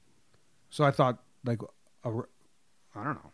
So 0.72 0.84
I 0.84 0.90
thought, 0.90 1.18
like, 1.44 1.60
I 2.02 2.08
don't 2.08 3.14
know. 3.14 3.30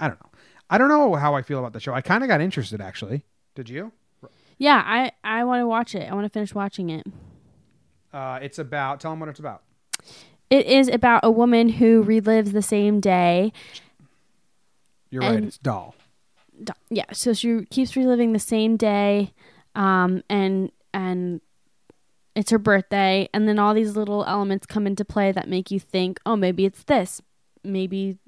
I 0.00 0.08
don't 0.08 0.20
know. 0.20 0.30
I 0.68 0.76
don't 0.76 0.88
know 0.88 1.14
how 1.14 1.34
I 1.36 1.42
feel 1.42 1.60
about 1.60 1.72
the 1.72 1.78
show. 1.78 1.94
I 1.94 2.00
kind 2.00 2.24
of 2.24 2.28
got 2.28 2.40
interested, 2.40 2.80
actually. 2.80 3.24
Did 3.54 3.68
you? 3.68 3.92
yeah, 4.58 4.82
I 4.84 5.12
I 5.22 5.44
want 5.44 5.60
to 5.60 5.68
watch 5.68 5.94
it. 5.94 6.10
I 6.10 6.14
want 6.14 6.24
to 6.24 6.28
finish 6.28 6.52
watching 6.52 6.90
it. 6.90 7.06
Uh, 8.12 8.40
it's 8.42 8.58
about. 8.58 8.98
Tell 9.00 9.12
them 9.12 9.20
what 9.20 9.28
it's 9.28 9.38
about. 9.38 9.62
It 10.50 10.66
is 10.66 10.88
about 10.88 11.20
a 11.22 11.30
woman 11.30 11.68
who 11.68 12.02
relives 12.04 12.52
the 12.52 12.62
same 12.62 12.98
day. 12.98 13.52
You're 15.10 15.22
right. 15.22 15.44
It's 15.44 15.58
doll. 15.58 15.94
D- 16.62 16.72
Yeah, 16.90 17.04
so 17.12 17.32
she 17.34 17.64
keeps 17.66 17.94
reliving 17.94 18.32
the 18.32 18.38
same 18.40 18.76
day, 18.76 19.32
um, 19.76 20.22
and 20.28 20.72
and 20.92 21.40
it's 22.40 22.50
her 22.50 22.58
birthday, 22.58 23.28
and 23.32 23.46
then 23.46 23.58
all 23.58 23.74
these 23.74 23.96
little 23.96 24.24
elements 24.24 24.66
come 24.66 24.86
into 24.86 25.04
play 25.04 25.30
that 25.32 25.48
make 25.48 25.70
you 25.70 25.78
think, 25.78 26.18
oh, 26.26 26.36
maybe 26.36 26.64
it's 26.64 26.82
this, 26.84 27.20
maybe 27.62 28.18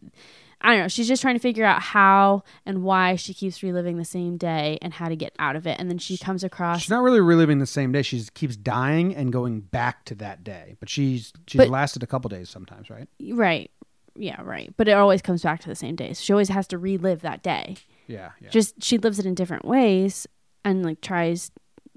I 0.65 0.71
don't 0.71 0.79
know. 0.83 0.89
She's 0.89 1.09
just 1.09 1.23
trying 1.23 1.35
to 1.35 1.41
figure 1.41 1.65
out 1.65 1.83
how 1.83 2.45
and 2.65 2.85
why 2.85 3.17
she 3.17 3.35
keeps 3.35 3.65
reliving 3.65 3.97
the 3.97 4.05
same 4.05 4.37
day 4.37 4.79
and 4.81 4.93
how 4.93 5.09
to 5.09 5.17
get 5.17 5.35
out 5.41 5.57
of 5.57 5.67
it, 5.67 5.81
and 5.81 5.91
then 5.91 5.99
she 5.99 6.17
comes 6.17 6.45
across 6.45 6.83
She's 6.83 6.91
not 6.91 7.03
really 7.03 7.21
reliving 7.21 7.59
the 7.59 7.67
same 7.67 7.91
day. 7.91 8.03
She 8.03 8.23
keeps 8.35 8.55
dying 8.57 9.17
and 9.17 9.33
going 9.33 9.61
back 9.61 10.05
to 10.05 10.15
that 10.17 10.45
day. 10.45 10.77
But 10.79 10.89
she's 10.89 11.33
she's 11.49 11.59
But- 11.59 11.69
lasted 11.71 12.05
a 12.05 12.07
couple 12.07 12.29
days 12.29 12.49
sometimes, 12.49 12.91
right? 12.91 13.09
right, 13.33 13.71
yeah, 14.15 14.41
right, 14.43 14.73
but 14.77 14.87
it 14.87 14.93
always 14.93 15.21
comes 15.23 15.43
back 15.43 15.61
to 15.63 15.69
the 15.69 15.75
same 15.75 15.97
day. 15.97 16.13
So 16.13 16.23
she 16.23 16.33
always 16.33 16.51
has 16.51 16.69
to 16.69 16.79
relive 16.79 17.23
that 17.23 17.43
day. 17.43 17.77
Yeah, 18.07 18.31
yeah. 18.41 18.51
Just 18.51 18.83
she 18.85 18.99
lives 18.99 19.19
it 19.19 19.27
in 19.27 19.35
different 19.35 19.65
ways 19.65 20.29
and 20.65 20.85
like 20.85 21.01
tries, 21.01 21.51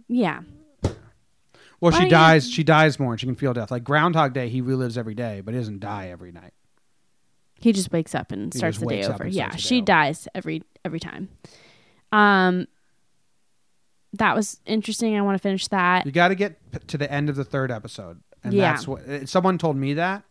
yeah. 0.08 0.40
Well, 1.86 1.98
she 2.00 2.04
yeah. 2.04 2.10
dies. 2.10 2.50
She 2.50 2.64
dies 2.64 3.00
more, 3.00 3.12
and 3.14 3.20
she 3.20 3.26
can 3.26 3.36
feel 3.36 3.54
death. 3.54 3.72
Like 3.72 3.84
Groundhog 3.84 4.34
Day, 4.34 4.50
he 4.50 4.62
relives 4.62 4.98
every 4.98 5.16
day, 5.16 5.42
but 5.42 5.54
he 5.54 5.60
doesn't 5.60 5.80
die 5.80 6.10
every 6.10 6.32
night. 6.32 6.54
He 7.60 7.72
just 7.72 7.92
wakes 7.92 8.14
up 8.14 8.32
and 8.32 8.54
He 8.54 8.58
starts 8.60 8.78
the 8.80 8.86
day 8.86 9.04
over. 9.06 9.26
Yeah, 9.28 9.46
starts 9.50 9.56
the 9.56 9.62
day 9.62 9.68
she 9.68 9.78
over. 9.78 9.86
dies 9.86 10.28
every 10.36 10.64
every 10.84 11.00
time. 11.00 11.30
Um, 12.12 12.68
that 14.14 14.36
was 14.36 14.60
interesting. 14.66 15.18
I 15.18 15.22
want 15.22 15.36
to 15.38 15.42
finish 15.42 15.68
that. 15.70 16.06
You 16.06 16.12
got 16.12 16.30
to 16.30 16.36
get 16.36 16.58
to 16.90 16.98
the 16.98 17.12
end 17.12 17.30
of 17.30 17.36
the 17.36 17.44
third 17.44 17.72
episode, 17.72 18.22
and 18.44 18.54
Yeah. 18.54 18.72
that's 18.74 18.88
what 18.88 19.08
uh, 19.08 19.26
someone 19.26 19.58
told 19.58 19.78
me 19.78 19.94
that, 19.96 20.24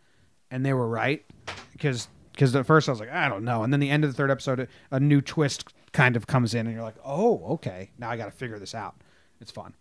and 0.51 0.65
they 0.65 0.73
were 0.73 0.89
right 0.89 1.25
because 1.73 2.09
because 2.33 2.55
at 2.57 2.67
first 2.67 2.89
I 2.89 2.93
was 2.93 3.01
like 3.01 3.11
I 3.13 3.29
don't 3.29 3.45
know, 3.45 3.63
and 3.63 3.73
then 3.73 3.81
the 3.81 3.91
end 3.91 4.05
of 4.05 4.11
the 4.11 4.17
third 4.17 4.31
episode, 4.31 4.69
a 4.91 5.01
new 5.01 5.21
twist 5.21 5.73
kind 5.93 6.17
of 6.17 6.27
comes 6.27 6.55
in, 6.55 6.67
and 6.67 6.75
you're 6.75 6.85
like, 6.85 6.97
oh, 7.05 7.45
okay, 7.55 7.91
now 7.99 8.11
I 8.11 8.17
got 8.17 8.27
to 8.27 8.31
figure 8.33 8.59
this 8.59 8.75
out. 8.75 8.97
It's 9.41 9.51
fun. 9.51 9.75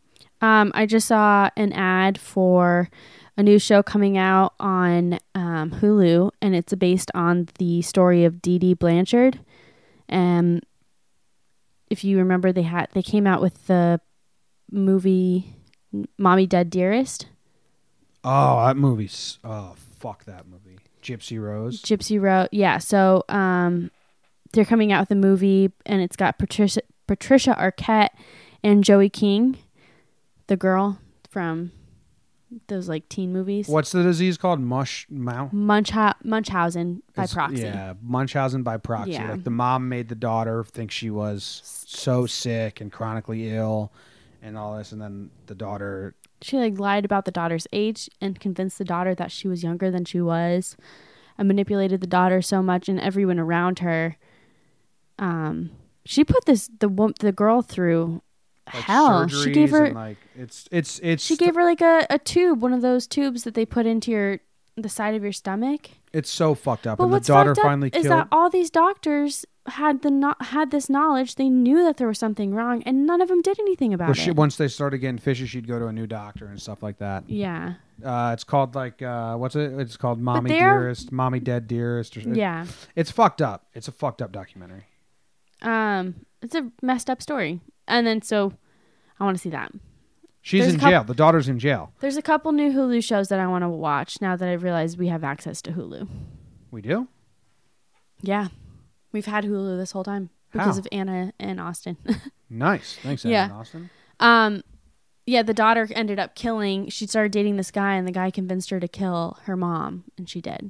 Um, 0.44 0.74
I 0.76 0.86
just 0.86 1.08
saw 1.08 1.50
an 1.56 1.72
ad 1.72 2.20
for 2.20 2.90
a 3.38 3.44
new 3.44 3.58
show 3.58 3.82
coming 3.82 4.18
out 4.18 4.54
on 4.60 5.18
um, 5.34 5.72
Hulu, 5.72 6.32
and 6.42 6.54
it's 6.54 6.74
based 6.74 7.10
on 7.16 7.48
the 7.60 7.82
story 7.82 8.26
of 8.26 8.42
Dee 8.42 8.60
Dee 8.60 8.74
Blanchard. 8.74 9.40
Um, 10.10 10.60
if 11.90 12.04
you 12.04 12.18
remember, 12.18 12.52
they 12.52 12.64
had 12.64 12.90
they 12.92 13.02
came 13.02 13.26
out 13.26 13.42
with 13.42 13.68
the 13.68 14.02
movie 14.70 15.56
"Mommy 16.18 16.46
Dead 16.46 16.70
Dearest." 16.70 17.28
Oh, 18.26 18.66
that 18.66 18.76
movie's 18.76 19.40
oh 19.46 19.76
fuck 19.78 20.26
that 20.26 20.46
movie, 20.46 20.78
Gypsy 21.02 21.42
Rose. 21.42 21.82
Gypsy 21.82 22.22
Rose, 22.22 22.50
Yeah. 22.52 22.80
So 22.80 23.24
um, 23.30 23.92
they're 24.52 24.66
coming 24.66 24.92
out 24.92 25.04
with 25.04 25.12
a 25.12 25.16
movie, 25.22 25.72
and 25.86 26.02
it's 26.02 26.18
got 26.18 26.38
Patricia 26.38 26.82
Patricia 27.08 27.56
Arquette 27.58 28.10
and 28.62 28.84
Joey 28.84 29.10
King, 29.10 29.58
the 30.48 30.58
girl 30.58 31.00
from 31.30 31.72
those 32.68 32.88
like 32.88 33.10
teen 33.10 33.34
movies. 33.34 33.68
What's 33.68 33.92
the 33.92 34.04
disease 34.04 34.38
called? 34.38 34.60
Mush 34.60 35.08
mouth. 35.10 35.52
Munchha- 35.52 36.14
Munchausen 36.24 37.02
by 37.16 37.24
It's- 37.24 37.34
proxy. 37.34 37.62
Yeah, 37.64 37.94
Munchausen 38.02 38.62
by 38.64 38.78
proxy. 38.78 39.14
Yeah. 39.14 39.32
Like 39.32 39.44
the 39.44 39.50
mom 39.50 39.90
made 39.90 40.10
the 40.10 40.16
daughter 40.16 40.64
think 40.64 40.92
she 40.92 41.10
was 41.10 41.62
so 41.88 42.26
sick 42.28 42.80
and 42.82 42.92
chronically 42.92 43.50
ill, 43.56 43.92
and 44.42 44.58
all 44.58 44.78
this, 44.78 44.92
and 44.92 45.02
then 45.02 45.32
the 45.48 45.56
daughter. 45.56 46.14
She 46.42 46.58
like 46.58 46.78
lied 46.78 47.06
about 47.06 47.26
the 47.26 47.32
daughter's 47.32 47.66
age 47.74 48.10
and 48.22 48.40
convinced 48.40 48.78
the 48.78 48.84
daughter 48.86 49.16
that 49.16 49.32
she 49.32 49.48
was 49.48 49.64
younger 49.64 49.90
than 49.90 50.06
she 50.06 50.22
was, 50.22 50.76
and 51.38 51.48
manipulated 51.48 52.02
the 52.02 52.08
daughter 52.08 52.42
so 52.42 52.62
much 52.62 52.88
and 52.90 53.00
everyone 53.00 53.40
around 53.40 53.80
her. 53.80 54.18
Um, 55.18 55.72
she 56.06 56.24
put 56.24 56.46
this 56.46 56.70
the 56.80 56.90
wo- 56.90 57.14
the 57.20 57.32
girl 57.32 57.62
through 57.62 58.22
Like, 58.74 58.84
hell. 58.84 59.28
She 59.28 59.52
gave 59.52 59.72
her 59.72 59.92
like 59.92 60.18
it's 60.36 60.68
it's 60.72 61.00
it's 61.00 61.24
she 61.24 61.36
gave 61.36 61.56
her 61.56 61.64
like 61.64 61.82
a, 61.82 62.06
a 62.10 62.18
tube, 62.20 62.62
one 62.62 62.74
of 62.74 62.82
those 62.82 63.08
tubes 63.08 63.44
that 63.44 63.54
they 63.56 63.66
put 63.66 63.86
into 63.86 64.12
your 64.12 64.40
the 64.76 64.90
side 64.90 65.14
of 65.16 65.22
your 65.22 65.34
stomach. 65.34 65.90
it's 66.14 66.30
so 66.30 66.56
fucked 66.56 66.88
up. 66.88 66.98
But 66.98 67.06
and 67.06 67.14
the 67.14 67.18
what's 67.18 67.28
daughter 67.28 67.54
fucked 67.54 67.66
up 67.66 67.70
finally 67.70 67.90
is 67.90 68.04
killed. 68.04 68.12
that 68.12 68.28
all 68.32 68.50
these 68.50 68.70
doctors 68.70 69.46
had 69.68 70.02
the 70.02 70.10
not 70.10 70.42
had 70.46 70.72
this 70.72 70.90
knowledge. 70.90 71.36
They 71.36 71.50
knew 71.50 71.84
that 71.84 71.98
there 71.98 72.08
was 72.08 72.18
something 72.18 72.54
wrong, 72.56 72.82
and 72.84 73.06
none 73.06 73.22
of 73.22 73.28
them 73.28 73.42
did 73.42 73.60
anything 73.60 73.94
about 73.94 74.08
well, 74.08 74.16
she, 74.16 74.30
it. 74.30 74.36
once 74.36 74.56
they 74.56 74.68
started 74.68 74.98
getting 75.00 75.20
fishy, 75.20 75.46
she'd 75.46 75.68
go 75.68 75.78
to 75.78 75.88
a 75.88 75.94
new 75.94 76.08
doctor 76.08 76.48
and 76.48 76.62
stuff 76.62 76.82
like 76.82 76.98
that. 77.00 77.30
yeah, 77.30 77.74
Uh, 78.04 78.32
it's 78.34 78.44
called 78.44 78.76
like 78.76 79.02
uh, 79.02 79.36
what's 79.36 79.56
it? 79.56 79.74
It's 79.80 79.98
called 79.98 80.20
Mommy 80.20 80.50
Dearest, 80.50 81.12
Mommy 81.12 81.40
Dead 81.40 81.68
Dearest. 81.68 82.18
Or, 82.18 82.22
yeah. 82.22 82.66
it's 82.96 83.12
fucked 83.12 83.42
up. 83.42 83.68
It's 83.74 83.88
a 83.88 83.92
fucked 83.92 84.22
up 84.22 84.32
documentary. 84.32 84.86
Um, 85.62 86.26
it's 86.42 86.56
a 86.56 86.72
messed 86.82 87.10
up 87.10 87.22
story, 87.22 87.62
and 87.88 88.06
then 88.08 88.22
so 88.22 88.54
I 89.20 89.24
want 89.26 89.38
to 89.38 89.42
see 89.42 89.50
that. 89.50 89.72
She's 90.42 90.62
There's 90.64 90.74
in 90.74 90.80
a 90.80 90.84
coup- 90.84 90.90
jail. 90.90 91.04
The 91.06 91.14
daughter's 91.14 91.48
in 91.48 91.58
jail. 91.60 91.94
There's 92.02 92.18
a 92.18 92.22
couple 92.22 92.52
new 92.52 92.72
Hulu 92.74 93.04
shows 93.04 93.30
that 93.30 93.40
I 93.40 93.48
want 93.48 93.64
to 93.64 93.70
watch 93.70 94.20
now 94.22 94.36
that 94.36 94.48
I 94.50 94.54
realize 94.54 94.98
we 94.98 95.08
have 95.08 95.24
access 95.24 95.62
to 95.64 95.72
Hulu. 95.72 96.08
We 96.72 96.82
do. 96.82 97.08
Yeah, 98.22 98.48
we've 99.12 99.26
had 99.26 99.46
Hulu 99.46 99.78
this 99.78 99.92
whole 99.92 100.04
time 100.04 100.30
because 100.52 100.76
How? 100.76 100.80
of 100.80 100.88
Anna 100.92 101.34
and 101.40 101.60
Austin. 101.60 101.98
Nice. 102.50 103.00
Thanks, 103.02 103.26
Yeah. 103.26 103.46
Evan 103.46 103.56
Austin. 103.58 103.90
Um, 104.20 104.62
yeah, 105.26 105.42
the 105.42 105.56
daughter 105.56 105.88
ended 105.96 106.20
up 106.20 106.36
killing. 106.36 106.88
She 106.90 107.08
started 107.08 107.32
dating 107.32 107.56
this 107.58 107.72
guy, 107.72 107.96
and 107.96 108.08
the 108.08 108.12
guy 108.12 108.30
convinced 108.30 108.70
her 108.70 108.80
to 108.80 108.88
kill 108.88 109.40
her 109.46 109.58
mom, 109.58 110.04
and 110.20 110.30
she 110.30 110.40
did. 110.40 110.70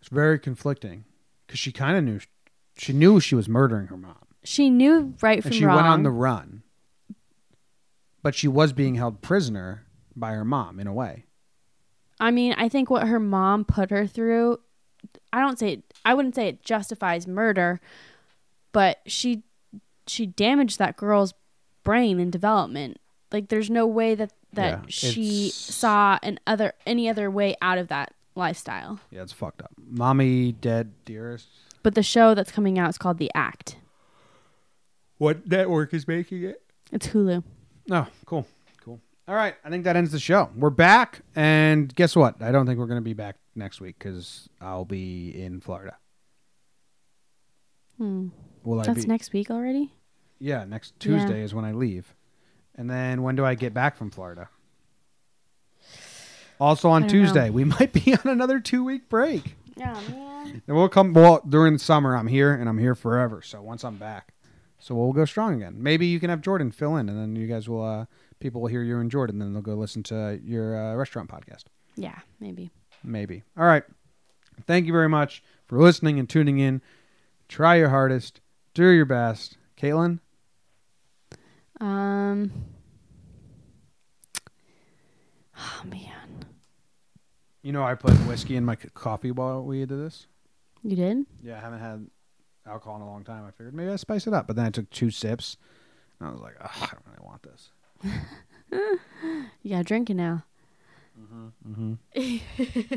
It's 0.00 0.08
very 0.10 0.38
conflicting 0.38 1.04
because 1.46 1.58
she 1.58 1.72
kind 1.72 1.96
of 1.96 2.04
knew 2.04 2.20
she 2.76 2.92
knew 2.92 3.18
she 3.18 3.34
was 3.34 3.48
murdering 3.48 3.88
her 3.88 3.96
mom, 3.96 4.18
She 4.44 4.70
knew 4.70 5.14
right 5.20 5.36
and 5.36 5.44
from 5.44 5.52
she 5.52 5.64
wrong. 5.64 5.76
went 5.76 5.88
on 5.88 6.02
the 6.02 6.10
run. 6.10 6.62
But 8.22 8.34
she 8.34 8.48
was 8.48 8.72
being 8.72 8.94
held 8.94 9.20
prisoner 9.20 9.84
by 10.14 10.32
her 10.32 10.44
mom 10.44 10.78
in 10.78 10.86
a 10.86 10.92
way. 10.92 11.24
I 12.20 12.30
mean, 12.30 12.54
I 12.56 12.68
think 12.68 12.88
what 12.88 13.08
her 13.08 13.18
mom 13.18 13.64
put 13.64 13.90
her 13.90 14.06
through, 14.06 14.58
I 15.32 15.40
don't 15.40 15.58
say 15.58 15.82
I 16.04 16.14
wouldn't 16.14 16.34
say 16.34 16.48
it 16.48 16.62
justifies 16.62 17.26
murder, 17.26 17.80
but 18.72 19.00
she 19.06 19.42
she 20.06 20.26
damaged 20.26 20.78
that 20.78 20.96
girl's 20.96 21.34
brain 21.84 22.20
and 22.20 22.30
development. 22.30 23.00
Like 23.32 23.48
there's 23.48 23.70
no 23.70 23.86
way 23.86 24.14
that 24.14 24.32
that 24.52 24.70
Yeah, 24.70 24.84
she 24.88 25.50
saw 25.50 26.18
an 26.22 26.38
other 26.46 26.74
any 26.86 27.08
other 27.08 27.30
way 27.30 27.56
out 27.60 27.78
of 27.78 27.88
that 27.88 28.14
lifestyle. 28.34 29.00
Yeah, 29.10 29.22
it's 29.22 29.32
fucked 29.32 29.62
up. 29.62 29.72
Mommy 29.78 30.52
dead, 30.52 30.92
dearest. 31.04 31.48
But 31.82 31.94
the 31.96 32.02
show 32.02 32.34
that's 32.34 32.52
coming 32.52 32.78
out 32.78 32.90
is 32.90 32.98
called 32.98 33.18
The 33.18 33.30
Act. 33.34 33.76
What 35.22 35.46
network 35.46 35.94
is 35.94 36.08
making 36.08 36.42
it? 36.42 36.60
It's 36.90 37.06
Hulu. 37.06 37.44
Oh, 37.92 38.08
cool. 38.26 38.44
Cool. 38.84 39.00
All 39.28 39.36
right. 39.36 39.54
I 39.64 39.70
think 39.70 39.84
that 39.84 39.94
ends 39.94 40.10
the 40.10 40.18
show. 40.18 40.50
We're 40.56 40.70
back. 40.70 41.20
And 41.36 41.94
guess 41.94 42.16
what? 42.16 42.42
I 42.42 42.50
don't 42.50 42.66
think 42.66 42.80
we're 42.80 42.88
going 42.88 42.98
to 42.98 43.04
be 43.04 43.12
back 43.12 43.36
next 43.54 43.80
week 43.80 43.94
because 44.00 44.48
I'll 44.60 44.84
be 44.84 45.28
in 45.40 45.60
Florida. 45.60 45.96
Hmm. 47.98 48.30
Will 48.64 48.80
I 48.80 48.82
That's 48.82 49.02
be? 49.02 49.06
next 49.06 49.32
week 49.32 49.48
already? 49.48 49.92
Yeah, 50.40 50.64
next 50.64 50.94
Yeah. 50.98 51.18
Tuesday 51.18 51.42
is 51.42 51.54
when 51.54 51.64
I 51.64 51.70
leave. 51.70 52.16
And 52.74 52.90
then 52.90 53.22
when 53.22 53.36
do 53.36 53.44
I 53.44 53.54
get 53.54 53.72
back 53.72 53.96
from 53.96 54.10
Florida? 54.10 54.48
Also 56.58 56.88
on 56.88 57.04
I 57.04 57.06
don't 57.06 57.16
know. 57.16 57.22
Tuesday, 57.26 57.50
we 57.50 57.62
might 57.78 57.92
be 57.92 58.12
on 58.12 58.28
another 58.28 58.58
two 58.58 58.82
week 58.82 59.08
break. 59.08 59.54
Yeah, 59.76 59.96
man. 60.10 60.62
And 60.66 60.76
we'll 60.76 60.88
come 60.88 61.12
well 61.12 61.44
during 61.48 61.74
the 61.74 61.78
summer. 61.78 62.16
I'm 62.16 62.26
here 62.26 62.52
and 62.52 62.68
I'm 62.68 62.78
here 62.78 62.96
forever. 62.96 63.40
So 63.40 63.62
once 63.62 63.84
I'm 63.84 63.98
back, 63.98 64.32
so 64.82 64.94
we'll 64.94 65.12
go 65.12 65.24
strong 65.24 65.54
again. 65.54 65.76
Maybe 65.82 66.06
you 66.06 66.18
can 66.20 66.28
have 66.30 66.40
Jordan 66.40 66.70
fill 66.72 66.96
in, 66.96 67.08
and 67.08 67.18
then 67.18 67.36
you 67.36 67.46
guys 67.46 67.68
will. 67.68 67.84
uh 67.84 68.06
People 68.40 68.60
will 68.60 68.68
hear 68.68 68.82
you 68.82 68.98
and 68.98 69.08
Jordan, 69.08 69.38
then 69.38 69.52
they'll 69.52 69.62
go 69.62 69.74
listen 69.74 70.02
to 70.04 70.40
your 70.42 70.76
uh, 70.76 70.96
restaurant 70.96 71.30
podcast. 71.30 71.66
Yeah, 71.94 72.18
maybe. 72.40 72.72
Maybe. 73.04 73.44
All 73.56 73.64
right. 73.64 73.84
Thank 74.66 74.86
you 74.86 74.92
very 74.92 75.08
much 75.08 75.44
for 75.68 75.78
listening 75.78 76.18
and 76.18 76.28
tuning 76.28 76.58
in. 76.58 76.82
Try 77.48 77.76
your 77.76 77.90
hardest. 77.90 78.40
Do 78.74 78.88
your 78.88 79.04
best. 79.04 79.58
Caitlin, 79.80 80.18
Um. 81.80 82.50
Oh 85.56 85.82
man, 85.88 86.44
you 87.62 87.70
know 87.72 87.84
I 87.84 87.94
put 87.94 88.12
whiskey 88.26 88.56
in 88.56 88.64
my 88.64 88.74
c- 88.76 88.88
coffee 88.94 89.30
while 89.30 89.62
we 89.62 89.78
did 89.80 89.90
this. 89.90 90.26
you 90.82 90.96
did? 90.96 91.18
Yeah, 91.42 91.58
I 91.58 91.60
haven't 91.60 91.78
had 91.80 92.06
alcohol 92.66 92.96
in 92.96 93.02
a 93.02 93.06
long 93.06 93.24
time. 93.24 93.44
I 93.46 93.50
figured 93.50 93.74
maybe 93.74 93.90
I 93.90 93.96
spice 93.96 94.26
it 94.26 94.34
up, 94.34 94.46
but 94.46 94.56
then 94.56 94.66
I 94.66 94.70
took 94.70 94.88
two 94.90 95.10
sips, 95.10 95.56
and 96.18 96.28
I 96.28 96.32
was 96.32 96.40
like, 96.40 96.54
"Ugh, 96.60 96.70
I 96.74 96.86
don't 96.86 97.06
really 97.06 97.26
want 97.26 97.42
this. 97.42 97.70
You 99.62 99.70
gotta 99.70 99.84
drink 99.84 100.08
it 100.08 100.14
now. 100.14 100.44
Mm-hmm. 101.68 101.94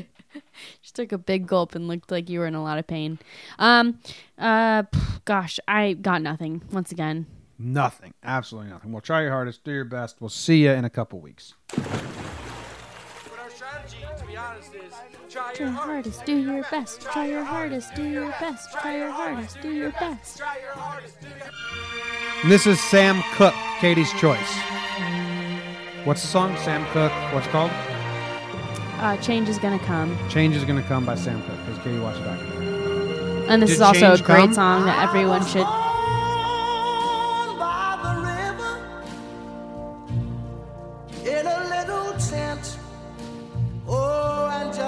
Just 0.82 0.96
took 0.96 1.12
a 1.12 1.18
big 1.18 1.48
gulp 1.48 1.76
and 1.76 1.88
looked 1.88 2.12
like 2.12 2.30
you 2.30 2.40
were 2.40 2.48
in 2.48 2.56
a 2.56 2.64
lot 2.64 2.78
of 2.78 2.88
pain. 2.88 3.20
Um, 3.60 4.00
uh, 4.38 4.84
gosh, 5.26 5.60
I 5.68 5.94
got 5.94 6.22
nothing 6.22 6.62
once 6.72 6.92
again. 6.92 7.26
Nothing. 7.60 8.14
Absolutely 8.24 8.72
nothing. 8.72 8.92
Well, 8.92 9.02
try 9.02 9.22
your 9.22 9.32
hardest. 9.32 9.64
Do 9.64 9.72
your 9.72 9.86
best. 9.86 10.18
We'll 10.20 10.30
see 10.30 10.64
you 10.64 10.72
in 10.72 10.86
a 10.86 10.90
couple 10.90 11.20
weeks. 11.20 11.54
But 11.76 11.86
our 13.42 13.50
strategy, 13.50 13.98
to 14.18 14.26
be 14.26 14.38
honest, 14.38 14.74
is 14.76 14.94
try 15.36 15.54
Try 15.54 15.66
your 15.66 15.74
hardest, 15.74 16.26
do 16.26 16.38
your 16.38 16.64
best. 16.72 17.02
Try 17.02 17.26
your 17.28 17.44
hardest, 17.44 17.96
do 17.96 18.04
your 18.04 18.30
best. 18.40 18.72
Try 18.72 18.98
your 18.98 19.12
hardest, 19.12 19.62
do 19.62 19.70
your 19.74 19.92
best. 19.92 20.38
Try 20.38 20.58
your 20.62 20.72
hardest, 20.72 21.20
do 21.22 21.28
your 21.28 21.38
And 22.44 22.52
this 22.52 22.66
is 22.66 22.80
Sam 22.80 23.22
Cooke, 23.34 23.54
Katie's 23.80 24.12
Choice. 24.14 24.54
What's 26.06 26.22
the 26.22 26.28
song? 26.28 26.56
Sam 26.58 26.86
Cooke. 26.92 27.12
What's 27.34 27.48
it 27.48 27.50
called? 27.50 27.72
Uh, 29.00 29.18
change 29.18 29.50
is 29.50 29.58
gonna 29.58 29.80
come, 29.80 30.18
Change 30.30 30.56
is 30.56 30.64
Gonna 30.64 30.82
Come 30.84 31.06
by 31.06 31.16
Sam 31.16 31.42
Cooke, 31.44 31.60
because 31.66 31.84
Katie 31.84 32.00
watched 32.00 32.20
the 32.20 32.26
documentary. 32.26 33.48
and 33.50 33.62
this 33.62 33.72
Did 33.72 33.76
is 33.76 33.82
also 33.82 34.14
a 34.14 34.16
change 34.16 34.24
great 34.24 34.38
come? 34.38 34.54
song 34.54 34.86
that 34.86 35.04
everyone 35.04 35.46
should. 35.46 35.68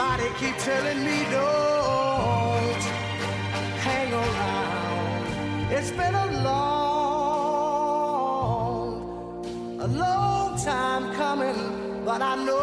Somebody 0.00 0.28
keep 0.38 0.56
telling 0.56 1.00
me 1.04 1.18
don't 1.30 2.82
hang 3.86 4.10
around. 4.14 5.70
It's 5.70 5.90
been 5.90 6.14
a 6.14 6.26
long, 6.42 6.70
a 9.78 9.86
long 9.88 10.56
time 10.56 11.12
coming, 11.12 12.02
but 12.06 12.22
I 12.22 12.34
know 12.46 12.59